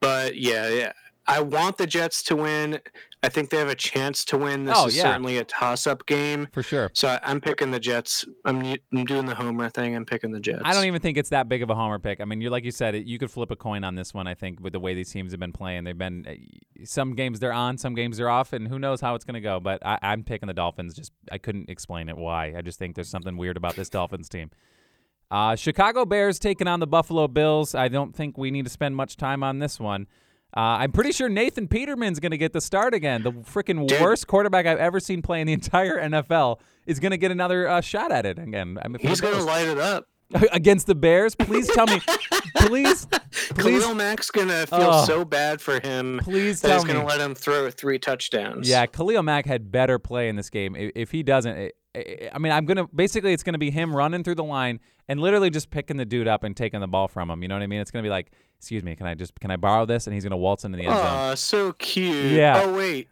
But 0.00 0.36
yeah, 0.36 0.68
yeah. 0.68 0.92
I 1.26 1.40
want 1.40 1.78
the 1.78 1.86
Jets 1.86 2.22
to 2.24 2.36
win. 2.36 2.80
I 3.22 3.30
think 3.30 3.48
they 3.48 3.56
have 3.56 3.68
a 3.68 3.74
chance 3.74 4.24
to 4.26 4.36
win. 4.36 4.64
This 4.64 4.76
oh, 4.78 4.86
is 4.86 4.96
yeah. 4.96 5.04
certainly 5.04 5.38
a 5.38 5.44
toss-up 5.44 6.04
game 6.04 6.48
for 6.52 6.62
sure. 6.62 6.90
So 6.92 7.08
I, 7.08 7.30
am 7.30 7.40
picking 7.40 7.70
the 7.70 7.80
Jets. 7.80 8.26
I'm, 8.44 8.76
I'm 8.92 9.04
doing 9.06 9.24
the 9.24 9.34
homer 9.34 9.70
thing. 9.70 9.96
I'm 9.96 10.04
picking 10.04 10.32
the 10.32 10.40
Jets. 10.40 10.60
I 10.64 10.74
don't 10.74 10.84
even 10.84 11.00
think 11.00 11.16
it's 11.16 11.30
that 11.30 11.48
big 11.48 11.62
of 11.62 11.70
a 11.70 11.74
homer 11.74 11.98
pick. 11.98 12.20
I 12.20 12.26
mean, 12.26 12.42
you're 12.42 12.50
like 12.50 12.64
you 12.64 12.70
said, 12.70 12.94
you 12.94 13.18
could 13.18 13.30
flip 13.30 13.50
a 13.50 13.56
coin 13.56 13.84
on 13.84 13.94
this 13.94 14.12
one. 14.12 14.26
I 14.26 14.34
think 14.34 14.60
with 14.60 14.74
the 14.74 14.80
way 14.80 14.92
these 14.92 15.10
teams 15.10 15.32
have 15.32 15.40
been 15.40 15.52
playing, 15.52 15.84
they've 15.84 15.96
been 15.96 16.26
eh, 16.28 16.84
some 16.84 17.14
games 17.14 17.40
they're 17.40 17.52
on, 17.52 17.78
some 17.78 17.94
games 17.94 18.18
they're 18.18 18.28
off, 18.28 18.52
and 18.52 18.68
who 18.68 18.78
knows 18.78 19.00
how 19.00 19.14
it's 19.14 19.24
going 19.24 19.34
to 19.34 19.40
go. 19.40 19.58
But 19.58 19.84
I, 19.86 19.98
I'm 20.02 20.24
picking 20.24 20.48
the 20.48 20.54
Dolphins. 20.54 20.94
Just 20.94 21.12
I 21.32 21.38
couldn't 21.38 21.70
explain 21.70 22.10
it 22.10 22.18
why. 22.18 22.52
I 22.54 22.60
just 22.60 22.78
think 22.78 22.94
there's 22.94 23.08
something 23.08 23.38
weird 23.38 23.56
about 23.56 23.76
this 23.76 23.88
Dolphins 23.88 24.28
team. 24.28 24.50
Uh, 25.30 25.56
Chicago 25.56 26.04
Bears 26.04 26.38
taking 26.38 26.68
on 26.68 26.80
the 26.80 26.86
Buffalo 26.86 27.26
Bills. 27.26 27.74
I 27.74 27.88
don't 27.88 28.14
think 28.14 28.36
we 28.36 28.50
need 28.50 28.66
to 28.66 28.70
spend 28.70 28.94
much 28.94 29.16
time 29.16 29.42
on 29.42 29.58
this 29.58 29.80
one. 29.80 30.06
Uh, 30.56 30.78
I'm 30.78 30.92
pretty 30.92 31.10
sure 31.10 31.28
Nathan 31.28 31.66
Peterman's 31.66 32.20
going 32.20 32.30
to 32.30 32.38
get 32.38 32.52
the 32.52 32.60
start 32.60 32.94
again. 32.94 33.24
The 33.24 33.32
freaking 33.32 33.90
worst 34.00 34.28
quarterback 34.28 34.66
I've 34.66 34.78
ever 34.78 35.00
seen 35.00 35.20
play 35.20 35.40
in 35.40 35.48
the 35.48 35.52
entire 35.52 35.98
NFL 35.98 36.60
is 36.86 37.00
going 37.00 37.10
to 37.10 37.16
get 37.16 37.32
another 37.32 37.66
uh, 37.66 37.80
shot 37.80 38.12
at 38.12 38.24
it 38.24 38.38
again. 38.38 38.78
I 38.82 38.86
mean, 38.86 38.98
He's 39.00 39.20
going 39.20 39.34
to 39.34 39.42
light 39.42 39.66
it 39.66 39.78
up 39.78 40.06
against 40.52 40.86
the 40.86 40.94
Bears. 40.94 41.34
Please 41.34 41.66
tell 41.68 41.86
me, 41.86 42.00
please, 42.56 43.06
please. 43.50 43.82
Khalil 43.82 43.96
Mack's 43.96 44.30
going 44.30 44.48
to 44.48 44.66
feel 44.68 44.78
oh, 44.80 45.04
so 45.04 45.24
bad 45.24 45.60
for 45.60 45.80
him. 45.80 46.20
Please 46.22 46.60
that 46.60 46.68
tell 46.68 46.78
he's 46.78 46.86
me. 46.86 46.92
going 46.92 47.04
to 47.04 47.08
let 47.08 47.20
him 47.20 47.34
throw 47.34 47.68
three 47.70 47.98
touchdowns. 47.98 48.68
Yeah, 48.68 48.86
Khalil 48.86 49.24
Mack 49.24 49.46
had 49.46 49.72
better 49.72 49.98
play 49.98 50.28
in 50.28 50.36
this 50.36 50.50
game. 50.50 50.76
If 50.76 51.10
he 51.10 51.24
doesn't, 51.24 51.72
I 51.94 52.38
mean, 52.38 52.52
I'm 52.52 52.66
gonna 52.66 52.86
basically 52.94 53.32
it's 53.32 53.42
gonna 53.42 53.58
be 53.58 53.70
him 53.70 53.94
running 53.94 54.24
through 54.24 54.34
the 54.34 54.44
line 54.44 54.80
and 55.08 55.20
literally 55.20 55.50
just 55.50 55.70
picking 55.70 55.96
the 55.96 56.04
dude 56.04 56.26
up 56.26 56.42
and 56.42 56.56
taking 56.56 56.80
the 56.80 56.88
ball 56.88 57.08
from 57.08 57.30
him. 57.30 57.42
You 57.42 57.48
know 57.48 57.54
what 57.54 57.62
I 57.62 57.66
mean? 57.66 57.80
It's 57.80 57.90
gonna 57.90 58.02
be 58.02 58.10
like, 58.10 58.32
excuse 58.58 58.82
me, 58.82 58.96
can 58.96 59.06
I 59.06 59.14
just 59.14 59.38
can 59.40 59.50
I 59.50 59.56
borrow 59.56 59.86
this? 59.86 60.06
And 60.06 60.14
he's 60.14 60.24
gonna 60.24 60.36
waltz 60.36 60.64
into 60.64 60.76
the 60.76 60.84
end 60.84 60.96
zone. 60.96 61.06
Aw, 61.06 61.34
so 61.34 61.72
cute. 61.74 62.32
Yeah. 62.32 62.62
Oh 62.64 62.74
wait. 62.74 63.08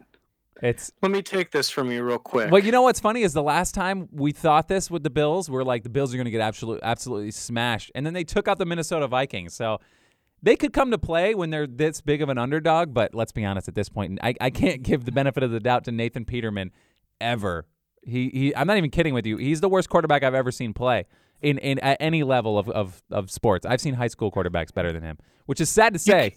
It's 0.62 0.92
let 1.03 1.11
me 1.11 1.23
take 1.23 1.51
this 1.51 1.68
from 1.71 1.90
you 1.90 2.05
real 2.05 2.18
quick. 2.18 2.51
Well, 2.51 2.62
you 2.62 2.71
know 2.71 2.83
what's 2.83 3.01
funny 3.01 3.23
is 3.23 3.33
the 3.33 3.42
last 3.42 3.75
time 3.75 4.09
we 4.12 4.31
thought 4.31 4.68
this 4.68 4.90
with 4.90 5.03
the 5.03 5.11
Bills, 5.11 5.51
we're 5.51 5.64
like 5.64 5.83
the 5.83 5.88
Bills 5.88 6.14
are 6.14 6.16
going 6.16 6.25
to 6.25 6.31
get 6.31 6.40
absolutely 6.40 6.85
absolutely 6.85 7.33
smashed, 7.33 7.90
and 7.97 8.07
then 8.07 8.14
they 8.14 8.23
took 8.23 8.47
out 8.47 8.59
the 8.59 8.64
Minnesota 8.64 9.09
Vikings. 9.09 9.55
So 9.55 9.81
they 10.40 10.55
could 10.55 10.73
come 10.73 10.92
to 10.92 10.99
play 10.99 11.35
when 11.35 11.51
they're 11.51 11.66
this 11.66 12.01
big 12.01 12.23
of 12.23 12.29
an 12.29 12.38
underdog. 12.38 12.95
But 12.95 13.12
let's 13.12 13.33
be 13.33 13.45
honest, 13.45 13.66
at 13.66 13.75
this 13.75 13.88
point, 13.88 14.21
I, 14.23 14.35
I 14.40 14.51
can't 14.51 14.83
give 14.85 15.05
the 15.05 15.11
benefit 15.11 15.42
of 15.42 15.51
the 15.51 15.59
doubt 15.59 15.85
to 15.85 15.92
Nathan 15.92 16.25
Peterman 16.25 16.71
ever 17.21 17.66
he, 18.02 18.28
he 18.30 18.56
I'm 18.56 18.66
not 18.66 18.76
even 18.76 18.90
kidding 18.90 19.14
with 19.14 19.26
you. 19.26 19.36
He's 19.36 19.60
the 19.60 19.68
worst 19.68 19.88
quarterback 19.88 20.22
I've 20.22 20.34
ever 20.34 20.50
seen 20.50 20.72
play 20.74 21.06
in, 21.40 21.58
in 21.58 21.78
at 21.80 21.96
any 22.00 22.22
level 22.22 22.58
of, 22.58 22.68
of, 22.70 23.02
of 23.10 23.30
sports. 23.30 23.64
I've 23.66 23.80
seen 23.80 23.94
high 23.94 24.08
school 24.08 24.30
quarterbacks 24.30 24.72
better 24.72 24.92
than 24.92 25.02
him, 25.02 25.18
which 25.46 25.60
is 25.60 25.70
sad 25.70 25.92
to 25.92 25.98
say. 25.98 26.36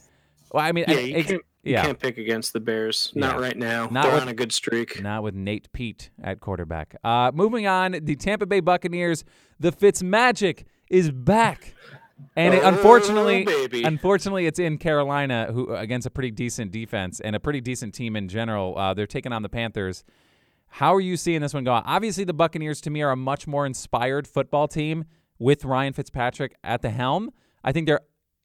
Well, 0.52 0.64
I 0.64 0.72
mean, 0.72 0.86
yeah, 0.88 0.96
I, 0.96 1.00
you, 1.00 1.24
can't, 1.24 1.42
you 1.64 1.76
can't 1.76 2.00
pick 2.00 2.18
against 2.18 2.54
the 2.54 2.60
Bears. 2.60 3.12
Not 3.16 3.36
Yeah. 3.36 3.42
right 3.42 3.58
now. 3.58 3.88
Not 3.92 4.04
They're 4.04 4.14
with- 4.14 4.22
on 4.22 4.28
a 4.30 4.34
good 4.34 4.52
streak. 4.52 5.02
Not 5.02 5.24
with 5.24 5.34
Nate 5.36 5.72
Pete 5.74 6.12
at 6.24 6.40
quarterback. 6.40 6.96
Uh, 7.04 7.32
moving 7.34 7.68
on, 7.68 7.98
the 8.04 8.16
Tampa 8.16 8.46
Bay 8.46 8.60
Buccaneers, 8.60 9.24
the 9.60 9.72
Fitz 9.72 10.02
Magic 10.04 10.66
is 10.90 11.12
back. 11.12 11.74
And 12.38 12.54
it, 12.54 12.64
Oh, 12.64 12.70
unfortunately, 12.70 13.46
unfortunately, 13.84 14.46
it's 14.48 14.60
in 14.60 14.78
Carolina, 14.78 15.50
who 15.52 15.74
against 15.76 16.08
a 16.08 16.10
pretty 16.10 16.32
decent 16.32 16.72
defense 16.72 17.20
and 17.20 17.36
a 17.36 17.40
pretty 17.42 17.60
decent 17.60 17.94
team 17.94 18.16
in 18.16 18.30
general. 18.30 18.78
Uh, 18.78 18.94
they're 18.94 19.06
taking 19.08 19.34
on 19.34 19.42
the 19.42 19.50
Panthers. 19.50 20.06
How 20.76 20.94
are 20.94 21.00
you 21.00 21.16
seeing 21.16 21.40
this 21.40 21.54
one 21.54 21.64
go? 21.64 21.72
Obviously, 21.86 22.26
the 22.26 22.34
Buccaneers 22.34 22.82
to 22.82 22.90
me 22.90 23.02
are 23.02 23.12
a 23.12 23.16
much 23.16 23.48
more 23.48 23.66
inspired 23.66 24.28
football 24.28 24.68
team 24.68 25.06
with 25.40 25.64
Ryan 25.64 25.94
Fitzpatrick 25.94 26.54
at 26.66 26.82
the 26.82 26.90
helm. 26.90 27.32
I 27.64 27.72
think 27.72 27.88
they're 27.88 28.02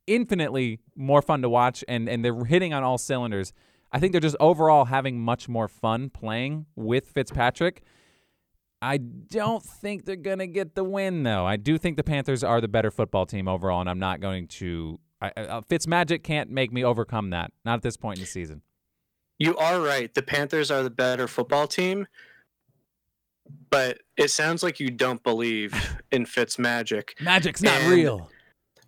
infinitely 0.07 0.79
more 0.95 1.23
fun 1.23 1.43
to 1.43 1.49
watch, 1.49 1.83
and 1.89 2.09
and 2.09 2.25
they're 2.25 2.45
hitting 2.45 2.73
on 2.73 2.85
all 2.85 2.99
cylinders. 2.99 3.53
I 3.91 3.99
think 3.99 4.13
they're 4.13 4.21
just 4.21 4.37
overall 4.39 4.85
having 4.85 5.19
much 5.19 5.49
more 5.49 5.67
fun 5.67 6.09
playing 6.09 6.67
with 6.77 7.09
Fitzpatrick. 7.09 7.83
I 8.81 8.99
don't 8.99 9.65
think 9.65 10.05
they're 10.05 10.15
going 10.15 10.39
to 10.39 10.47
get 10.47 10.77
the 10.77 10.85
win, 10.85 11.25
though. 11.25 11.45
I 11.45 11.57
do 11.57 11.79
think 11.79 11.97
the 11.97 12.05
Panthers 12.05 12.45
are 12.45 12.61
the 12.61 12.69
better 12.69 12.93
football 12.93 13.27
team 13.27 13.49
overall, 13.49 13.81
and 13.81 13.91
I'm 13.91 13.99
not 13.99 14.21
going 14.21 14.47
to. 14.47 15.01
I, 15.21 15.31
uh, 15.31 15.63
Fitzmagic 15.63 16.23
can't 16.23 16.49
make 16.49 16.73
me 16.73 16.85
overcome 16.85 17.31
that. 17.31 17.51
Not 17.65 17.75
at 17.75 17.83
this 17.83 17.97
point 17.97 18.19
in 18.19 18.23
the 18.23 18.31
season. 18.31 18.63
You 19.41 19.57
are 19.57 19.81
right. 19.81 20.13
The 20.15 20.23
Panthers 20.23 20.71
are 20.71 20.83
the 20.85 20.91
better 20.91 21.27
football 21.27 21.67
team, 21.67 22.07
but 23.71 23.99
it 24.17 24.31
sounds 24.31 24.63
like 24.63 24.79
you 24.79 24.91
don't 24.91 25.23
believe 25.23 25.75
in 26.13 26.27
Fitz 26.27 26.59
magic. 26.59 27.15
Magic's 27.21 27.63
not 27.63 27.81
And- 27.81 27.93
real. 27.93 28.31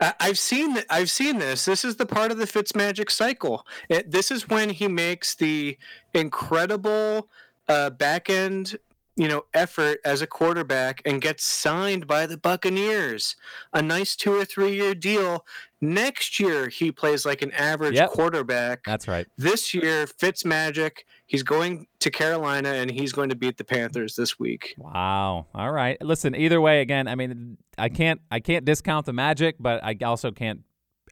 I- 0.00 0.14
I've 0.20 0.38
seen 0.38 0.76
I've 0.90 1.10
seen 1.10 1.38
this. 1.38 1.64
This 1.64 1.84
is 1.84 1.96
the 1.96 2.06
part 2.06 2.30
of 2.32 2.38
the 2.38 2.46
Fitz 2.46 2.74
magic 2.74 3.08
cycle. 3.10 3.64
It, 3.88 4.10
this 4.10 4.30
is 4.30 4.48
when 4.48 4.70
he 4.70 4.88
makes 4.88 5.34
the 5.36 5.78
incredible 6.12 7.28
uh, 7.68 7.90
back 7.90 8.28
end, 8.28 8.76
you 9.16 9.28
know, 9.28 9.42
effort 9.52 9.98
as 10.04 10.22
a 10.22 10.26
quarterback 10.26 11.02
and 11.04 11.20
gets 11.20 11.44
signed 11.44 12.06
by 12.06 12.26
the 12.26 12.36
Buccaneers. 12.38 13.36
A 13.74 13.82
nice 13.82 14.16
two 14.16 14.34
or 14.34 14.44
three 14.44 14.74
year 14.74 14.94
deal. 14.94 15.44
Next 15.80 16.38
year 16.40 16.68
he 16.68 16.90
plays 16.92 17.26
like 17.26 17.42
an 17.42 17.52
average 17.52 17.96
Yep. 17.96 18.10
quarterback. 18.10 18.84
That's 18.86 19.06
right. 19.08 19.26
This 19.36 19.74
year, 19.74 20.06
Fitz 20.06 20.44
magic. 20.44 21.04
He's 21.26 21.42
going 21.42 21.86
to 22.00 22.10
Carolina 22.10 22.70
and 22.70 22.90
he's 22.90 23.12
going 23.12 23.28
to 23.30 23.34
beat 23.36 23.56
the 23.58 23.64
Panthers 23.64 24.16
this 24.16 24.38
week. 24.38 24.74
Wow. 24.78 25.46
All 25.54 25.72
right. 25.72 26.00
Listen, 26.00 26.34
either 26.34 26.60
way, 26.60 26.80
again, 26.80 27.08
I 27.08 27.14
mean, 27.14 27.58
I 27.76 27.88
can't, 27.88 28.20
I 28.30 28.40
can't 28.40 28.64
discount 28.64 29.06
the 29.06 29.12
Magic, 29.12 29.56
but 29.58 29.82
I 29.84 29.96
also 30.04 30.30
can't, 30.30 30.60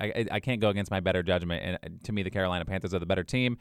I, 0.01 0.27
I- 0.31 0.41
can't 0.41 0.61
go 0.61 0.69
against 0.71 0.91
my 0.91 1.01
better 1.01 1.23
judgment. 1.23 1.63
And 1.65 1.77
uh, 1.77 1.99
to 2.05 2.13
me, 2.13 2.23
the 2.23 2.31
Carolina 2.31 2.65
Panthers 2.65 2.95
are 2.95 2.99
the 2.99 3.07
better 3.07 3.25
team, 3.25 3.59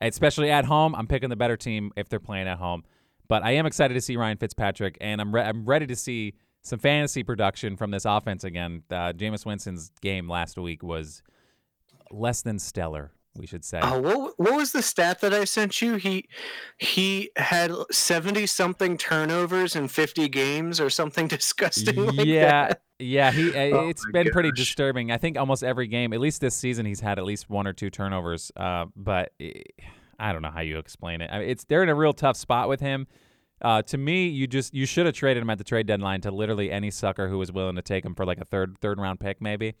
especially 0.00 0.50
at 0.50 0.64
home. 0.64 0.94
I'm 0.94 1.06
picking 1.06 1.28
the 1.28 1.36
better 1.36 1.56
team 1.56 1.92
if 1.96 2.08
they're 2.08 2.18
playing 2.18 2.48
at 2.48 2.58
home. 2.58 2.82
But 3.30 3.44
I 3.44 3.52
am 3.52 3.64
excited 3.64 3.94
to 3.94 4.00
see 4.00 4.16
Ryan 4.16 4.38
Fitzpatrick, 4.38 4.98
and 5.00 5.20
I'm 5.20 5.32
re- 5.32 5.44
I'm 5.44 5.64
ready 5.64 5.86
to 5.86 5.94
see 5.94 6.34
some 6.62 6.80
fantasy 6.80 7.22
production 7.22 7.76
from 7.76 7.92
this 7.92 8.04
offense 8.04 8.42
again. 8.42 8.82
Uh, 8.90 9.12
Jameis 9.12 9.46
Winston's 9.46 9.92
game 10.00 10.28
last 10.28 10.58
week 10.58 10.82
was 10.82 11.22
less 12.10 12.42
than 12.42 12.58
stellar 12.58 13.12
we 13.36 13.46
should 13.46 13.64
say. 13.64 13.78
Oh, 13.80 14.00
what 14.00 14.34
what 14.36 14.54
was 14.54 14.72
the 14.72 14.82
stat 14.82 15.20
that 15.20 15.32
I 15.32 15.44
sent 15.44 15.80
you? 15.80 15.94
He 15.94 16.28
he 16.78 17.30
had 17.36 17.72
seventy 17.92 18.46
something 18.46 18.96
turnovers 18.96 19.76
in 19.76 19.86
fifty 19.86 20.28
games 20.28 20.80
or 20.80 20.90
something 20.90 21.28
disgusting. 21.28 22.04
Like 22.06 22.26
yeah, 22.26 22.68
that. 22.68 22.82
yeah. 22.98 23.30
He 23.30 23.54
Oh 23.72 23.88
it's 23.88 24.04
been 24.12 24.30
pretty 24.30 24.50
disturbing. 24.50 25.12
I 25.12 25.18
think 25.18 25.38
almost 25.38 25.62
every 25.62 25.86
game, 25.86 26.12
at 26.12 26.20
least 26.20 26.40
this 26.40 26.56
season, 26.56 26.84
he's 26.84 27.00
had 27.00 27.20
at 27.20 27.24
least 27.24 27.48
one 27.48 27.68
or 27.68 27.72
two 27.72 27.90
turnovers. 27.90 28.50
Uh, 28.56 28.86
but 28.96 29.32
eh, 29.38 29.62
I 30.20 30.32
don't 30.32 30.42
know 30.42 30.50
how 30.50 30.60
you 30.60 30.78
explain 30.78 31.20
it. 31.20 31.30
I 31.32 31.40
mean, 31.40 31.48
it's 31.48 31.64
they're 31.64 31.82
in 31.82 31.88
a 31.88 31.94
real 31.94 32.12
tough 32.12 32.36
spot 32.36 32.68
with 32.68 32.80
him. 32.80 33.06
Uh, 33.62 33.82
to 33.82 33.98
me, 33.98 34.28
you 34.28 34.46
just 34.46 34.74
you 34.74 34.86
should 34.86 35.06
have 35.06 35.14
traded 35.14 35.42
him 35.42 35.50
at 35.50 35.58
the 35.58 35.64
trade 35.64 35.86
deadline 35.86 36.20
to 36.22 36.30
literally 36.30 36.70
any 36.70 36.90
sucker 36.90 37.28
who 37.28 37.38
was 37.38 37.52
willing 37.52 37.76
to 37.76 37.82
take 37.82 38.04
him 38.04 38.14
for 38.14 38.24
like 38.24 38.40
a 38.40 38.44
third 38.44 38.78
third 38.80 38.98
round 38.98 39.20
pick, 39.20 39.40
maybe. 39.40 39.74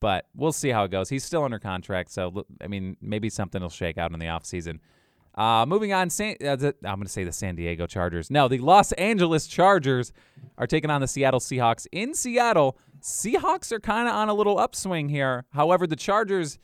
But 0.00 0.26
we'll 0.34 0.52
see 0.52 0.70
how 0.70 0.84
it 0.84 0.90
goes. 0.90 1.08
He's 1.08 1.24
still 1.24 1.44
under 1.44 1.58
contract, 1.58 2.10
so 2.10 2.44
I 2.60 2.66
mean, 2.66 2.96
maybe 3.00 3.30
something 3.30 3.62
will 3.62 3.70
shake 3.70 3.98
out 3.98 4.12
in 4.12 4.18
the 4.18 4.26
offseason. 4.26 4.78
Uh, 5.34 5.64
moving 5.66 5.92
on, 5.92 6.10
San, 6.10 6.36
uh, 6.44 6.56
the, 6.56 6.74
I'm 6.84 6.96
going 6.96 7.04
to 7.04 7.08
say 7.08 7.24
the 7.24 7.32
San 7.32 7.54
Diego 7.56 7.86
Chargers. 7.86 8.30
No, 8.30 8.48
the 8.48 8.58
Los 8.58 8.92
Angeles 8.92 9.46
Chargers 9.46 10.12
are 10.58 10.66
taking 10.66 10.90
on 10.90 11.00
the 11.00 11.08
Seattle 11.08 11.40
Seahawks 11.40 11.86
in 11.90 12.14
Seattle. 12.14 12.76
Seahawks 13.00 13.72
are 13.72 13.80
kind 13.80 14.08
of 14.08 14.14
on 14.14 14.28
a 14.28 14.34
little 14.34 14.58
upswing 14.58 15.08
here. 15.08 15.44
However, 15.50 15.86
the 15.86 15.96
Chargers, 15.96 16.58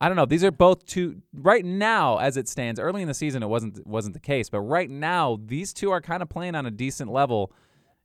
I 0.00 0.08
don't 0.08 0.16
know. 0.16 0.24
These 0.24 0.44
are 0.44 0.50
both 0.50 0.86
two 0.86 1.20
right 1.34 1.64
now, 1.64 2.16
as 2.18 2.36
it 2.36 2.48
stands. 2.48 2.80
Early 2.80 3.02
in 3.02 3.08
the 3.08 3.14
season, 3.14 3.42
it 3.42 3.48
wasn't 3.48 3.86
wasn't 3.86 4.14
the 4.14 4.20
case, 4.20 4.48
but 4.48 4.60
right 4.60 4.88
now, 4.88 5.38
these 5.44 5.72
two 5.74 5.90
are 5.90 6.00
kind 6.00 6.22
of 6.22 6.28
playing 6.28 6.54
on 6.54 6.64
a 6.64 6.70
decent 6.70 7.12
level. 7.12 7.52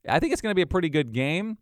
I 0.07 0.19
think 0.19 0.33
it's 0.33 0.41
going 0.41 0.51
to 0.51 0.55
be 0.55 0.61
a 0.61 0.67
pretty 0.67 0.89
good 0.89 1.13
game. 1.13 1.57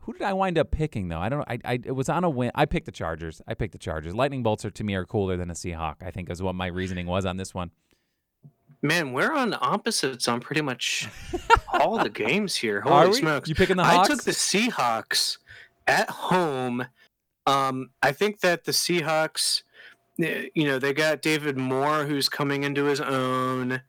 Who 0.00 0.12
did 0.12 0.20
I 0.20 0.34
wind 0.34 0.58
up 0.58 0.70
picking 0.70 1.08
though? 1.08 1.18
I 1.18 1.30
don't 1.30 1.38
know. 1.38 1.44
I, 1.48 1.58
I 1.64 1.80
it 1.82 1.92
was 1.92 2.10
on 2.10 2.24
a 2.24 2.30
win. 2.30 2.50
I 2.54 2.66
picked 2.66 2.84
the 2.84 2.92
Chargers. 2.92 3.40
I 3.48 3.54
picked 3.54 3.72
the 3.72 3.78
Chargers. 3.78 4.14
Lightning 4.14 4.42
bolts 4.42 4.66
are 4.66 4.70
to 4.70 4.84
me 4.84 4.94
are 4.94 5.06
cooler 5.06 5.38
than 5.38 5.50
a 5.50 5.54
Seahawk. 5.54 6.02
I 6.02 6.10
think 6.10 6.28
is 6.28 6.42
what 6.42 6.54
my 6.54 6.66
reasoning 6.66 7.06
was 7.06 7.24
on 7.24 7.38
this 7.38 7.54
one. 7.54 7.70
Man, 8.82 9.14
we're 9.14 9.32
on 9.32 9.56
opposites 9.62 10.28
on 10.28 10.40
pretty 10.40 10.60
much 10.60 11.08
all 11.72 11.96
the 11.96 12.10
games 12.10 12.54
here. 12.54 12.82
Holy 12.82 13.14
smokes! 13.14 13.48
You 13.48 13.54
picking 13.54 13.78
the 13.78 13.82
I 13.82 14.06
took 14.06 14.24
the 14.24 14.32
Seahawks 14.32 15.38
at 15.86 16.10
home. 16.10 16.84
Um, 17.46 17.90
I 18.02 18.12
think 18.12 18.40
that 18.40 18.64
the 18.64 18.72
Seahawks, 18.72 19.62
eh, 20.20 20.46
you 20.54 20.64
know, 20.64 20.78
they 20.78 20.92
got 20.92 21.22
David 21.22 21.56
Moore 21.58 22.04
who's 22.04 22.28
coming 22.28 22.64
into 22.64 22.84
his 22.84 23.00
own. 23.00 23.82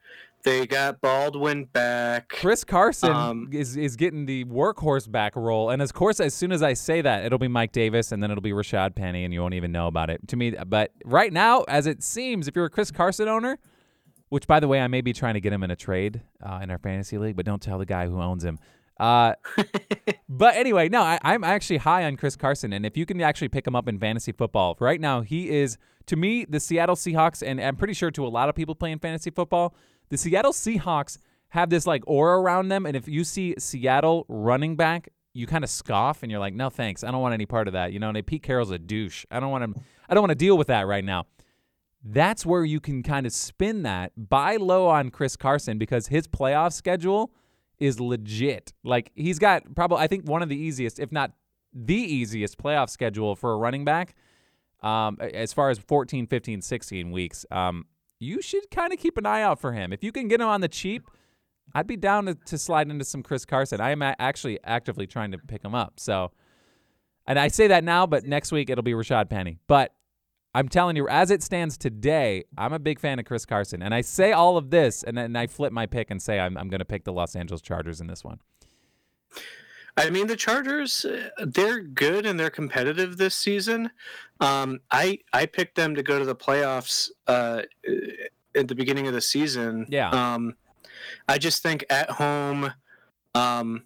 They 0.43 0.67
got 0.67 1.01
Baldwin 1.01 1.65
back. 1.65 2.29
Chris 2.29 2.63
Carson 2.63 3.11
Um, 3.11 3.49
is 3.51 3.75
is 3.75 3.95
getting 3.95 4.27
the 4.27 4.45
workhorse 4.45 5.09
back 5.11 5.35
role, 5.35 5.71
and 5.71 5.81
of 5.81 5.91
course, 5.93 6.19
as 6.19 6.35
soon 6.35 6.51
as 6.51 6.61
I 6.61 6.73
say 6.73 7.01
that, 7.01 7.25
it'll 7.25 7.39
be 7.39 7.47
Mike 7.47 7.71
Davis, 7.71 8.11
and 8.11 8.21
then 8.21 8.29
it'll 8.29 8.43
be 8.43 8.51
Rashaad 8.51 8.93
Penny, 8.93 9.23
and 9.23 9.33
you 9.33 9.41
won't 9.41 9.55
even 9.55 9.71
know 9.71 9.87
about 9.87 10.11
it. 10.11 10.27
To 10.27 10.35
me, 10.35 10.51
but 10.67 10.91
right 11.03 11.33
now, 11.33 11.63
as 11.63 11.87
it 11.87 12.03
seems, 12.03 12.47
if 12.47 12.55
you're 12.55 12.65
a 12.65 12.69
Chris 12.69 12.91
Carson 12.91 13.27
owner, 13.27 13.57
which 14.29 14.45
by 14.45 14.59
the 14.59 14.67
way, 14.67 14.81
I 14.81 14.87
may 14.87 15.01
be 15.01 15.13
trying 15.13 15.33
to 15.33 15.41
get 15.41 15.51
him 15.51 15.63
in 15.63 15.71
a 15.71 15.75
trade 15.75 16.21
uh, 16.43 16.59
in 16.61 16.69
our 16.69 16.77
fantasy 16.77 17.17
league, 17.17 17.35
but 17.35 17.45
don't 17.45 17.61
tell 17.61 17.79
the 17.79 17.85
guy 17.87 18.05
who 18.05 18.21
owns 18.21 18.45
him. 18.45 18.59
Uh, 18.99 19.33
but 20.29 20.55
anyway, 20.55 20.89
no, 20.89 21.01
I, 21.01 21.19
I'm 21.21 21.43
actually 21.43 21.77
high 21.77 22.05
on 22.05 22.17
Chris 22.17 22.35
Carson, 22.35 22.73
and 22.73 22.85
if 22.85 22.95
you 22.95 23.05
can 23.05 23.19
actually 23.21 23.49
pick 23.49 23.67
him 23.67 23.75
up 23.75 23.87
in 23.87 23.99
fantasy 23.99 24.31
football 24.31 24.77
right 24.79 25.01
now, 25.01 25.21
he 25.21 25.49
is 25.49 25.77
to 26.07 26.15
me 26.15 26.45
the 26.45 26.59
Seattle 26.59 26.95
Seahawks, 26.95 27.43
and 27.45 27.59
I'm 27.59 27.75
pretty 27.75 27.93
sure 27.93 28.11
to 28.11 28.25
a 28.25 28.29
lot 28.29 28.49
of 28.49 28.55
people 28.55 28.75
playing 28.75 28.99
fantasy 28.99 29.31
football, 29.31 29.75
the 30.09 30.17
Seattle 30.17 30.53
Seahawks 30.53 31.17
have 31.49 31.69
this 31.69 31.85
like 31.85 32.03
aura 32.07 32.39
around 32.39 32.69
them, 32.69 32.85
and 32.85 32.95
if 32.95 33.07
you 33.07 33.23
see 33.23 33.55
Seattle 33.57 34.25
running 34.27 34.75
back, 34.75 35.09
you 35.33 35.47
kind 35.47 35.65
of 35.65 35.69
scoff 35.69 36.23
and 36.23 36.31
you're 36.31 36.39
like, 36.39 36.53
no 36.53 36.69
thanks, 36.69 37.03
I 37.03 37.11
don't 37.11 37.21
want 37.21 37.33
any 37.33 37.45
part 37.45 37.67
of 37.67 37.73
that. 37.73 37.91
You 37.91 37.99
know, 37.99 38.09
and 38.09 38.25
Pete 38.25 38.43
Carroll's 38.43 38.71
a 38.71 38.79
douche. 38.79 39.25
I 39.29 39.41
don't 39.41 39.51
want 39.51 39.75
to. 39.75 39.81
I 40.07 40.13
don't 40.13 40.21
want 40.21 40.31
to 40.31 40.35
deal 40.35 40.57
with 40.57 40.67
that 40.67 40.87
right 40.87 41.03
now 41.03 41.25
that's 42.05 42.45
where 42.45 42.63
you 42.63 42.79
can 42.79 43.01
kind 43.01 43.25
of 43.25 43.33
spin 43.33 43.81
that 43.81 44.11
buy 44.15 44.57
low 44.57 44.87
on 44.87 45.09
Chris 45.09 45.35
Carson 45.35 45.79
because 45.79 46.07
his 46.07 46.27
playoff 46.27 46.71
schedule 46.71 47.31
is 47.79 47.99
legit. 47.99 48.73
Like 48.83 49.11
he's 49.15 49.39
got 49.39 49.75
probably 49.75 49.97
I 49.97 50.07
think 50.07 50.27
one 50.27 50.41
of 50.41 50.49
the 50.49 50.57
easiest, 50.57 50.99
if 50.99 51.11
not 51.11 51.31
the 51.73 51.95
easiest 51.95 52.57
playoff 52.57 52.89
schedule 52.89 53.35
for 53.35 53.51
a 53.51 53.57
running 53.57 53.85
back. 53.85 54.15
Um, 54.81 55.17
as 55.19 55.51
far 55.51 55.71
as 55.71 55.79
14, 55.79 56.27
15, 56.27 56.61
16 56.61 57.11
weeks. 57.11 57.43
Um, 57.49 57.85
you 58.19 58.41
should 58.41 58.69
kind 58.69 58.93
of 58.93 58.99
keep 58.99 59.17
an 59.17 59.25
eye 59.25 59.41
out 59.41 59.59
for 59.59 59.71
him. 59.71 59.91
If 59.91 60.03
you 60.03 60.11
can 60.11 60.27
get 60.27 60.41
him 60.41 60.47
on 60.47 60.61
the 60.61 60.67
cheap, 60.67 61.09
I'd 61.73 61.87
be 61.87 61.97
down 61.97 62.25
to, 62.25 62.35
to 62.35 62.57
slide 62.57 62.89
into 62.89 63.03
some 63.03 63.23
Chris 63.23 63.45
Carson. 63.45 63.81
I 63.81 63.91
am 63.91 64.01
a- 64.01 64.15
actually 64.19 64.59
actively 64.63 65.07
trying 65.07 65.31
to 65.31 65.37
pick 65.37 65.63
him 65.63 65.73
up. 65.73 65.99
So, 65.99 66.31
and 67.25 67.39
I 67.39 67.47
say 67.47 67.67
that 67.67 67.83
now, 67.83 68.05
but 68.05 68.25
next 68.25 68.51
week 68.51 68.69
it'll 68.69 68.83
be 68.83 68.93
Rashaad 68.93 69.29
Penny. 69.29 69.57
But 69.67 69.93
I'm 70.55 70.69
telling 70.69 70.95
you, 70.95 71.05
as 71.09 71.31
it 71.31 71.43
stands 71.43 71.77
today, 71.77 72.45
I'm 72.57 72.71
a 72.71 72.79
big 72.79 72.97
fan 72.97 73.19
of 73.19 73.25
Chris 73.25 73.45
Carson. 73.45 73.81
And 73.81 73.93
I 73.93 73.99
say 73.99 74.31
all 74.31 74.55
of 74.55 74.69
this, 74.69 75.03
and 75.03 75.17
then 75.17 75.35
I 75.35 75.47
flip 75.47 75.73
my 75.73 75.85
pick 75.85 76.09
and 76.09 76.21
say 76.21 76.39
I'm, 76.39 76.57
I'm 76.57 76.69
going 76.69 76.79
to 76.79 76.85
pick 76.85 77.03
the 77.03 77.11
Los 77.11 77.35
Angeles 77.35 77.61
Chargers 77.61 77.99
in 77.99 78.07
this 78.07 78.23
one. 78.23 78.39
I 79.97 80.09
mean, 80.09 80.27
the 80.27 80.37
Chargers, 80.37 81.03
uh, 81.03 81.45
they're 81.45 81.81
good 81.81 82.25
and 82.25 82.39
they're 82.39 82.49
competitive 82.49 83.17
this 83.17 83.35
season. 83.35 83.91
Um, 84.39 84.79
I 84.91 85.19
I 85.33 85.45
picked 85.45 85.75
them 85.75 85.93
to 85.95 86.03
go 86.03 86.19
to 86.19 86.25
the 86.25 86.35
playoffs 86.35 87.09
uh, 87.27 87.63
at 88.55 88.69
the 88.69 88.75
beginning 88.75 89.07
of 89.07 89.13
the 89.13 89.21
season. 89.21 89.85
Yeah. 89.89 90.09
Um, 90.09 90.55
I 91.27 91.37
just 91.37 91.63
think 91.63 91.83
at 91.89 92.09
home, 92.11 92.71
um, 93.33 93.83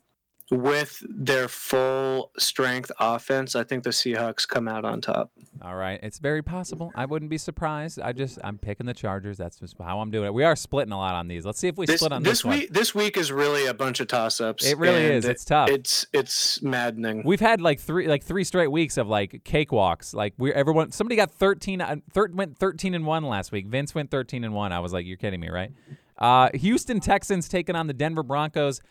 with 0.52 1.04
their 1.08 1.48
full 1.48 2.32
strength 2.38 2.92
offense, 3.00 3.56
I 3.56 3.64
think 3.64 3.84
the 3.84 3.92
Seahawks 3.92 4.48
come 4.48 4.68
out 4.68 4.86
on 4.86 5.02
top. 5.02 5.32
All 5.62 5.76
right. 5.76 6.00
It's 6.02 6.20
very 6.20 6.42
possible. 6.42 6.92
I 6.96 7.06
wouldn't 7.06 7.30
be 7.30 7.38
surprised. 7.38 8.00
I 8.00 8.14
just, 8.14 8.40
I'm 8.44 8.58
picking 8.58 8.86
the 8.86 8.94
Chargers. 8.94 9.38
That's 9.38 9.60
just 9.60 9.76
how 9.80 10.00
I'm 10.00 10.10
doing 10.10 10.26
it. 10.28 10.34
We 10.34 10.44
are 10.44 10.56
splitting 10.56 10.94
a 10.94 10.98
lot 10.98 11.16
on 11.16 11.28
these. 11.28 11.46
Let's 11.46 11.60
see 11.60 11.68
if 11.68 11.78
we 11.78 11.86
This, 11.86 12.00
split 12.00 12.12
on 12.14 12.24
this, 12.24 12.32
this 12.40 12.46
one. 12.46 12.58
week, 12.60 12.74
this 12.74 12.96
week 12.96 13.18
is 13.18 13.32
really 13.32 13.66
a 13.66 13.74
bunch 13.74 14.00
of 14.00 14.08
toss-ups. 14.08 14.66
It 14.66 14.78
really 14.78 15.04
is. 15.04 15.26
It's 15.26 15.44
tough. 15.46 15.70
It's 15.70 16.08
it's 16.14 16.62
maddening. 16.62 17.24
We've 17.26 17.40
had 17.40 17.62
like 17.62 17.80
three 17.80 18.08
like 18.08 18.24
three 18.24 18.44
straight 18.44 18.72
weeks 18.72 18.98
of 18.98 19.08
like 19.08 19.42
cakewalks. 19.44 20.14
Like 20.14 20.34
we 20.38 20.54
everyone 20.54 20.92
somebody 20.92 21.16
got 21.16 21.32
13 21.32 21.82
uh, 21.82 21.96
thir- 22.14 22.30
went 22.34 22.58
13 22.58 22.94
and 22.94 23.06
1 23.06 23.24
last 23.24 23.52
week. 23.52 23.68
Vince 23.68 23.94
went 23.94 24.10
13 24.12 24.44
and 24.44 24.54
1. 24.54 24.72
I 24.72 24.80
was 24.80 24.94
like 24.94 25.06
you're 25.06 25.18
kidding 25.18 25.40
me, 25.42 25.50
right? 25.50 25.72
Uh 26.18 26.50
Houston 26.54 27.00
Texans 27.00 27.48
taking 27.50 27.76
on 27.76 27.88
the 27.88 27.94
Denver 27.94 28.24
Broncos 28.24 28.82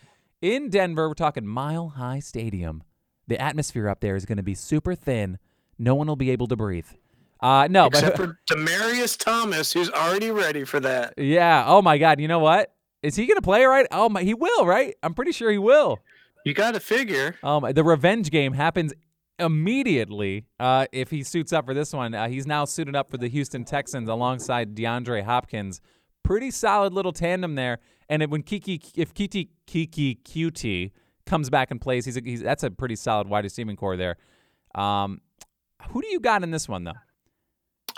in 0.41 0.69
Denver. 0.69 1.07
We're 1.07 1.13
talking 1.13 1.45
Mile 1.45 1.89
High 1.89 2.19
Stadium. 2.19 2.83
The 3.27 3.39
atmosphere 3.41 3.87
up 3.87 3.99
there 3.99 4.15
is 4.15 4.25
going 4.25 4.37
to 4.37 4.43
be 4.43 4.55
super 4.55 4.95
thin. 4.95 5.37
No 5.77 5.95
one 5.95 6.07
will 6.07 6.15
be 6.15 6.31
able 6.31 6.47
to 6.47 6.55
breathe. 6.55 6.87
Uh 7.41 7.67
no, 7.69 7.85
Except 7.85 8.17
but 8.17 8.25
for 8.25 8.39
Demaryius 8.51 9.17
Thomas, 9.17 9.71
who's 9.71 9.89
already 9.91 10.29
ready 10.29 10.65
for 10.65 10.81
that. 10.81 11.13
yeah, 11.17 11.63
oh 11.67 11.81
my 11.81 11.97
god, 11.97 12.19
you 12.19 12.27
know 12.27 12.39
what? 12.39 12.73
Is 13.01 13.15
he 13.15 13.25
going 13.27 13.37
to 13.37 13.41
play 13.41 13.63
right? 13.63 13.87
Oh 13.91 14.09
my, 14.09 14.23
he 14.23 14.33
will, 14.33 14.65
right? 14.65 14.93
I'm 15.01 15.13
pretty 15.13 15.31
sure 15.31 15.49
he 15.49 15.57
will. 15.57 15.99
You 16.43 16.53
got 16.53 16.73
to 16.73 16.81
figure. 16.81 17.35
Um, 17.41 17.65
the 17.71 17.83
revenge 17.83 18.29
game 18.29 18.51
happens 18.51 18.93
immediately 19.37 20.45
uh, 20.59 20.85
if 20.91 21.09
he 21.11 21.23
suits 21.23 21.53
up 21.53 21.65
for 21.65 21.73
this 21.73 21.93
one. 21.93 22.13
Uh, 22.13 22.27
he's 22.27 22.45
now 22.45 22.65
suited 22.65 22.95
up 22.95 23.09
for 23.09 23.17
the 23.17 23.27
Houston 23.29 23.63
Texans 23.63 24.09
alongside 24.09 24.75
DeAndre 24.75 25.23
Hopkins. 25.23 25.79
Pretty 26.23 26.51
solid 26.51 26.93
little 26.93 27.13
tandem 27.13 27.55
there. 27.55 27.79
And 28.09 28.23
it, 28.23 28.29
when 28.29 28.43
Keke, 28.43 28.91
if 28.95 29.13
Keke 29.13 29.49
Keke 29.67 30.21
Coutee 30.23 30.91
comes 31.25 31.49
back 31.49 31.71
and 31.71 31.79
plays, 31.79 32.05
he's, 32.05 32.17
a, 32.17 32.21
he's 32.23 32.41
that's 32.41 32.63
a 32.63 32.71
pretty 32.71 32.95
solid 32.95 33.27
wide 33.27 33.43
receiving 33.43 33.75
core 33.75 33.97
there. 33.97 34.17
Um, 34.75 35.21
who 35.89 36.01
do 36.01 36.07
you 36.07 36.19
got 36.19 36.43
in 36.43 36.51
this 36.51 36.67
one 36.67 36.83
though? 36.83 36.93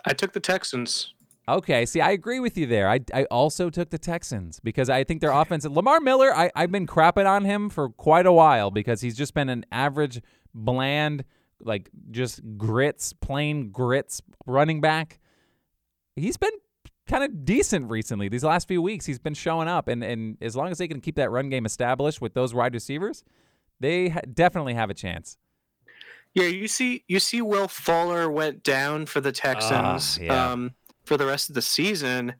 I 0.05 0.13
took 0.13 0.33
the 0.33 0.39
Texans. 0.39 1.13
Okay, 1.47 1.85
see, 1.85 2.01
I 2.01 2.11
agree 2.11 2.39
with 2.39 2.57
you 2.57 2.67
there. 2.67 2.87
I, 2.87 2.99
I 3.13 3.25
also 3.25 3.69
took 3.69 3.89
the 3.89 3.97
Texans 3.97 4.59
because 4.59 4.89
I 4.89 5.03
think 5.03 5.21
their 5.21 5.31
offense. 5.31 5.65
Lamar 5.65 5.99
Miller, 5.99 6.33
I, 6.35 6.51
I've 6.55 6.71
been 6.71 6.87
crapping 6.87 7.27
on 7.27 7.45
him 7.45 7.69
for 7.69 7.89
quite 7.89 8.25
a 8.25 8.31
while 8.31 8.69
because 8.69 9.01
he's 9.01 9.17
just 9.17 9.33
been 9.33 9.49
an 9.49 9.65
average, 9.71 10.21
bland, 10.53 11.23
like 11.59 11.89
just 12.11 12.41
grits, 12.57 13.11
plain 13.13 13.71
grits 13.71 14.21
running 14.45 14.81
back. 14.81 15.19
He's 16.15 16.37
been 16.37 16.51
kind 17.11 17.23
of 17.25 17.45
decent 17.45 17.89
recently. 17.91 18.29
These 18.29 18.43
last 18.43 18.67
few 18.67 18.81
weeks, 18.81 19.05
he's 19.05 19.19
been 19.19 19.33
showing 19.33 19.67
up, 19.67 19.87
and, 19.87 20.03
and 20.03 20.37
as 20.41 20.55
long 20.55 20.69
as 20.69 20.77
they 20.77 20.87
can 20.87 21.01
keep 21.01 21.15
that 21.15 21.29
run 21.29 21.49
game 21.49 21.65
established 21.65 22.21
with 22.21 22.33
those 22.33 22.53
wide 22.53 22.73
receivers, 22.73 23.23
they 23.79 24.09
ha- 24.09 24.21
definitely 24.33 24.73
have 24.73 24.89
a 24.89 24.93
chance. 24.93 25.37
Yeah, 26.33 26.45
you 26.45 26.69
see, 26.69 27.03
you 27.09 27.19
see, 27.19 27.41
Will 27.41 27.67
Fuller 27.67 28.31
went 28.31 28.63
down 28.63 29.05
for 29.05 29.19
the 29.19 29.33
Texans 29.33 30.17
yeah. 30.17 30.51
um, 30.51 30.71
for 31.03 31.17
the 31.17 31.25
rest 31.25 31.49
of 31.49 31.55
the 31.55 31.61
season, 31.61 32.35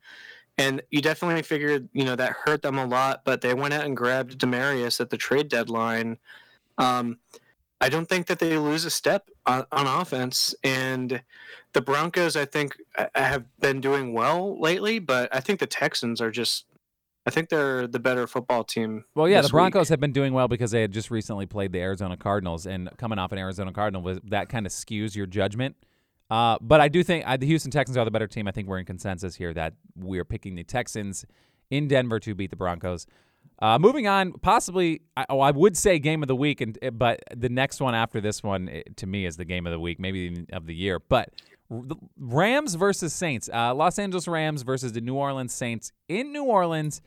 and 0.56 0.80
you 0.90 1.02
definitely 1.02 1.42
figured, 1.42 1.90
you 1.92 2.04
know, 2.04 2.16
that 2.16 2.32
hurt 2.32 2.62
them 2.62 2.78
a 2.78 2.86
lot. 2.86 3.22
But 3.26 3.42
they 3.42 3.52
went 3.52 3.74
out 3.74 3.84
and 3.84 3.94
grabbed 3.94 4.38
Demaryius 4.38 5.00
at 5.00 5.10
the 5.10 5.18
trade 5.18 5.48
deadline. 5.48 6.16
Um, 6.78 7.18
I 7.82 7.90
don't 7.90 8.08
think 8.08 8.28
that 8.28 8.38
they 8.38 8.56
lose 8.56 8.86
a 8.86 8.90
step 8.90 9.28
on, 9.44 9.66
on 9.70 9.86
offense, 9.86 10.54
and 10.64 11.22
the 11.72 11.80
Broncos, 11.80 12.36
I 12.36 12.44
think, 12.44 12.76
have 13.14 13.44
been 13.60 13.80
doing 13.80 14.12
well 14.12 14.60
lately. 14.60 14.98
But 14.98 15.34
I 15.34 15.40
think 15.40 15.60
the 15.60 15.66
Texans 15.66 16.20
are 16.20 16.30
just 16.30 16.66
I 17.24 17.30
think 17.30 17.50
they're 17.50 17.86
the 17.86 18.00
better 18.00 18.26
football 18.26 18.64
team. 18.64 19.04
Well, 19.14 19.28
yeah, 19.28 19.42
the 19.42 19.48
Broncos 19.48 19.86
week. 19.86 19.90
have 19.90 20.00
been 20.00 20.12
doing 20.12 20.32
well 20.32 20.48
because 20.48 20.72
they 20.72 20.80
had 20.80 20.92
just 20.92 21.10
recently 21.10 21.46
played 21.46 21.72
the 21.72 21.80
Arizona 21.80 22.16
Cardinals, 22.16 22.66
and 22.66 22.90
coming 22.96 23.18
off 23.18 23.30
an 23.30 23.38
Arizona 23.38 23.72
Cardinal, 23.72 24.18
that 24.24 24.48
kind 24.48 24.66
of 24.66 24.72
skews 24.72 25.14
your 25.14 25.26
judgment. 25.26 25.76
Uh, 26.30 26.56
but 26.60 26.80
I 26.80 26.88
do 26.88 27.04
think 27.04 27.24
uh, 27.26 27.36
the 27.36 27.46
Houston 27.46 27.70
Texans 27.70 27.96
are 27.96 28.04
the 28.04 28.10
better 28.10 28.26
team. 28.26 28.48
I 28.48 28.52
think 28.52 28.66
we're 28.66 28.78
in 28.78 28.86
consensus 28.86 29.36
here 29.36 29.52
that 29.54 29.74
we're 29.94 30.24
picking 30.24 30.54
the 30.56 30.64
Texans 30.64 31.24
in 31.70 31.86
Denver 31.88 32.18
to 32.20 32.34
beat 32.34 32.50
the 32.50 32.56
Broncos. 32.56 33.06
Uh, 33.62 33.78
moving 33.78 34.08
on, 34.08 34.32
possibly, 34.32 35.02
I, 35.16 35.24
oh, 35.28 35.38
I 35.38 35.52
would 35.52 35.76
say 35.76 36.00
game 36.00 36.20
of 36.22 36.26
the 36.26 36.34
week, 36.34 36.60
and 36.60 36.76
but 36.94 37.20
the 37.32 37.48
next 37.48 37.80
one 37.80 37.94
after 37.94 38.20
this 38.20 38.42
one 38.42 38.68
eh, 38.68 38.82
to 38.96 39.06
me 39.06 39.24
is 39.24 39.36
the 39.36 39.44
game 39.44 39.68
of 39.68 39.70
the 39.70 39.78
week, 39.78 40.00
maybe 40.00 40.44
of 40.52 40.66
the 40.66 40.74
year. 40.74 40.98
But 40.98 41.28
Rams 42.18 42.74
versus 42.74 43.14
Saints, 43.14 43.48
uh, 43.54 43.72
Los 43.72 44.00
Angeles 44.00 44.26
Rams 44.26 44.62
versus 44.62 44.92
the 44.92 45.00
New 45.00 45.14
Orleans 45.14 45.54
Saints 45.54 45.92
in 46.08 46.32
New 46.32 46.42
Orleans. 46.42 47.00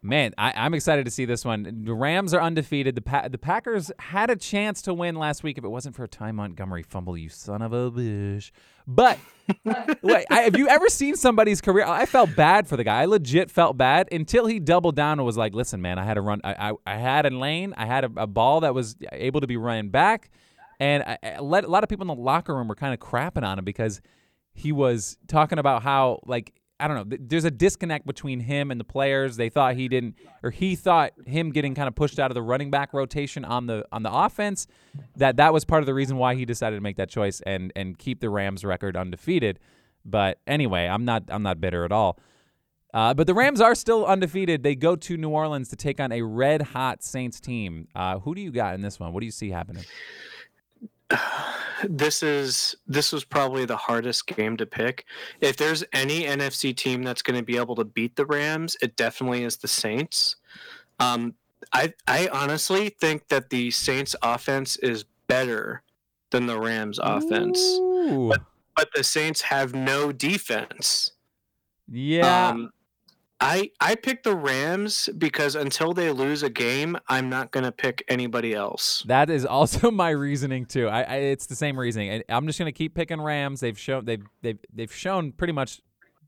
Man, 0.00 0.32
I, 0.38 0.52
I'm 0.54 0.74
excited 0.74 1.04
to 1.04 1.10
see 1.10 1.24
this 1.24 1.44
one. 1.44 1.82
The 1.84 1.94
Rams 1.94 2.34
are 2.34 2.40
undefeated. 2.40 2.94
The 2.94 3.02
pa- 3.02 3.28
the 3.28 3.38
Packers 3.38 3.90
had 3.98 4.30
a 4.30 4.36
chance 4.36 4.82
to 4.82 4.94
win 4.94 5.16
last 5.16 5.42
week 5.42 5.58
if 5.58 5.64
it 5.64 5.68
wasn't 5.68 5.96
for 5.96 6.04
a 6.04 6.08
Ty 6.08 6.32
Montgomery 6.32 6.82
fumble. 6.82 7.16
You 7.16 7.28
son 7.28 7.62
of 7.62 7.72
a 7.72 7.90
bitch! 7.90 8.50
But 8.86 9.18
wait, 10.02 10.26
I, 10.30 10.42
have 10.42 10.56
you 10.56 10.68
ever 10.68 10.88
seen 10.88 11.16
somebody's 11.16 11.60
career? 11.60 11.86
I 11.86 12.06
felt 12.06 12.34
bad 12.36 12.68
for 12.68 12.76
the 12.76 12.84
guy. 12.84 13.02
I 13.02 13.04
legit 13.06 13.50
felt 13.50 13.76
bad 13.76 14.08
until 14.12 14.46
he 14.46 14.60
doubled 14.60 14.96
down 14.96 15.18
and 15.18 15.26
was 15.26 15.36
like, 15.36 15.54
"Listen, 15.54 15.82
man, 15.82 15.98
I 15.98 16.04
had 16.04 16.14
to 16.14 16.20
run. 16.20 16.40
I 16.44 16.70
I, 16.70 16.72
I 16.86 16.96
had 16.96 17.26
a 17.26 17.30
lane. 17.30 17.74
I 17.76 17.86
had 17.86 18.04
a, 18.04 18.10
a 18.16 18.26
ball 18.26 18.60
that 18.60 18.74
was 18.74 18.96
able 19.12 19.40
to 19.40 19.46
be 19.46 19.56
running 19.56 19.90
back, 19.90 20.30
and 20.78 21.02
I, 21.02 21.18
I 21.22 21.40
let, 21.40 21.64
a 21.64 21.68
lot 21.68 21.82
of 21.82 21.88
people 21.88 22.02
in 22.02 22.16
the 22.16 22.22
locker 22.22 22.54
room 22.54 22.68
were 22.68 22.76
kind 22.76 22.94
of 22.94 23.00
crapping 23.00 23.44
on 23.44 23.58
him 23.58 23.64
because 23.64 24.00
he 24.54 24.72
was 24.72 25.16
talking 25.28 25.58
about 25.58 25.82
how 25.82 26.20
like 26.24 26.52
I 26.82 26.88
don't 26.88 26.96
know. 26.96 27.04
th- 27.16 27.22
There's 27.26 27.44
a 27.44 27.50
disconnect 27.50 28.06
between 28.06 28.40
him 28.40 28.70
and 28.70 28.78
the 28.80 28.84
players. 28.84 29.36
They 29.36 29.48
thought 29.48 29.74
he 29.76 29.88
didn't, 29.88 30.16
or 30.42 30.50
he 30.50 30.74
thought 30.76 31.12
him 31.26 31.50
getting 31.50 31.74
kind 31.74 31.88
of 31.88 31.94
pushed 31.94 32.18
out 32.18 32.30
of 32.30 32.34
the 32.34 32.42
running 32.42 32.70
back 32.70 32.92
rotation 32.92 33.44
on 33.44 33.66
the 33.66 33.84
on 33.92 34.02
the 34.02 34.12
offense. 34.12 34.66
That 35.16 35.36
that 35.36 35.52
was 35.52 35.64
part 35.64 35.82
of 35.82 35.86
the 35.86 35.94
reason 35.94 36.16
why 36.16 36.34
he 36.34 36.44
decided 36.44 36.76
to 36.76 36.82
make 36.82 36.96
that 36.96 37.08
choice 37.08 37.40
and 37.42 37.72
and 37.76 37.96
keep 37.98 38.20
the 38.20 38.28
Rams 38.30 38.64
record 38.64 38.96
undefeated. 38.96 39.58
But 40.04 40.38
anyway, 40.46 40.86
I'm 40.86 41.04
not 41.04 41.24
I'm 41.28 41.42
not 41.42 41.60
bitter 41.60 41.84
at 41.84 41.92
all. 41.92 42.18
Uh, 42.94 43.14
but 43.14 43.26
the 43.26 43.32
Rams 43.32 43.58
are 43.60 43.74
still 43.74 44.04
undefeated. 44.04 44.62
They 44.62 44.74
go 44.74 44.96
to 44.96 45.16
New 45.16 45.30
Orleans 45.30 45.68
to 45.70 45.76
take 45.76 45.98
on 45.98 46.12
a 46.12 46.20
red 46.20 46.60
hot 46.60 47.02
Saints 47.02 47.40
team. 47.40 47.88
Uh, 47.94 48.18
who 48.18 48.34
do 48.34 48.42
you 48.42 48.50
got 48.52 48.74
in 48.74 48.82
this 48.82 49.00
one? 49.00 49.14
What 49.14 49.20
do 49.20 49.26
you 49.26 49.32
see 49.32 49.48
happening? 49.48 49.84
this 51.88 52.22
is 52.22 52.76
this 52.86 53.12
was 53.12 53.24
probably 53.24 53.64
the 53.64 53.76
hardest 53.76 54.26
game 54.26 54.56
to 54.56 54.66
pick. 54.66 55.04
If 55.40 55.56
there's 55.56 55.84
any 55.92 56.22
NFC 56.22 56.76
team 56.76 57.02
that's 57.02 57.22
going 57.22 57.38
to 57.38 57.44
be 57.44 57.56
able 57.56 57.74
to 57.76 57.84
beat 57.84 58.16
the 58.16 58.26
Rams, 58.26 58.76
it 58.82 58.96
definitely 58.96 59.44
is 59.44 59.56
the 59.56 59.68
Saints. 59.68 60.36
Um, 61.00 61.34
I 61.72 61.92
I 62.06 62.28
honestly 62.32 62.88
think 62.88 63.28
that 63.28 63.50
the 63.50 63.70
Saints 63.70 64.14
offense 64.22 64.76
is 64.76 65.04
better 65.26 65.82
than 66.30 66.46
the 66.46 66.58
Rams 66.58 66.98
offense, 67.02 67.58
Ooh. 67.60 68.32
but 68.76 68.88
the 68.94 69.04
Saints 69.04 69.42
have 69.42 69.74
no 69.74 70.12
defense. 70.12 71.12
yeah. 71.88 72.48
Um, 72.48 72.70
I 73.42 73.70
I 73.80 73.96
picked 73.96 74.22
the 74.22 74.36
Rams 74.36 75.08
because 75.18 75.56
until 75.56 75.92
they 75.92 76.12
lose 76.12 76.44
a 76.44 76.50
game, 76.50 76.96
I'm 77.08 77.28
not 77.28 77.50
to 77.52 77.72
pick 77.72 78.04
anybody 78.06 78.54
else. 78.54 79.02
That 79.06 79.30
is 79.30 79.44
also 79.44 79.90
my 79.90 80.10
reasoning 80.10 80.64
too. 80.64 80.86
I, 80.86 81.02
I 81.02 81.14
it's 81.16 81.46
the 81.46 81.56
same 81.56 81.78
reasoning. 81.78 82.08
And 82.10 82.24
I'm 82.28 82.46
just 82.46 82.58
gonna 82.58 82.70
keep 82.70 82.94
picking 82.94 83.20
Rams. 83.20 83.58
They've 83.58 83.78
shown 83.78 84.04
they've 84.04 84.24
they've 84.42 84.58
they've 84.72 84.92
shown 84.92 85.32
pretty 85.32 85.52
much 85.52 85.80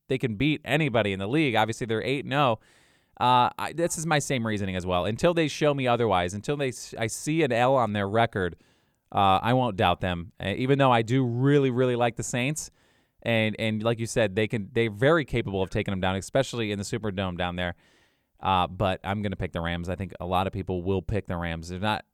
they 0.08 0.18
can 0.18 0.34
beat 0.34 0.60
anybody 0.64 1.12
in 1.12 1.20
the 1.20 1.28
league. 1.28 1.54
Obviously, 1.54 1.86
they're 1.86 2.02
eight 2.02 2.26
zero. 2.26 2.58
Uh, 3.20 3.48
I, 3.56 3.72
this 3.72 3.96
is 3.96 4.06
my 4.06 4.18
same 4.18 4.44
reasoning 4.44 4.74
as 4.74 4.84
well. 4.84 5.04
Until 5.04 5.34
they 5.34 5.46
show 5.46 5.72
me 5.72 5.86
otherwise, 5.86 6.34
until 6.34 6.56
they 6.56 6.72
I 6.98 7.06
see 7.06 7.44
an 7.44 7.52
L 7.52 7.76
on 7.76 7.92
their 7.92 8.08
record, 8.08 8.56
uh, 9.12 9.38
I 9.40 9.52
won't 9.52 9.76
doubt 9.76 10.00
them. 10.00 10.32
Uh, 10.44 10.54
even 10.56 10.78
though 10.78 10.90
I 10.90 11.02
do 11.02 11.24
really 11.24 11.70
really 11.70 11.94
like 11.94 12.16
the 12.16 12.24
Saints, 12.24 12.72
and 13.25 13.57
and 13.59 13.83
like 13.83 13.99
you 13.99 14.07
said, 14.07 14.37
they 14.37 14.47
can 14.47 14.68
they're 14.72 14.91
very 14.91 15.25
capable 15.25 15.62
of 15.62 15.70
taking 15.70 15.93
them 15.93 16.01
down, 16.01 16.16
especially 16.16 16.72
in 16.72 16.79
the 16.79 16.85
Superdome 16.85 17.39
down 17.39 17.57
there. 17.57 17.75
Uh, 18.41 18.66
but 18.66 19.01
I'm 19.05 19.22
going 19.22 19.33
to 19.33 19.37
pick 19.37 19.53
the 19.53 19.61
Rams. 19.61 19.89
I 19.89 19.97
think 19.97 20.12
a 20.20 20.27
lot 20.27 20.47
of 20.47 20.53
people 20.53 20.83
will 20.83 21.01
pick 21.01 21.27
the 21.27 21.37
Rams. 21.37 21.68
They're 21.68 21.79
not 21.79 22.05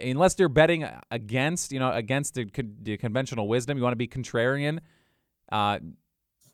unless 0.00 0.34
they're 0.34 0.48
betting 0.48 0.88
against, 1.10 1.72
you 1.72 1.80
know, 1.80 1.90
against 1.90 2.34
the, 2.34 2.48
the 2.82 2.96
conventional 2.96 3.48
wisdom. 3.48 3.76
You 3.76 3.82
want 3.82 3.92
to 3.92 3.96
be 3.96 4.08
contrarian. 4.08 4.78
Uh, 5.50 5.80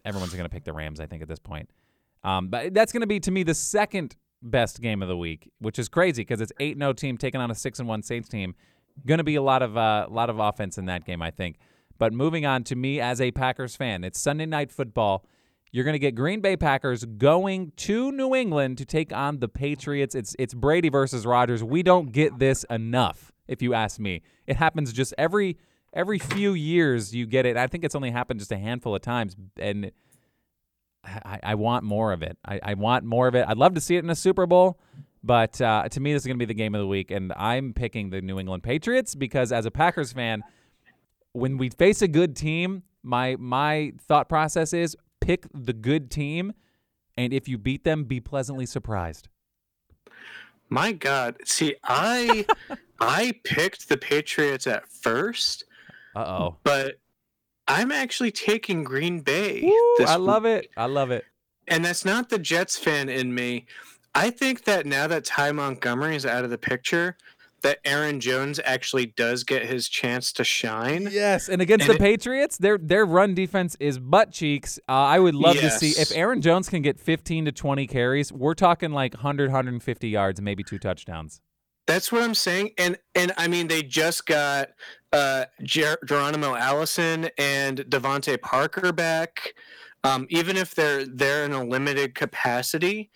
everyone's 0.04 0.32
going 0.32 0.44
to 0.44 0.48
pick 0.48 0.64
the 0.64 0.72
Rams. 0.72 0.98
I 0.98 1.06
think 1.06 1.22
at 1.22 1.28
this 1.28 1.38
point. 1.38 1.70
Um, 2.24 2.48
but 2.48 2.74
that's 2.74 2.92
going 2.92 3.02
to 3.02 3.06
be 3.06 3.20
to 3.20 3.30
me 3.30 3.42
the 3.42 3.54
second 3.54 4.16
best 4.42 4.80
game 4.80 5.02
of 5.02 5.08
the 5.08 5.16
week, 5.16 5.50
which 5.60 5.78
is 5.78 5.88
crazy 5.88 6.22
because 6.22 6.40
it's 6.40 6.52
eight 6.58 6.76
0 6.76 6.92
team 6.94 7.16
taking 7.16 7.40
on 7.40 7.50
a 7.50 7.54
six 7.54 7.78
and 7.78 7.88
one 7.88 8.02
Saints 8.02 8.28
team. 8.28 8.54
Going 9.06 9.18
to 9.18 9.24
be 9.24 9.36
a 9.36 9.42
lot 9.42 9.62
of 9.62 9.76
uh, 9.76 10.06
lot 10.10 10.30
of 10.30 10.38
offense 10.38 10.78
in 10.78 10.86
that 10.86 11.04
game, 11.04 11.22
I 11.22 11.30
think. 11.30 11.58
But 11.98 12.12
moving 12.12 12.46
on 12.46 12.64
to 12.64 12.76
me 12.76 13.00
as 13.00 13.20
a 13.20 13.30
Packers 13.30 13.76
fan, 13.76 14.04
it's 14.04 14.20
Sunday 14.20 14.46
night 14.46 14.70
football. 14.70 15.24
You're 15.70 15.84
going 15.84 15.94
to 15.94 15.98
get 15.98 16.14
Green 16.14 16.40
Bay 16.40 16.56
Packers 16.56 17.04
going 17.04 17.72
to 17.76 18.12
New 18.12 18.34
England 18.34 18.76
to 18.78 18.84
take 18.84 19.12
on 19.12 19.38
the 19.38 19.48
Patriots. 19.48 20.14
It's 20.14 20.36
it's 20.38 20.52
Brady 20.52 20.90
versus 20.90 21.24
Rodgers. 21.24 21.64
We 21.64 21.82
don't 21.82 22.12
get 22.12 22.38
this 22.38 22.64
enough, 22.68 23.32
if 23.48 23.62
you 23.62 23.72
ask 23.72 23.98
me. 23.98 24.22
It 24.46 24.56
happens 24.56 24.92
just 24.92 25.14
every 25.16 25.56
every 25.94 26.18
few 26.18 26.52
years 26.52 27.14
you 27.14 27.26
get 27.26 27.46
it. 27.46 27.56
I 27.56 27.66
think 27.68 27.84
it's 27.84 27.94
only 27.94 28.10
happened 28.10 28.40
just 28.40 28.52
a 28.52 28.58
handful 28.58 28.94
of 28.94 29.00
times, 29.00 29.34
and 29.58 29.92
I, 31.04 31.40
I 31.42 31.54
want 31.54 31.84
more 31.84 32.12
of 32.12 32.22
it. 32.22 32.36
I, 32.44 32.60
I 32.62 32.74
want 32.74 33.04
more 33.04 33.26
of 33.26 33.34
it. 33.34 33.44
I'd 33.48 33.58
love 33.58 33.74
to 33.74 33.80
see 33.80 33.96
it 33.96 34.04
in 34.04 34.10
a 34.10 34.14
Super 34.14 34.46
Bowl, 34.46 34.78
but 35.22 35.60
uh, 35.60 35.88
to 35.88 36.00
me, 36.00 36.12
this 36.12 36.22
is 36.22 36.26
going 36.26 36.36
to 36.36 36.42
be 36.42 36.46
the 36.46 36.54
game 36.54 36.74
of 36.74 36.80
the 36.80 36.86
week, 36.86 37.10
and 37.10 37.32
I'm 37.34 37.72
picking 37.72 38.10
the 38.10 38.20
New 38.20 38.38
England 38.38 38.62
Patriots 38.62 39.14
because 39.14 39.52
as 39.52 39.66
a 39.66 39.70
Packers 39.70 40.12
fan, 40.12 40.42
when 41.32 41.56
we 41.58 41.70
face 41.70 42.02
a 42.02 42.08
good 42.08 42.36
team, 42.36 42.82
my 43.02 43.36
my 43.38 43.92
thought 44.00 44.28
process 44.28 44.72
is 44.72 44.96
pick 45.20 45.46
the 45.54 45.72
good 45.72 46.10
team, 46.10 46.52
and 47.16 47.32
if 47.32 47.48
you 47.48 47.58
beat 47.58 47.84
them, 47.84 48.04
be 48.04 48.20
pleasantly 48.20 48.66
surprised. 48.66 49.28
My 50.68 50.92
God, 50.92 51.36
see, 51.44 51.76
I 51.84 52.46
I 53.00 53.34
picked 53.44 53.88
the 53.88 53.96
Patriots 53.96 54.66
at 54.66 54.88
first, 54.88 55.64
Uh 56.14 56.20
oh. 56.26 56.56
but 56.64 56.98
I'm 57.68 57.92
actually 57.92 58.30
taking 58.32 58.84
Green 58.84 59.20
Bay. 59.20 59.60
this 59.98 60.08
I 60.10 60.16
love 60.16 60.44
week. 60.44 60.64
it. 60.64 60.70
I 60.76 60.86
love 60.86 61.10
it. 61.10 61.24
and 61.68 61.84
that's 61.84 62.04
not 62.04 62.28
the 62.28 62.38
Jets 62.38 62.78
fan 62.78 63.08
in 63.08 63.34
me. 63.34 63.66
I 64.14 64.30
think 64.30 64.64
that 64.64 64.84
now 64.84 65.06
that 65.06 65.24
Ty 65.24 65.52
Montgomery 65.52 66.16
is 66.16 66.26
out 66.26 66.44
of 66.44 66.50
the 66.50 66.58
picture, 66.58 67.16
that 67.62 67.78
Aaron 67.84 68.20
Jones 68.20 68.60
actually 68.64 69.06
does 69.06 69.44
get 69.44 69.64
his 69.66 69.88
chance 69.88 70.32
to 70.34 70.44
shine. 70.44 71.08
Yes, 71.10 71.48
and 71.48 71.62
against 71.62 71.88
And 71.88 71.90
the 71.90 72.02
it- 72.02 72.06
Patriots, 72.06 72.58
their 72.58 72.78
their 72.78 73.04
run 73.06 73.34
defense 73.34 73.76
is 73.80 73.98
butt 73.98 74.32
cheeks. 74.32 74.78
Uh, 74.88 74.92
I 74.92 75.18
would 75.18 75.34
love 75.34 75.56
to 75.56 75.70
see 75.70 75.90
if 76.00 76.12
Aaron 76.14 76.40
Jones 76.40 76.68
can 76.68 76.82
get 76.82 76.98
15 77.00 77.46
to 77.46 77.52
20 77.52 77.86
carries. 77.86 78.32
We're 78.32 78.54
talking 78.54 78.90
like 78.92 79.14
100, 79.14 79.50
150 79.50 80.08
yards, 80.08 80.38
and 80.38 80.44
maybe 80.44 80.62
two 80.62 80.78
touchdowns. 80.78 81.40
That's 81.86 82.12
what 82.12 82.22
I'm 82.22 82.34
saying, 82.34 82.70
and 82.78 82.96
and 83.14 83.32
I 83.36 83.48
mean 83.48 83.66
they 83.68 83.82
just 83.82 84.26
got 84.26 84.68
uh, 85.12 85.46
Ger- 85.62 85.98
Geronimo 86.06 86.54
Allison 86.54 87.28
and 87.38 87.78
Devontae 87.80 88.40
Parker 88.40 88.92
back. 88.92 89.52
Um, 90.04 90.26
even 90.30 90.56
if 90.56 90.74
they're 90.74 91.04
they're 91.04 91.44
in 91.44 91.52
a 91.52 91.64
limited 91.64 92.14
capacity, 92.14 93.10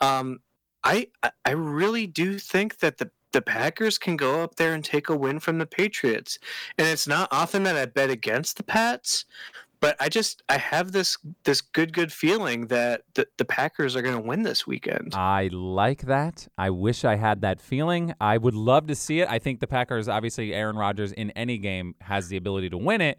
um, 0.00 0.38
I- 0.84 1.08
I 1.44 1.50
really 1.52 2.06
do 2.06 2.38
think 2.38 2.78
that 2.78 2.98
the 2.98 3.10
the 3.32 3.42
Packers 3.42 3.98
can 3.98 4.16
go 4.16 4.42
up 4.42 4.56
there 4.56 4.74
and 4.74 4.84
take 4.84 5.08
a 5.08 5.16
win 5.16 5.40
from 5.40 5.58
the 5.58 5.66
Patriots, 5.66 6.38
and 6.78 6.86
it's 6.86 7.06
not 7.06 7.28
often 7.32 7.62
that 7.64 7.76
I 7.76 7.86
bet 7.86 8.10
against 8.10 8.56
the 8.56 8.62
Pats, 8.62 9.24
but 9.82 9.96
I 9.98 10.08
just 10.08 10.42
I 10.48 10.58
have 10.58 10.92
this 10.92 11.18
this 11.44 11.60
good 11.60 11.92
good 11.92 12.12
feeling 12.12 12.68
that 12.68 13.02
the, 13.14 13.26
the 13.36 13.44
Packers 13.44 13.96
are 13.96 14.02
going 14.02 14.14
to 14.14 14.22
win 14.22 14.42
this 14.44 14.66
weekend. 14.66 15.14
I 15.14 15.48
like 15.52 16.02
that. 16.02 16.46
I 16.56 16.70
wish 16.70 17.04
I 17.04 17.16
had 17.16 17.40
that 17.40 17.60
feeling. 17.60 18.14
I 18.20 18.38
would 18.38 18.54
love 18.54 18.86
to 18.86 18.94
see 18.94 19.20
it. 19.20 19.28
I 19.28 19.40
think 19.40 19.58
the 19.60 19.66
Packers, 19.66 20.08
obviously, 20.08 20.54
Aaron 20.54 20.76
Rodgers 20.76 21.12
in 21.12 21.32
any 21.32 21.58
game 21.58 21.96
has 22.00 22.28
the 22.28 22.36
ability 22.36 22.70
to 22.70 22.78
win 22.78 23.00
it. 23.00 23.18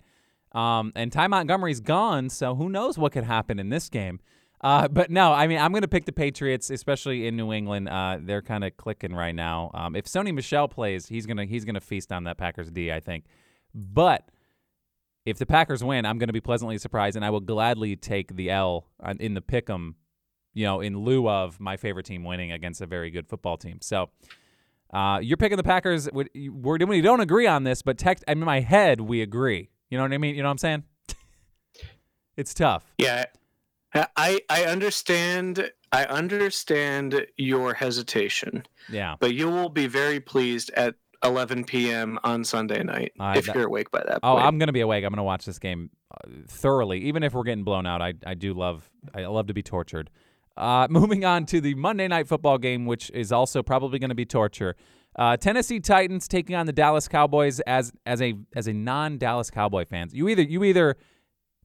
Um, 0.54 0.94
and 0.96 1.12
Ty 1.12 1.28
Montgomery's 1.28 1.82
gone, 1.82 2.30
so 2.30 2.56
who 2.56 2.70
knows 2.70 2.98
what 2.98 3.12
could 3.12 3.26
happen 3.26 3.60
in 3.60 3.70
this 3.70 3.90
game. 3.90 4.20
Uh, 4.64 4.88
but 4.88 5.12
no, 5.12 5.34
I 5.34 5.48
mean, 5.48 5.60
I'm 5.60 5.72
going 5.72 5.82
to 5.82 5.88
pick 5.90 6.06
the 6.06 6.14
Patriots, 6.14 6.70
especially 6.70 7.28
in 7.28 7.36
New 7.36 7.52
England. 7.52 7.90
Uh, 7.90 8.18
they're 8.22 8.42
kind 8.42 8.64
of 8.64 8.78
clicking 8.78 9.14
right 9.14 9.36
now. 9.36 9.70
Um, 9.74 9.96
if 9.96 10.06
Sony 10.06 10.34
Michel 10.34 10.68
plays, 10.70 11.08
he's 11.08 11.26
gonna 11.26 11.46
he's 11.46 11.66
gonna 11.66 11.82
feast 11.82 12.12
on 12.14 12.24
that 12.24 12.38
Packers 12.38 12.72
D, 12.72 12.92
I 12.92 13.02
think. 13.02 13.26
But 13.76 14.30
if 15.26 15.38
the 15.38 15.46
Packers 15.46 15.84
win, 15.84 16.06
I'm 16.06 16.18
going 16.18 16.28
to 16.28 16.34
be 16.34 16.42
pleasantly 16.42 16.78
surprised, 16.78 17.16
and 17.18 17.26
I 17.26 17.30
will 17.30 17.42
gladly 17.42 17.96
take 17.98 18.36
the 18.36 18.50
L 18.52 18.88
in 19.20 19.34
the 19.34 19.42
pick'em 19.42 19.96
you 20.56 20.66
know, 20.66 20.82
in 20.82 20.96
lieu 21.00 21.28
of 21.28 21.60
my 21.60 21.76
favorite 21.78 22.06
team 22.06 22.24
winning 22.24 22.52
against 22.52 22.80
a 22.80 22.86
very 22.86 23.10
good 23.10 23.28
football 23.28 23.58
team. 23.58 23.80
So 23.82 24.12
uh, 24.94 25.20
you're 25.20 25.36
picking 25.38 25.58
the 25.58 25.64
Packers. 25.64 26.08
We 26.14 26.26
we're- 26.50 26.86
we 26.86 27.02
don't 27.02 27.22
agree 27.22 27.48
on 27.48 27.64
this, 27.64 27.82
but 27.82 27.98
tech, 27.98 28.20
in 28.28 28.40
my 28.40 28.60
head, 28.60 29.02
we 29.02 29.22
agree. 29.24 29.70
You 29.90 29.98
know 29.98 30.04
what 30.04 30.14
I 30.14 30.20
mean? 30.20 30.36
You 30.36 30.44
know 30.44 30.50
what 30.50 30.52
I'm 30.52 30.58
saying? 30.60 30.84
it's 32.38 32.54
tough. 32.54 32.94
Yeah, 33.00 33.26
I 34.16 34.40
I 34.50 34.64
understand 34.66 35.72
I 35.92 36.06
understand 36.06 37.26
your 37.38 37.74
hesitation, 37.74 38.66
Yeah. 38.90 39.16
but 39.20 39.34
you 39.34 39.48
will 39.50 39.70
be 39.70 39.88
very 39.88 40.20
pleased 40.20 40.72
at 40.76 40.96
11 41.24 41.64
p.m. 41.66 42.20
on 42.24 42.44
Sunday 42.44 42.84
night 42.84 43.14
I- 43.20 43.38
if 43.38 43.46
that- 43.46 43.56
you're 43.56 43.68
awake 43.68 43.92
by 43.92 44.04
that 44.08 44.20
Oh, 44.24 44.34
point. 44.34 44.46
I'm 44.46 44.58
gonna 44.58 44.72
be 44.74 44.82
awake. 44.82 45.04
I'm 45.06 45.12
gonna 45.12 45.24
watch 45.24 45.46
this 45.46 45.60
game 45.60 45.90
uh, 46.12 46.30
thoroughly, 46.48 47.00
even 47.02 47.24
if 47.24 47.34
we're 47.34 47.44
getting 47.44 47.64
blown 47.64 47.86
out. 47.86 48.02
I 48.02 48.14
I 48.26 48.34
do 48.34 48.54
love 48.54 48.90
I 49.14 49.26
love 49.26 49.48
to 49.48 49.54
be 49.54 49.64
tortured. 49.64 50.10
Uh, 50.58 50.88
moving 50.92 51.24
on 51.26 51.46
to 51.48 51.62
the 51.62 51.76
Monday 51.76 52.08
night 52.08 52.28
football 52.28 52.58
game, 52.58 52.86
which 52.86 53.10
is 53.12 53.32
also 53.32 53.64
probably 53.64 54.00
going 54.00 54.10
to 54.10 54.16
be 54.16 54.26
torture. 54.26 54.76
Uh, 55.16 55.38
Tennessee 55.38 55.80
Titans 55.80 56.28
taking 56.28 56.56
on 56.56 56.66
the 56.66 56.74
Dallas 56.74 57.08
Cowboys 57.08 57.60
as 57.62 57.92
as 58.06 58.22
a 58.22 58.34
as 58.56 58.68
a 58.68 58.74
non 58.74 59.18
Dallas 59.18 59.50
Cowboy 59.50 59.86
fans. 59.86 60.14
You 60.14 60.28
either 60.30 60.42
you 60.42 60.64
either 60.64 60.98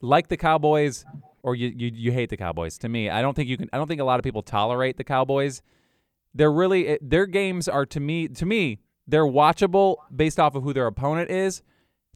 like 0.02 0.28
the 0.28 0.36
Cowboys 0.36 1.04
or 1.48 1.54
you, 1.54 1.72
you 1.74 1.90
you 1.94 2.12
hate 2.12 2.28
the 2.28 2.36
Cowboys. 2.36 2.76
To 2.78 2.88
me, 2.88 3.08
I 3.08 3.22
don't 3.22 3.34
think 3.34 3.48
you 3.48 3.56
can. 3.56 3.70
I 3.72 3.78
don't 3.78 3.86
think 3.86 4.02
a 4.02 4.04
lot 4.04 4.20
of 4.20 4.24
people 4.24 4.42
tolerate 4.42 4.98
the 4.98 5.04
Cowboys. 5.04 5.62
They're 6.34 6.52
really 6.52 6.98
their 7.00 7.24
games 7.24 7.68
are 7.68 7.86
to 7.86 8.00
me 8.00 8.28
to 8.28 8.44
me 8.44 8.80
they're 9.06 9.24
watchable 9.24 9.96
based 10.14 10.38
off 10.38 10.54
of 10.54 10.62
who 10.62 10.74
their 10.74 10.86
opponent 10.86 11.30
is. 11.30 11.62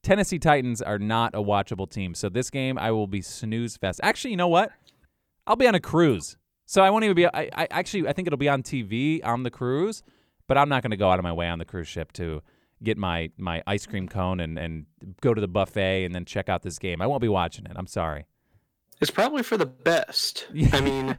Tennessee 0.03 0.39
Titans 0.39 0.83
are 0.83 0.99
not 0.99 1.35
a 1.35 1.39
watchable 1.39 1.91
team. 1.91 2.15
So 2.15 2.29
this 2.29 2.51
game 2.51 2.77
I 2.77 2.91
will 2.91 3.07
be 3.07 3.23
snooze 3.23 3.79
fest. 3.79 4.01
Actually, 4.03 4.33
you 4.33 4.37
know 4.37 4.49
what? 4.49 4.71
I'll 5.47 5.57
be 5.57 5.67
on 5.67 5.75
a 5.75 5.81
cruise. 5.81 6.37
So 6.67 6.83
I 6.83 6.91
won't 6.91 7.05
even 7.05 7.17
be 7.17 7.27
I, 7.27 7.49
I 7.55 7.69
actually 7.71 8.07
I 8.07 8.13
think 8.13 8.29
it'll 8.29 8.37
be 8.37 8.51
on 8.51 8.63
TV 8.63 9.25
on 9.25 9.45
the 9.45 9.51
cruise, 9.51 10.03
but 10.47 10.59
I'm 10.59 10.69
not 10.69 10.83
going 10.83 10.91
to 10.91 10.97
go 10.99 11.11
out 11.11 11.19
of 11.19 11.23
my 11.23 11.33
way 11.33 11.49
on 11.49 11.59
the 11.59 11.65
cruise 11.65 11.89
ship 11.89 12.13
to 12.13 12.43
get 12.83 12.99
my 12.99 13.31
my 13.39 13.63
ice 13.67 13.87
cream 13.87 14.09
cone 14.09 14.41
and 14.41 14.59
and 14.59 14.85
go 15.23 15.33
to 15.33 15.41
the 15.41 15.49
buffet 15.49 16.05
and 16.05 16.15
then 16.15 16.27
check 16.27 16.51
out 16.51 16.63
this 16.63 16.79
game. 16.79 17.01
I 17.01 17.07
won't 17.07 17.23
be 17.23 17.29
watching 17.29 17.65
it. 17.65 17.73
I'm 17.77 17.87
sorry. 17.87 18.27
It's 19.03 19.11
probably 19.11 19.43
for 19.43 19.57
the 19.57 19.67
best. 19.67 20.47
Yeah. 20.55 20.69
I 20.73 20.81
mean, 20.81 21.19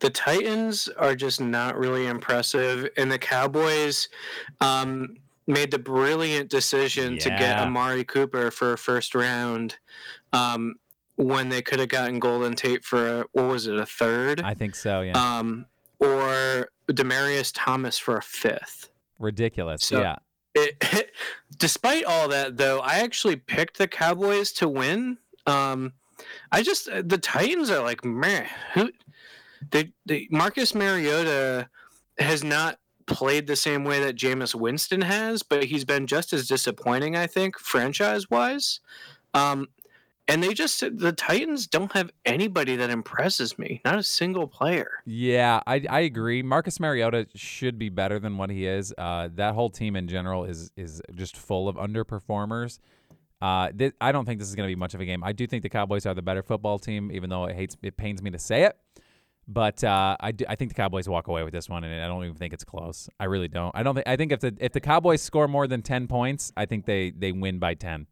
the 0.00 0.10
Titans 0.10 0.88
are 0.98 1.14
just 1.14 1.40
not 1.40 1.76
really 1.76 2.06
impressive, 2.06 2.88
and 2.98 3.10
the 3.10 3.18
Cowboys 3.18 4.08
um, 4.60 5.16
made 5.46 5.70
the 5.70 5.78
brilliant 5.78 6.50
decision 6.50 7.18
to 7.18 7.30
get 7.30 7.58
Amari 7.58 8.04
Cooper 8.04 8.50
for 8.50 8.74
a 8.74 8.78
first 8.78 9.14
round 9.14 9.76
um, 10.34 10.74
when 11.16 11.48
they 11.48 11.62
could 11.62 11.80
have 11.80 11.88
gotten 11.88 12.20
Golden 12.20 12.54
Tate 12.54 12.84
for 12.84 13.20
a, 13.20 13.24
what 13.32 13.48
was 13.48 13.66
it, 13.66 13.76
a 13.76 13.86
third, 13.86 14.42
I 14.42 14.52
think 14.52 14.74
so, 14.74 15.00
yeah. 15.00 15.12
um, 15.12 15.64
or 15.98 16.68
Demaryius 16.88 17.52
Thomas 17.54 17.98
for 17.98 18.18
a 18.18 18.22
fifth. 18.22 18.90
Ridiculous. 19.18 19.82
so- 19.82 20.00
yeah. 20.00 20.16
It, 20.54 21.10
despite 21.56 22.04
all 22.04 22.28
that, 22.28 22.56
though, 22.56 22.80
I 22.80 22.96
actually 22.96 23.36
picked 23.36 23.78
the 23.78 23.88
Cowboys 23.88 24.52
to 24.52 24.68
win. 24.68 25.18
Um, 25.46 25.92
I 26.52 26.62
just 26.62 26.86
the 26.86 27.18
Titans 27.18 27.70
are 27.70 27.82
like 27.82 28.04
meh. 28.04 28.46
Who 28.74 28.90
they, 29.70 29.92
they 30.06 30.28
Marcus 30.30 30.74
Mariota 30.74 31.68
has 32.18 32.42
not 32.42 32.78
played 33.06 33.46
the 33.46 33.56
same 33.56 33.84
way 33.84 34.00
that 34.00 34.16
Jameis 34.16 34.54
Winston 34.54 35.00
has, 35.00 35.42
but 35.42 35.64
he's 35.64 35.84
been 35.84 36.06
just 36.06 36.32
as 36.32 36.46
disappointing, 36.46 37.16
I 37.16 37.26
think, 37.26 37.58
franchise 37.58 38.30
wise. 38.30 38.80
Um, 39.34 39.68
and 40.28 40.42
they 40.42 40.52
just 40.52 40.80
the 40.80 41.12
Titans 41.12 41.66
don't 41.66 41.90
have 41.92 42.10
anybody 42.26 42.76
that 42.76 42.90
impresses 42.90 43.58
me. 43.58 43.80
Not 43.84 43.98
a 43.98 44.02
single 44.02 44.46
player. 44.46 44.90
Yeah, 45.06 45.60
I, 45.66 45.82
I 45.88 46.00
agree. 46.00 46.42
Marcus 46.42 46.78
Mariota 46.78 47.26
should 47.34 47.78
be 47.78 47.88
better 47.88 48.18
than 48.18 48.36
what 48.36 48.50
he 48.50 48.66
is. 48.66 48.92
Uh, 48.98 49.30
that 49.36 49.54
whole 49.54 49.70
team 49.70 49.96
in 49.96 50.06
general 50.06 50.44
is 50.44 50.70
is 50.76 51.00
just 51.14 51.34
full 51.34 51.66
of 51.66 51.76
underperformers. 51.76 52.78
Uh, 53.40 53.70
thi- 53.76 53.92
I 54.00 54.10
don't 54.12 54.24
think 54.24 54.40
this 54.40 54.48
is 54.48 54.54
going 54.54 54.68
to 54.68 54.72
be 54.72 54.78
much 54.78 54.94
of 54.94 55.00
a 55.00 55.04
game. 55.04 55.22
I 55.22 55.32
do 55.32 55.46
think 55.46 55.62
the 55.62 55.68
Cowboys 55.68 56.06
are 56.06 56.14
the 56.14 56.22
better 56.22 56.42
football 56.42 56.78
team, 56.78 57.10
even 57.12 57.30
though 57.30 57.44
it 57.44 57.54
hates 57.54 57.76
it 57.82 57.96
pains 57.96 58.20
me 58.22 58.30
to 58.30 58.38
say 58.38 58.64
it. 58.64 58.76
But 59.50 59.82
uh, 59.82 60.16
I, 60.20 60.32
do, 60.32 60.44
I 60.46 60.56
think 60.56 60.70
the 60.70 60.74
Cowboys 60.74 61.08
walk 61.08 61.26
away 61.28 61.42
with 61.42 61.54
this 61.54 61.70
one, 61.70 61.82
and 61.82 62.04
I 62.04 62.06
don't 62.06 62.22
even 62.24 62.36
think 62.36 62.52
it's 62.52 62.64
close. 62.64 63.08
I 63.18 63.24
really 63.24 63.48
don't. 63.48 63.72
I 63.74 63.82
don't 63.82 63.94
think. 63.94 64.06
I 64.06 64.16
think 64.16 64.32
if 64.32 64.40
the 64.40 64.54
if 64.60 64.72
the 64.72 64.80
Cowboys 64.80 65.22
score 65.22 65.48
more 65.48 65.66
than 65.66 65.80
ten 65.82 66.06
points, 66.06 66.52
I 66.56 66.66
think 66.66 66.84
they 66.84 67.10
they 67.10 67.32
win 67.32 67.58
by 67.58 67.74
ten. 67.74 68.06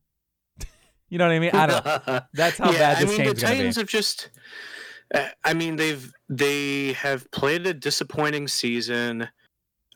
you 1.10 1.18
know 1.18 1.26
what 1.26 1.34
I 1.34 1.38
mean? 1.38 1.50
I 1.52 1.66
don't. 1.66 2.24
That's 2.32 2.56
how 2.56 2.72
bad 2.72 2.96
I 2.96 3.00
this 3.00 3.10
mean, 3.10 3.18
the 3.18 3.24
game's 3.24 3.42
going 3.42 3.52
to 3.52 3.52
be. 3.52 3.56
Titans 3.58 3.76
have 3.76 3.86
just. 3.88 4.30
uh, 5.14 5.28
I 5.44 5.52
mean, 5.52 5.76
they've 5.76 6.10
they 6.30 6.94
have 6.94 7.30
played 7.32 7.66
a 7.66 7.74
disappointing 7.74 8.48
season. 8.48 9.28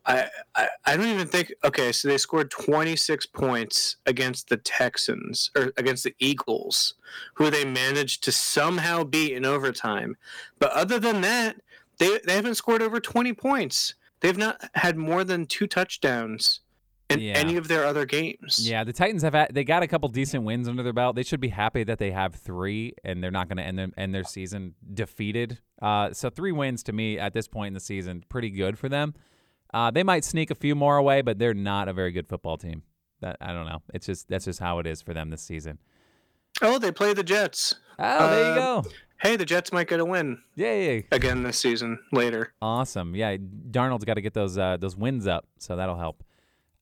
I, 0.07 0.29
I 0.55 0.69
I 0.87 0.97
don't 0.97 1.09
even 1.09 1.27
think. 1.27 1.53
Okay, 1.65 1.93
so 1.93 2.09
they 2.09 2.19
scored 2.19 2.51
26 2.51 3.27
points 3.27 3.97
against 4.07 4.49
the 4.49 4.57
Texans 4.57 5.51
or 5.57 5.73
against 5.77 6.05
the 6.05 6.15
Eagles, 6.19 6.95
who 7.35 7.51
they 7.51 7.65
managed 7.65 8.25
to 8.25 8.33
somehow 8.33 9.05
beat 9.05 9.33
in 9.35 9.45
overtime. 9.45 10.17
But 10.59 10.73
other 10.73 10.99
than 10.99 11.21
that, 11.21 11.57
they 11.99 12.19
they 12.27 12.35
haven't 12.35 12.55
scored 12.57 12.83
over 12.83 12.99
20 13.01 13.33
points. 13.35 13.95
They've 14.21 14.37
not 14.37 14.61
had 14.75 14.97
more 14.97 15.23
than 15.25 15.47
two 15.47 15.67
touchdowns 15.67 16.61
in 17.09 17.21
Yeah. 17.21 17.33
any 17.35 17.57
of 17.57 17.69
their 17.69 17.85
other 17.85 18.05
games. 18.07 18.59
Yeah, 18.63 18.85
the 18.85 18.93
Titans 18.93 19.23
have 19.23 19.33
had, 19.35 19.53
they 19.55 19.65
got 19.65 19.83
a 19.83 19.87
couple 19.89 20.09
decent 20.11 20.45
wins 20.45 20.69
under 20.69 20.83
their 20.83 20.93
belt. 20.93 21.17
They 21.17 21.23
should 21.23 21.41
be 21.41 21.49
happy 21.49 21.83
that 21.85 21.99
they 21.99 22.11
have 22.11 22.35
three, 22.35 22.95
and 23.03 23.23
they're 23.25 23.31
not 23.31 23.49
going 23.49 23.57
to 23.57 23.63
end 23.65 23.79
them 23.79 23.93
end 23.97 24.15
their 24.15 24.25
season 24.25 24.75
defeated. 24.95 25.59
Uh, 25.83 26.13
so 26.13 26.31
three 26.31 26.53
wins 26.53 26.83
to 26.85 26.93
me 26.93 27.19
at 27.19 27.33
this 27.35 27.49
point 27.49 27.69
in 27.69 27.75
the 27.75 27.81
season, 27.81 28.25
pretty 28.29 28.51
good 28.51 28.79
for 28.79 28.89
them. 28.89 29.15
Uh, 29.73 29.91
they 29.91 30.03
might 30.03 30.25
sneak 30.25 30.51
a 30.51 30.55
few 30.55 30.75
more 30.75 30.97
away, 30.97 31.23
but 31.23 31.39
they're 31.39 31.55
not 31.55 31.89
a 31.89 31.93
very 31.93 32.13
good 32.13 32.27
football 32.29 32.57
team. 32.57 32.83
That 33.21 33.37
I 33.41 33.53
don't 33.53 33.67
know. 33.67 33.83
It's 33.93 34.07
just 34.07 34.29
that's 34.29 34.45
just 34.47 34.61
how 34.61 34.79
it 34.79 34.87
is 34.87 35.03
for 35.03 35.13
them 35.15 35.31
this 35.31 35.43
season. 35.43 35.79
Oh, 36.63 36.79
they 36.79 36.91
play 36.91 37.13
the 37.15 37.23
Jets. 37.23 37.75
Oh, 37.99 38.31
there 38.31 38.45
you 38.55 38.61
Um, 38.63 38.83
go. 38.83 38.91
Hey, 39.21 39.37
the 39.37 39.45
Jets 39.45 39.73
might 39.73 39.87
get 39.87 40.01
a 40.01 40.05
win. 40.05 40.39
Yay! 40.55 41.07
again 41.13 41.43
this 41.43 41.59
season 41.59 41.99
later. 42.11 42.55
Awesome. 42.63 43.15
Yeah, 43.15 43.37
Darnold's 43.37 44.07
got 44.07 44.15
to 44.15 44.23
get 44.23 44.33
those 44.35 44.57
uh, 44.57 44.79
those 44.79 44.97
wins 44.97 45.27
up, 45.27 45.47
so 45.59 45.77
that'll 45.77 45.99
help. 45.99 46.25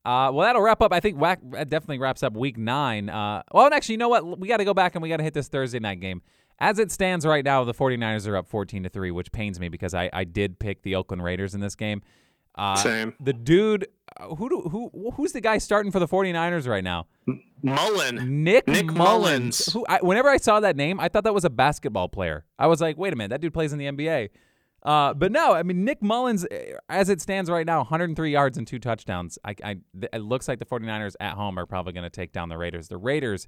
Uh, 0.05 0.31
well, 0.33 0.47
that'll 0.47 0.63
wrap 0.63 0.81
up. 0.81 0.93
I 0.93 1.01
think 1.01 1.21
whack, 1.21 1.41
definitely 1.51 1.99
wraps 1.99 2.23
up 2.23 2.33
week 2.35 2.57
nine. 2.57 3.11
Uh, 3.11 3.43
well, 3.53 3.67
and 3.67 3.75
actually, 3.75 3.95
you 3.95 3.99
know 3.99 4.09
what? 4.09 4.39
We 4.39 4.49
got 4.49 4.59
to 4.59 4.65
go 4.65 4.73
back 4.73 4.95
and 4.95 5.03
we 5.03 5.09
got 5.09 5.19
to 5.19 5.25
hit 5.25 5.35
this 5.35 5.49
Thursday 5.49 5.81
night 5.81 6.01
game. 6.01 6.23
As 6.61 6.79
it 6.79 6.91
stands 6.91 7.27
right 7.27 7.45
now, 7.45 7.63
the 7.65 7.75
49ers 7.75 8.27
are 8.27 8.37
up 8.37 8.49
14 8.49 8.85
to 8.85 8.89
3, 8.89 9.11
which 9.11 9.31
pains 9.33 9.61
me 9.61 9.69
because 9.69 9.93
I, 9.95 10.09
I 10.13 10.25
did 10.25 10.59
pick 10.59 10.83
the 10.83 10.95
Oakland 10.95 11.23
Raiders 11.23 11.55
in 11.55 11.61
this 11.61 11.75
game. 11.75 12.03
Uh, 12.59 12.75
Same. 12.75 13.15
The 13.21 13.33
dude, 13.33 13.87
uh, 14.19 14.35
who 14.35 14.49
do, 14.49 14.61
who 14.69 15.13
who's 15.15 15.33
the 15.33 15.41
guy 15.41 15.59
starting 15.59 15.93
for 15.93 16.01
the 16.01 16.09
49ers 16.09 16.67
right 16.67 16.83
now? 16.83 17.07
Mullen. 17.63 18.43
Nick, 18.43 18.67
Nick 18.67 18.87
Mullens. 18.87 18.99
Mullens. 18.99 19.73
Who 19.73 19.87
I, 19.89 20.01
whenever 20.03 20.29
I 20.29 20.39
saw 20.39 20.59
that 20.61 20.77
name, 20.77 20.99
I 20.99 21.09
thought 21.09 21.25
that 21.25 21.35
was 21.35 21.45
a 21.45 21.51
basketball 21.51 22.09
player. 22.09 22.45
I 22.59 22.67
was 22.67 22.81
like, 22.81 22.99
wait 22.99 23.13
a 23.13 23.17
minute, 23.17 23.29
that 23.31 23.41
dude 23.41 23.55
plays 23.55 23.73
in 23.73 23.79
the 23.79 23.87
NBA. 23.87 24.31
Uh, 24.83 25.15
but 25.15 25.31
no, 25.33 25.55
I 25.55 25.63
mean 25.63 25.85
Nick 25.85 26.03
Mullens, 26.03 26.47
eh, 26.51 26.73
as 26.89 27.09
it 27.09 27.21
stands 27.21 27.49
right 27.49 27.67
now, 27.67 27.79
103 27.79 28.31
yards 28.31 28.59
and 28.59 28.67
two 28.67 28.79
touchdowns. 28.79 29.39
I, 29.45 29.55
I 29.63 29.77
th- 29.99 30.11
it 30.13 30.23
looks 30.23 30.49
like 30.49 30.59
the 30.59 30.67
49ers 30.67 31.15
at 31.21 31.35
home 31.35 31.59
are 31.59 31.67
probably 31.67 31.93
going 31.93 32.05
to 32.05 32.11
take 32.11 32.33
down 32.33 32.49
the 32.49 32.59
Raiders. 32.59 32.89
The 32.89 32.97
Raiders 32.97 33.47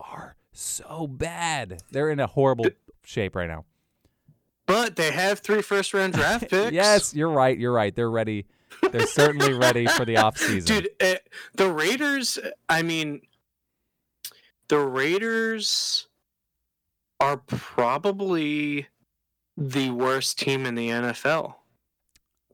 are 0.00 0.36
so 0.52 1.06
bad. 1.06 1.80
They're 1.90 2.10
in 2.10 2.20
a 2.20 2.26
horrible 2.26 2.66
shape 3.04 3.36
right 3.36 3.48
now. 3.48 3.64
But 4.68 4.94
they 4.96 5.10
have 5.10 5.40
three 5.40 5.62
first 5.62 5.92
round 5.94 6.12
draft 6.12 6.48
picks. 6.50 6.70
Yes, 6.72 7.14
you're 7.14 7.30
right. 7.30 7.58
You're 7.58 7.72
right. 7.72 7.92
They're 7.94 8.10
ready. 8.10 8.46
They're 8.92 9.06
certainly 9.06 9.54
ready 9.54 9.86
for 9.86 10.04
the 10.04 10.14
offseason. 10.16 10.64
Dude, 10.66 10.88
uh, 11.00 11.14
the 11.54 11.72
Raiders, 11.72 12.38
I 12.68 12.82
mean, 12.82 13.22
the 14.68 14.78
Raiders 14.78 16.06
are 17.18 17.38
probably 17.38 18.86
the 19.56 19.90
worst 19.90 20.38
team 20.38 20.66
in 20.66 20.74
the 20.76 20.88
NFL. 20.90 21.54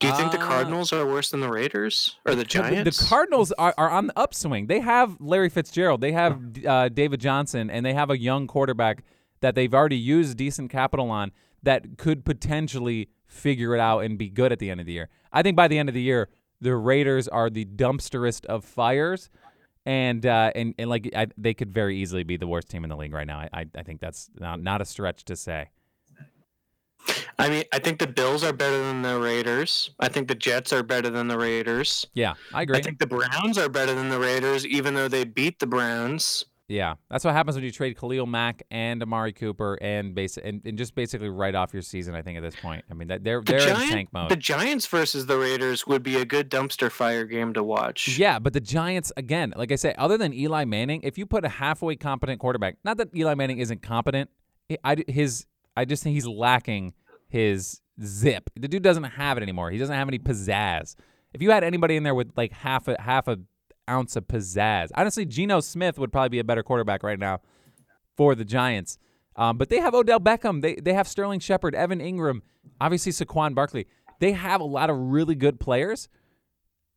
Do 0.00 0.06
you 0.08 0.16
think 0.16 0.32
the 0.32 0.40
Uh, 0.40 0.46
Cardinals 0.46 0.92
are 0.92 1.04
worse 1.06 1.30
than 1.30 1.40
the 1.40 1.50
Raiders 1.50 2.16
or 2.24 2.32
the 2.34 2.38
The- 2.38 2.44
Giants? 2.44 2.98
The 2.98 3.04
Cardinals 3.06 3.52
are, 3.52 3.74
are 3.76 3.90
on 3.90 4.06
the 4.06 4.18
upswing. 4.18 4.66
They 4.68 4.80
have 4.80 5.16
Larry 5.20 5.48
Fitzgerald. 5.48 6.00
They 6.00 6.12
have 6.12 6.38
uh, 6.66 6.88
David 6.90 7.20
Johnson, 7.20 7.70
and 7.70 7.84
they 7.84 7.92
have 7.94 8.10
a 8.10 8.18
young 8.18 8.46
quarterback 8.46 9.02
that 9.40 9.54
they've 9.54 9.74
already 9.74 9.96
used 9.98 10.36
decent 10.38 10.70
capital 10.70 11.10
on 11.10 11.32
that 11.64 11.98
could 11.98 12.24
potentially 12.24 13.08
figure 13.26 13.74
it 13.74 13.80
out 13.80 14.00
and 14.00 14.16
be 14.16 14.28
good 14.28 14.52
at 14.52 14.58
the 14.58 14.70
end 14.70 14.80
of 14.80 14.86
the 14.86 14.92
year. 14.92 15.08
I 15.32 15.42
think 15.42 15.56
by 15.56 15.68
the 15.68 15.78
end 15.78 15.88
of 15.88 15.94
the 15.94 16.02
year, 16.02 16.28
the 16.60 16.76
Raiders 16.76 17.28
are 17.28 17.50
the 17.50 17.64
dumpsterest 17.64 18.46
of 18.46 18.64
fires, 18.64 19.28
and 19.84 20.24
uh, 20.24 20.52
and 20.54 20.74
and 20.78 20.88
like 20.88 21.10
I, 21.14 21.26
they 21.36 21.54
could 21.54 21.72
very 21.72 21.96
easily 21.98 22.22
be 22.22 22.36
the 22.36 22.46
worst 22.46 22.70
team 22.70 22.84
in 22.84 22.90
the 22.90 22.96
league 22.96 23.12
right 23.12 23.26
now. 23.26 23.40
I 23.40 23.48
I, 23.52 23.66
I 23.76 23.82
think 23.82 24.00
that's 24.00 24.30
not, 24.38 24.60
not 24.60 24.80
a 24.80 24.84
stretch 24.84 25.24
to 25.26 25.36
say. 25.36 25.70
I 27.38 27.50
mean, 27.50 27.64
I 27.72 27.78
think 27.80 27.98
the 27.98 28.06
Bills 28.06 28.44
are 28.44 28.52
better 28.52 28.78
than 28.78 29.02
the 29.02 29.18
Raiders. 29.18 29.90
I 30.00 30.08
think 30.08 30.28
the 30.28 30.34
Jets 30.34 30.72
are 30.72 30.82
better 30.82 31.10
than 31.10 31.28
the 31.28 31.36
Raiders. 31.36 32.06
Yeah, 32.14 32.34
I 32.54 32.62
agree. 32.62 32.78
I 32.78 32.80
think 32.80 32.98
the 32.98 33.06
Browns 33.06 33.58
are 33.58 33.68
better 33.68 33.94
than 33.94 34.08
the 34.08 34.18
Raiders, 34.18 34.64
even 34.64 34.94
though 34.94 35.08
they 35.08 35.24
beat 35.24 35.58
the 35.58 35.66
Browns. 35.66 36.46
Yeah, 36.66 36.94
that's 37.10 37.24
what 37.26 37.34
happens 37.34 37.56
when 37.56 37.64
you 37.64 37.70
trade 37.70 37.98
Khalil 37.98 38.24
Mack 38.24 38.62
and 38.70 39.02
Amari 39.02 39.34
Cooper 39.34 39.74
and 39.82 40.14
base 40.14 40.38
and, 40.38 40.62
and 40.64 40.78
just 40.78 40.94
basically 40.94 41.28
write 41.28 41.54
off 41.54 41.74
your 41.74 41.82
season. 41.82 42.14
I 42.14 42.22
think 42.22 42.38
at 42.38 42.42
this 42.42 42.56
point, 42.56 42.84
I 42.90 42.94
mean 42.94 43.08
that 43.08 43.22
they're 43.22 43.42
The, 43.42 43.52
they're 43.52 43.68
in 43.82 43.88
tank 43.90 44.08
mode. 44.14 44.30
the 44.30 44.36
Giants 44.36 44.86
versus 44.86 45.26
the 45.26 45.36
Raiders 45.36 45.86
would 45.86 46.02
be 46.02 46.16
a 46.16 46.24
good 46.24 46.50
dumpster 46.50 46.90
fire 46.90 47.26
game 47.26 47.52
to 47.52 47.62
watch. 47.62 48.16
yeah, 48.18 48.38
but 48.38 48.54
the 48.54 48.60
Giants 48.62 49.12
again, 49.16 49.52
like 49.56 49.72
I 49.72 49.76
say, 49.76 49.94
other 49.98 50.16
than 50.16 50.32
Eli 50.32 50.64
Manning, 50.64 51.02
if 51.02 51.18
you 51.18 51.26
put 51.26 51.44
a 51.44 51.50
halfway 51.50 51.96
competent 51.96 52.40
quarterback, 52.40 52.76
not 52.82 52.96
that 52.96 53.08
Eli 53.14 53.34
Manning 53.34 53.58
isn't 53.58 53.82
competent, 53.82 54.30
I- 54.70 54.78
I, 54.84 54.96
his 55.06 55.46
I 55.76 55.84
just 55.84 56.02
think 56.02 56.14
he's 56.14 56.26
lacking 56.26 56.94
his 57.28 57.82
zip. 58.02 58.48
The 58.56 58.68
dude 58.68 58.82
doesn't 58.82 59.04
have 59.04 59.36
it 59.36 59.42
anymore. 59.42 59.70
He 59.70 59.76
doesn't 59.78 59.94
have 59.94 60.08
any 60.08 60.18
pizzazz. 60.18 60.94
If 61.34 61.42
you 61.42 61.50
had 61.50 61.62
anybody 61.64 61.96
in 61.96 62.04
there 62.04 62.14
with 62.14 62.30
like 62.36 62.52
half 62.52 62.88
a 62.88 62.98
half 63.00 63.28
a 63.28 63.38
ounce 63.88 64.16
of 64.16 64.26
pizzazz, 64.26 64.90
honestly, 64.94 65.24
Geno 65.24 65.60
Smith 65.60 65.98
would 65.98 66.12
probably 66.12 66.30
be 66.30 66.38
a 66.38 66.44
better 66.44 66.62
quarterback 66.62 67.02
right 67.02 67.18
now 67.18 67.40
for 68.16 68.34
the 68.34 68.44
Giants. 68.44 68.98
Um, 69.36 69.58
but 69.58 69.68
they 69.68 69.80
have 69.80 69.94
Odell 69.94 70.20
Beckham. 70.20 70.62
They 70.62 70.76
they 70.76 70.94
have 70.94 71.08
Sterling 71.08 71.40
Shepard, 71.40 71.74
Evan 71.74 71.98
Engram, 71.98 72.42
obviously 72.80 73.12
Saquon 73.12 73.54
Barkley. 73.54 73.86
They 74.20 74.32
have 74.32 74.60
a 74.60 74.64
lot 74.64 74.90
of 74.90 74.96
really 74.96 75.34
good 75.34 75.58
players. 75.58 76.08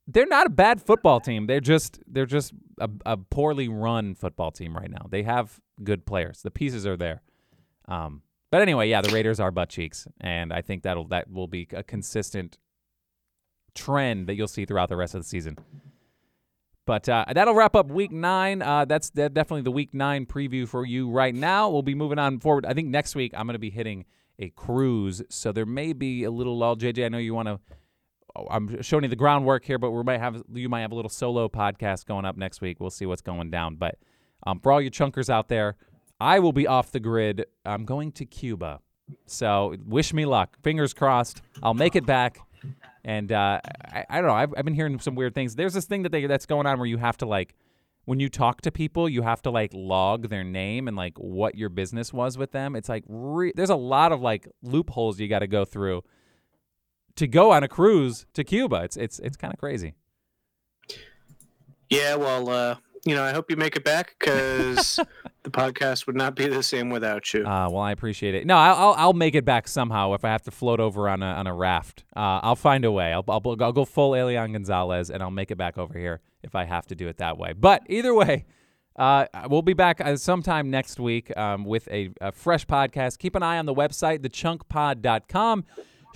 They're 0.07 0.27
not 0.27 0.47
a 0.47 0.49
bad 0.49 0.81
football 0.81 1.19
team. 1.19 1.47
They're 1.47 1.59
just 1.59 1.99
they're 2.07 2.25
just 2.25 2.53
a, 2.79 2.89
a 3.05 3.17
poorly 3.17 3.67
run 3.67 4.15
football 4.15 4.51
team 4.51 4.75
right 4.75 4.89
now. 4.89 5.07
They 5.09 5.23
have 5.23 5.59
good 5.83 6.05
players. 6.05 6.41
The 6.43 6.51
pieces 6.51 6.85
are 6.85 6.95
there. 6.95 7.21
Um, 7.87 8.21
but 8.51 8.61
anyway, 8.61 8.89
yeah, 8.89 9.01
the 9.01 9.09
Raiders 9.09 9.39
are 9.39 9.51
butt 9.51 9.69
cheeks, 9.69 10.07
and 10.21 10.53
I 10.53 10.61
think 10.61 10.83
that'll 10.83 11.07
that 11.07 11.29
will 11.29 11.47
be 11.47 11.67
a 11.73 11.83
consistent 11.83 12.57
trend 13.75 14.27
that 14.27 14.35
you'll 14.35 14.47
see 14.47 14.65
throughout 14.65 14.89
the 14.89 14.95
rest 14.95 15.15
of 15.15 15.21
the 15.21 15.27
season. 15.27 15.57
But 16.87 17.07
uh, 17.09 17.25
that'll 17.33 17.53
wrap 17.53 17.75
up 17.75 17.91
week 17.91 18.13
nine. 18.13 18.61
Uh, 18.61 18.85
that's 18.85 19.09
definitely 19.09 19.61
the 19.61 19.71
week 19.71 19.93
nine 19.93 20.25
preview 20.25 20.65
for 20.65 20.85
you 20.85 21.11
right 21.11 21.35
now. 21.35 21.69
We'll 21.69 21.81
be 21.81 21.93
moving 21.93 22.17
on 22.17 22.39
forward. 22.39 22.65
I 22.65 22.73
think 22.73 22.87
next 22.87 23.13
week 23.13 23.33
I'm 23.35 23.45
going 23.45 23.55
to 23.55 23.59
be 23.59 23.69
hitting 23.69 24.05
a 24.39 24.49
cruise, 24.51 25.21
so 25.29 25.51
there 25.51 25.65
may 25.65 25.91
be 25.91 26.23
a 26.23 26.31
little 26.31 26.57
lull. 26.57 26.77
JJ, 26.77 27.05
I 27.05 27.09
know 27.09 27.17
you 27.17 27.33
want 27.33 27.49
to. 27.49 27.59
Oh, 28.37 28.47
I'm 28.49 28.81
showing 28.81 29.03
you 29.03 29.09
the 29.09 29.17
groundwork 29.17 29.65
here, 29.65 29.77
but 29.77 29.91
we 29.91 30.01
might 30.01 30.19
have 30.21 30.41
you 30.53 30.69
might 30.69 30.81
have 30.81 30.93
a 30.93 30.95
little 30.95 31.09
solo 31.09 31.49
podcast 31.49 32.05
going 32.05 32.23
up 32.23 32.37
next 32.37 32.61
week. 32.61 32.79
We'll 32.79 32.89
see 32.89 33.05
what's 33.05 33.21
going 33.21 33.51
down. 33.51 33.75
But 33.75 33.97
um, 34.45 34.61
for 34.61 34.71
all 34.71 34.81
you 34.81 34.89
chunkers 34.89 35.29
out 35.29 35.49
there, 35.49 35.75
I 36.21 36.39
will 36.39 36.53
be 36.53 36.67
off 36.67 36.91
the 36.91 37.01
grid. 37.01 37.47
I'm 37.65 37.83
going 37.83 38.13
to 38.13 38.25
Cuba, 38.25 38.79
so 39.25 39.75
wish 39.85 40.13
me 40.13 40.25
luck. 40.25 40.57
Fingers 40.63 40.93
crossed. 40.93 41.41
I'll 41.61 41.73
make 41.73 41.97
it 41.97 42.05
back. 42.05 42.39
And 43.07 43.31
uh, 43.31 43.61
I, 43.85 44.05
I, 44.09 44.17
don't 44.17 44.27
know. 44.27 44.35
I've, 44.35 44.53
I've 44.57 44.65
been 44.65 44.73
hearing 44.73 44.99
some 44.99 45.15
weird 45.15 45.33
things. 45.33 45.55
There's 45.55 45.73
this 45.73 45.85
thing 45.85 46.03
that 46.03 46.11
they 46.11 46.25
that's 46.27 46.45
going 46.45 46.67
on 46.67 46.77
where 46.77 46.85
you 46.85 46.97
have 46.97 47.15
to 47.19 47.25
like, 47.25 47.55
when 48.03 48.19
you 48.19 48.27
talk 48.27 48.59
to 48.61 48.71
people, 48.71 49.07
you 49.07 49.21
have 49.21 49.41
to 49.43 49.49
like 49.49 49.71
log 49.73 50.27
their 50.27 50.43
name 50.43 50.89
and 50.89 50.97
like 50.97 51.17
what 51.17 51.55
your 51.55 51.69
business 51.69 52.11
was 52.11 52.37
with 52.37 52.51
them. 52.51 52.75
It's 52.75 52.89
like 52.89 53.05
re- 53.07 53.53
there's 53.55 53.69
a 53.69 53.77
lot 53.77 54.11
of 54.11 54.19
like 54.19 54.49
loopholes 54.61 55.21
you 55.21 55.29
got 55.29 55.39
to 55.39 55.47
go 55.47 55.63
through 55.63 56.03
to 57.15 57.27
go 57.27 57.51
on 57.51 57.63
a 57.63 57.69
cruise 57.69 58.25
to 58.33 58.43
Cuba. 58.43 58.83
It's 58.83 58.97
it's 58.97 59.19
it's 59.19 59.37
kind 59.37 59.53
of 59.53 59.59
crazy. 59.59 59.93
Yeah, 61.89 62.15
well, 62.15 62.49
uh, 62.49 62.75
you 63.07 63.15
know, 63.15 63.23
I 63.23 63.31
hope 63.31 63.49
you 63.49 63.57
make 63.57 63.75
it 63.75 63.83
back 63.83 64.15
because 64.19 64.99
the 65.43 65.49
podcast 65.49 66.07
would 66.07 66.15
not 66.15 66.35
be 66.35 66.47
the 66.47 66.63
same 66.63 66.89
without 66.89 67.33
you. 67.33 67.45
Uh, 67.45 67.69
well, 67.69 67.81
I 67.81 67.91
appreciate 67.91 68.35
it. 68.35 68.45
No, 68.45 68.57
I'll 68.57 68.93
I'll 68.97 69.13
make 69.13 69.35
it 69.35 69.45
back 69.45 69.67
somehow 69.67 70.13
if 70.13 70.25
I 70.25 70.29
have 70.29 70.43
to 70.43 70.51
float 70.51 70.79
over 70.79 71.07
on 71.09 71.23
a 71.23 71.27
on 71.27 71.47
a 71.47 71.53
raft. 71.53 72.03
Uh, 72.15 72.39
I'll 72.43 72.55
find 72.55 72.85
a 72.85 72.91
way. 72.91 73.13
I'll, 73.13 73.23
I'll 73.27 73.41
I'll 73.61 73.73
go 73.73 73.85
full 73.85 74.15
Elian 74.15 74.53
Gonzalez 74.53 75.09
and 75.09 75.21
I'll 75.23 75.31
make 75.31 75.51
it 75.51 75.57
back 75.57 75.77
over 75.77 75.97
here 75.97 76.21
if 76.43 76.55
I 76.55 76.65
have 76.65 76.85
to 76.87 76.95
do 76.95 77.07
it 77.07 77.17
that 77.17 77.37
way. 77.37 77.53
But 77.53 77.83
either 77.87 78.13
way. 78.13 78.45
Uh, 78.99 79.27
we'll 79.47 79.61
be 79.61 79.75
back 79.75 80.01
uh, 80.01 80.15
sometime 80.15 80.71
next 80.71 80.99
week 80.99 81.31
um, 81.37 81.65
with 81.65 81.87
a, 81.89 82.09
a 82.19 82.31
fresh 82.31 82.65
podcast. 82.65 83.19
Keep 83.19 83.35
an 83.35 83.43
eye 83.43 83.59
on 83.59 83.67
the 83.67 83.73
website, 83.75 84.21
thechunkpod.com 84.21 85.65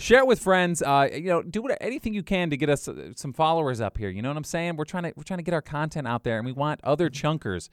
share 0.01 0.19
it 0.19 0.27
with 0.27 0.39
friends. 0.39 0.81
Uh, 0.81 1.09
you 1.11 1.23
know, 1.23 1.41
do 1.41 1.61
what, 1.61 1.77
anything 1.79 2.13
you 2.13 2.23
can 2.23 2.49
to 2.49 2.57
get 2.57 2.69
us 2.69 2.87
uh, 2.87 3.11
some 3.15 3.33
followers 3.33 3.79
up 3.79 3.97
here. 3.97 4.09
You 4.09 4.21
know 4.21 4.29
what 4.29 4.37
I'm 4.37 4.43
saying? 4.43 4.75
We're 4.75 4.85
trying 4.85 5.03
to 5.03 5.13
we're 5.15 5.23
trying 5.23 5.39
to 5.39 5.43
get 5.43 5.53
our 5.53 5.61
content 5.61 6.07
out 6.07 6.23
there, 6.23 6.37
and 6.37 6.45
we 6.45 6.51
want 6.51 6.81
other 6.83 7.09
chunkers. 7.09 7.69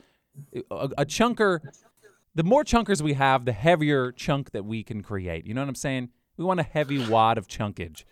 A, 0.70 0.91
a 0.99 1.07
chunker, 1.07 1.61
the 2.35 2.45
more 2.45 2.62
chunkers 2.62 3.03
we 3.03 3.14
have, 3.14 3.45
the 3.45 3.53
heavier 3.53 4.12
chunk 4.12 4.53
that 4.53 4.64
we 4.64 4.83
can 4.83 5.03
create. 5.03 5.47
You 5.47 5.55
know 5.55 5.62
what 5.62 5.68
I'm 5.68 5.74
saying? 5.74 6.11
We 6.37 6.45
want 6.45 6.61
a 6.61 6.64
heavy 6.64 7.05
wad 7.09 7.39
of 7.39 7.49
chunkage. 7.49 8.05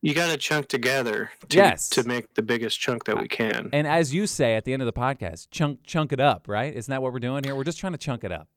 You 0.00 0.14
got 0.14 0.30
to 0.30 0.36
chunk 0.36 0.68
together 0.68 1.30
to, 1.48 1.56
yes. 1.56 1.88
to 1.90 2.04
make 2.04 2.34
the 2.34 2.42
biggest 2.42 2.78
chunk 2.78 3.04
that 3.04 3.20
we 3.20 3.26
can. 3.26 3.68
And 3.72 3.86
as 3.86 4.14
you 4.14 4.28
say 4.28 4.54
at 4.54 4.64
the 4.64 4.72
end 4.72 4.80
of 4.80 4.86
the 4.86 4.92
podcast, 4.92 5.48
chunk 5.50 5.80
chunk 5.84 6.12
it 6.12 6.20
up, 6.20 6.46
right? 6.46 6.72
Isn't 6.72 6.90
that 6.90 7.02
what 7.02 7.12
we're 7.12 7.18
doing 7.18 7.42
here? 7.44 7.56
We're 7.56 7.64
just 7.64 7.78
trying 7.78 7.92
to 7.92 7.98
chunk 7.98 8.22
it 8.22 8.30
up. 8.30 8.48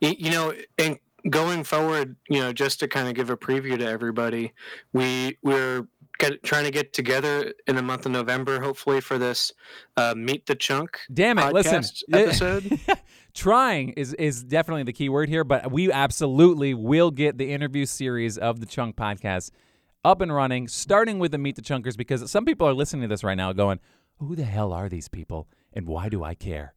You 0.00 0.30
know, 0.30 0.54
and 0.78 0.98
going 1.28 1.64
forward, 1.64 2.16
you 2.28 2.40
know, 2.40 2.52
just 2.52 2.80
to 2.80 2.88
kind 2.88 3.08
of 3.08 3.14
give 3.14 3.30
a 3.30 3.36
preview 3.36 3.78
to 3.78 3.86
everybody, 3.86 4.52
we 4.92 5.38
we're 5.42 5.86
get, 6.18 6.42
trying 6.42 6.64
to 6.64 6.70
get 6.70 6.92
together 6.92 7.52
in 7.66 7.76
the 7.76 7.82
month 7.82 8.06
of 8.06 8.12
November, 8.12 8.60
hopefully 8.60 9.00
for 9.00 9.18
this 9.18 9.52
uh, 9.96 10.14
Meet 10.16 10.46
the 10.46 10.54
Chunk. 10.54 10.98
Damn 11.12 11.38
it! 11.38 11.52
Listen, 11.52 11.84
episode. 12.12 12.80
trying 13.34 13.90
is 13.90 14.14
is 14.14 14.42
definitely 14.42 14.84
the 14.84 14.92
key 14.92 15.08
word 15.08 15.28
here, 15.28 15.44
but 15.44 15.70
we 15.70 15.90
absolutely 15.90 16.74
will 16.74 17.10
get 17.10 17.38
the 17.38 17.52
interview 17.52 17.86
series 17.86 18.38
of 18.38 18.60
the 18.60 18.66
Chunk 18.66 18.96
podcast 18.96 19.50
up 20.04 20.20
and 20.20 20.32
running, 20.32 20.68
starting 20.68 21.18
with 21.18 21.32
the 21.32 21.38
Meet 21.38 21.56
the 21.56 21.62
Chunkers, 21.62 21.96
because 21.96 22.30
some 22.30 22.44
people 22.44 22.66
are 22.68 22.74
listening 22.74 23.02
to 23.02 23.08
this 23.08 23.24
right 23.24 23.36
now, 23.36 23.52
going, 23.52 23.80
"Who 24.18 24.36
the 24.36 24.44
hell 24.44 24.72
are 24.72 24.88
these 24.88 25.08
people, 25.08 25.48
and 25.72 25.86
why 25.86 26.08
do 26.08 26.22
I 26.22 26.34
care?" 26.34 26.74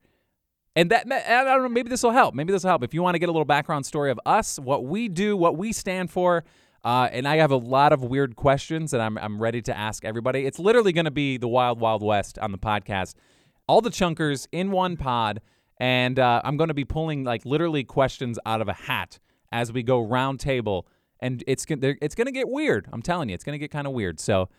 And 0.76 0.89
that, 0.91 1.11
I 1.11 1.43
don't 1.43 1.63
know, 1.63 1.69
maybe 1.69 1.89
this 1.89 2.01
will 2.01 2.11
help. 2.11 2.34
Maybe 2.34 2.53
this 2.53 2.63
will 2.63 2.69
help. 2.69 2.84
If 2.84 2.93
you 2.93 3.03
want 3.03 3.15
to 3.15 3.19
get 3.19 3.28
a 3.28 3.32
little 3.32 3.45
background 3.45 3.86
story 3.86 4.09
of 4.09 4.19
us, 4.26 4.57
what 4.57 4.86
we 4.86 5.09
do, 5.09 5.36
what 5.36 5.57
we 5.57 5.74
stand 5.74 6.09
for, 6.09 6.45
uh, 6.84 7.09
and 7.11 7.28
I 7.28 7.38
have 7.38 7.51
a 7.51 7.57
lot 7.57 7.93
of 7.93 8.03
weird 8.03 8.36
questions 8.36 8.91
that 8.91 9.01
I'm, 9.01 9.17
I'm 9.17 9.41
ready 9.41 9.61
to 9.63 9.78
ask 9.78 10.05
everybody. 10.05 10.45
It's 10.45 10.59
literally 10.59 10.93
going 10.93 11.05
to 11.05 11.11
be 11.11 11.38
the 11.38 11.47
wild, 11.47 11.80
wild 11.80 12.01
west 12.01 12.39
on 12.39 12.51
the 12.51 12.57
podcast. 12.57 13.15
All 13.67 13.82
the 13.82 13.89
chunkers 13.89 14.47
in 14.51 14.72
one 14.72 14.97
pod, 14.97 15.41
and 15.78 16.17
uh, 16.17 16.41
I'm 16.43 16.57
going 16.57 16.69
to 16.69 16.74
be 16.74 16.86
pulling 16.86 17.24
like 17.24 17.45
literally 17.45 17.84
questions 17.84 18.39
out 18.45 18.61
of 18.61 18.67
a 18.67 18.74
hat 18.74 19.19
as 19.51 19.72
we 19.72 19.84
go 19.84 20.01
round 20.01 20.39
table, 20.39 20.88
and 21.19 21.43
it's 21.47 21.65
it's 21.69 22.15
going 22.15 22.26
to 22.26 22.32
get 22.32 22.49
weird. 22.49 22.88
I'm 22.91 23.01
telling 23.01 23.30
you, 23.30 23.36
it's 23.36 23.43
going 23.43 23.53
to 23.53 23.59
get 23.59 23.72
kind 23.72 23.86
of 23.86 23.93
weird. 23.93 24.19
So 24.19 24.49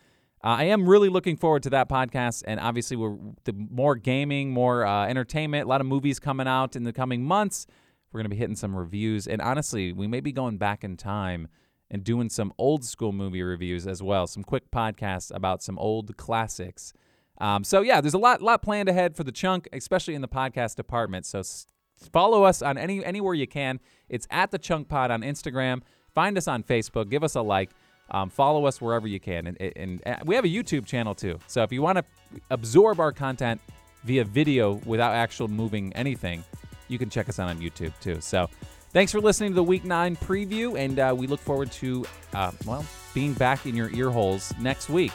uh, 0.44 0.48
I 0.48 0.64
am 0.64 0.88
really 0.88 1.08
looking 1.08 1.36
forward 1.36 1.62
to 1.64 1.70
that 1.70 1.88
podcast, 1.88 2.42
and 2.46 2.58
obviously, 2.58 2.96
we're 2.96 3.16
the 3.44 3.52
more 3.52 3.94
gaming, 3.94 4.50
more 4.50 4.84
uh, 4.84 5.06
entertainment. 5.06 5.66
A 5.66 5.68
lot 5.68 5.80
of 5.80 5.86
movies 5.86 6.18
coming 6.18 6.48
out 6.48 6.74
in 6.74 6.82
the 6.82 6.92
coming 6.92 7.22
months. 7.24 7.66
We're 8.12 8.18
going 8.18 8.30
to 8.30 8.34
be 8.34 8.36
hitting 8.36 8.56
some 8.56 8.74
reviews, 8.74 9.26
and 9.26 9.40
honestly, 9.40 9.92
we 9.92 10.06
may 10.06 10.20
be 10.20 10.32
going 10.32 10.58
back 10.58 10.84
in 10.84 10.96
time 10.96 11.48
and 11.90 12.02
doing 12.02 12.28
some 12.28 12.52
old 12.58 12.84
school 12.84 13.12
movie 13.12 13.42
reviews 13.42 13.86
as 13.86 14.02
well. 14.02 14.26
Some 14.26 14.42
quick 14.42 14.70
podcasts 14.70 15.34
about 15.34 15.62
some 15.62 15.78
old 15.78 16.16
classics. 16.16 16.92
Um, 17.38 17.62
so 17.64 17.82
yeah, 17.82 18.00
there's 18.00 18.14
a 18.14 18.18
lot 18.18 18.42
lot 18.42 18.62
planned 18.62 18.88
ahead 18.88 19.14
for 19.14 19.24
the 19.24 19.32
chunk, 19.32 19.68
especially 19.72 20.14
in 20.14 20.22
the 20.22 20.28
podcast 20.28 20.74
department. 20.76 21.26
So 21.26 21.40
s- 21.40 21.66
follow 22.12 22.44
us 22.44 22.62
on 22.62 22.78
any 22.78 23.04
anywhere 23.04 23.34
you 23.34 23.46
can. 23.46 23.78
It's 24.08 24.26
at 24.30 24.50
the 24.50 24.58
Chunk 24.58 24.88
Pod 24.88 25.10
on 25.10 25.22
Instagram. 25.22 25.82
Find 26.14 26.36
us 26.36 26.48
on 26.48 26.62
Facebook. 26.62 27.10
Give 27.10 27.24
us 27.24 27.34
a 27.34 27.42
like. 27.42 27.70
Um, 28.12 28.28
follow 28.28 28.66
us 28.66 28.80
wherever 28.80 29.08
you 29.08 29.18
can. 29.18 29.46
And, 29.46 29.60
and, 29.60 30.02
and, 30.04 30.22
we 30.24 30.34
have 30.34 30.44
a 30.44 30.48
YouTube 30.48 30.86
channel 30.86 31.14
too. 31.14 31.38
So 31.46 31.62
if 31.62 31.72
you 31.72 31.82
want 31.82 31.98
to 31.98 32.04
absorb 32.50 33.00
our 33.00 33.10
content 33.10 33.60
via 34.04 34.24
video 34.24 34.74
without 34.84 35.14
actual 35.14 35.48
moving 35.48 35.92
anything, 35.94 36.44
you 36.88 36.98
can 36.98 37.08
check 37.08 37.28
us 37.28 37.38
out 37.38 37.48
on 37.48 37.58
YouTube 37.58 37.92
too. 38.00 38.20
So 38.20 38.48
thanks 38.90 39.12
for 39.12 39.20
listening 39.20 39.52
to 39.52 39.56
the 39.56 39.64
Week 39.64 39.84
9 39.84 40.16
preview. 40.16 40.78
And 40.78 40.98
uh, 40.98 41.14
we 41.16 41.26
look 41.26 41.40
forward 41.40 41.72
to, 41.72 42.04
uh, 42.34 42.52
well, 42.66 42.84
being 43.14 43.32
back 43.32 43.64
in 43.64 43.74
your 43.74 43.90
ear 43.94 44.10
holes 44.10 44.52
next 44.60 44.90
week. 44.90 45.12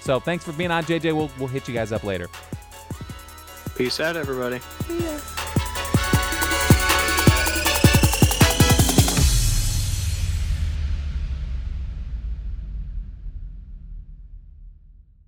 So 0.00 0.18
thanks 0.18 0.44
for 0.44 0.52
being 0.52 0.72
on, 0.72 0.84
JJ. 0.84 1.14
We'll, 1.14 1.30
we'll 1.38 1.48
hit 1.48 1.68
you 1.68 1.74
guys 1.74 1.92
up 1.92 2.02
later. 2.02 2.28
Peace 3.76 4.00
out, 4.00 4.16
everybody. 4.16 4.60
Peace. 4.86 5.33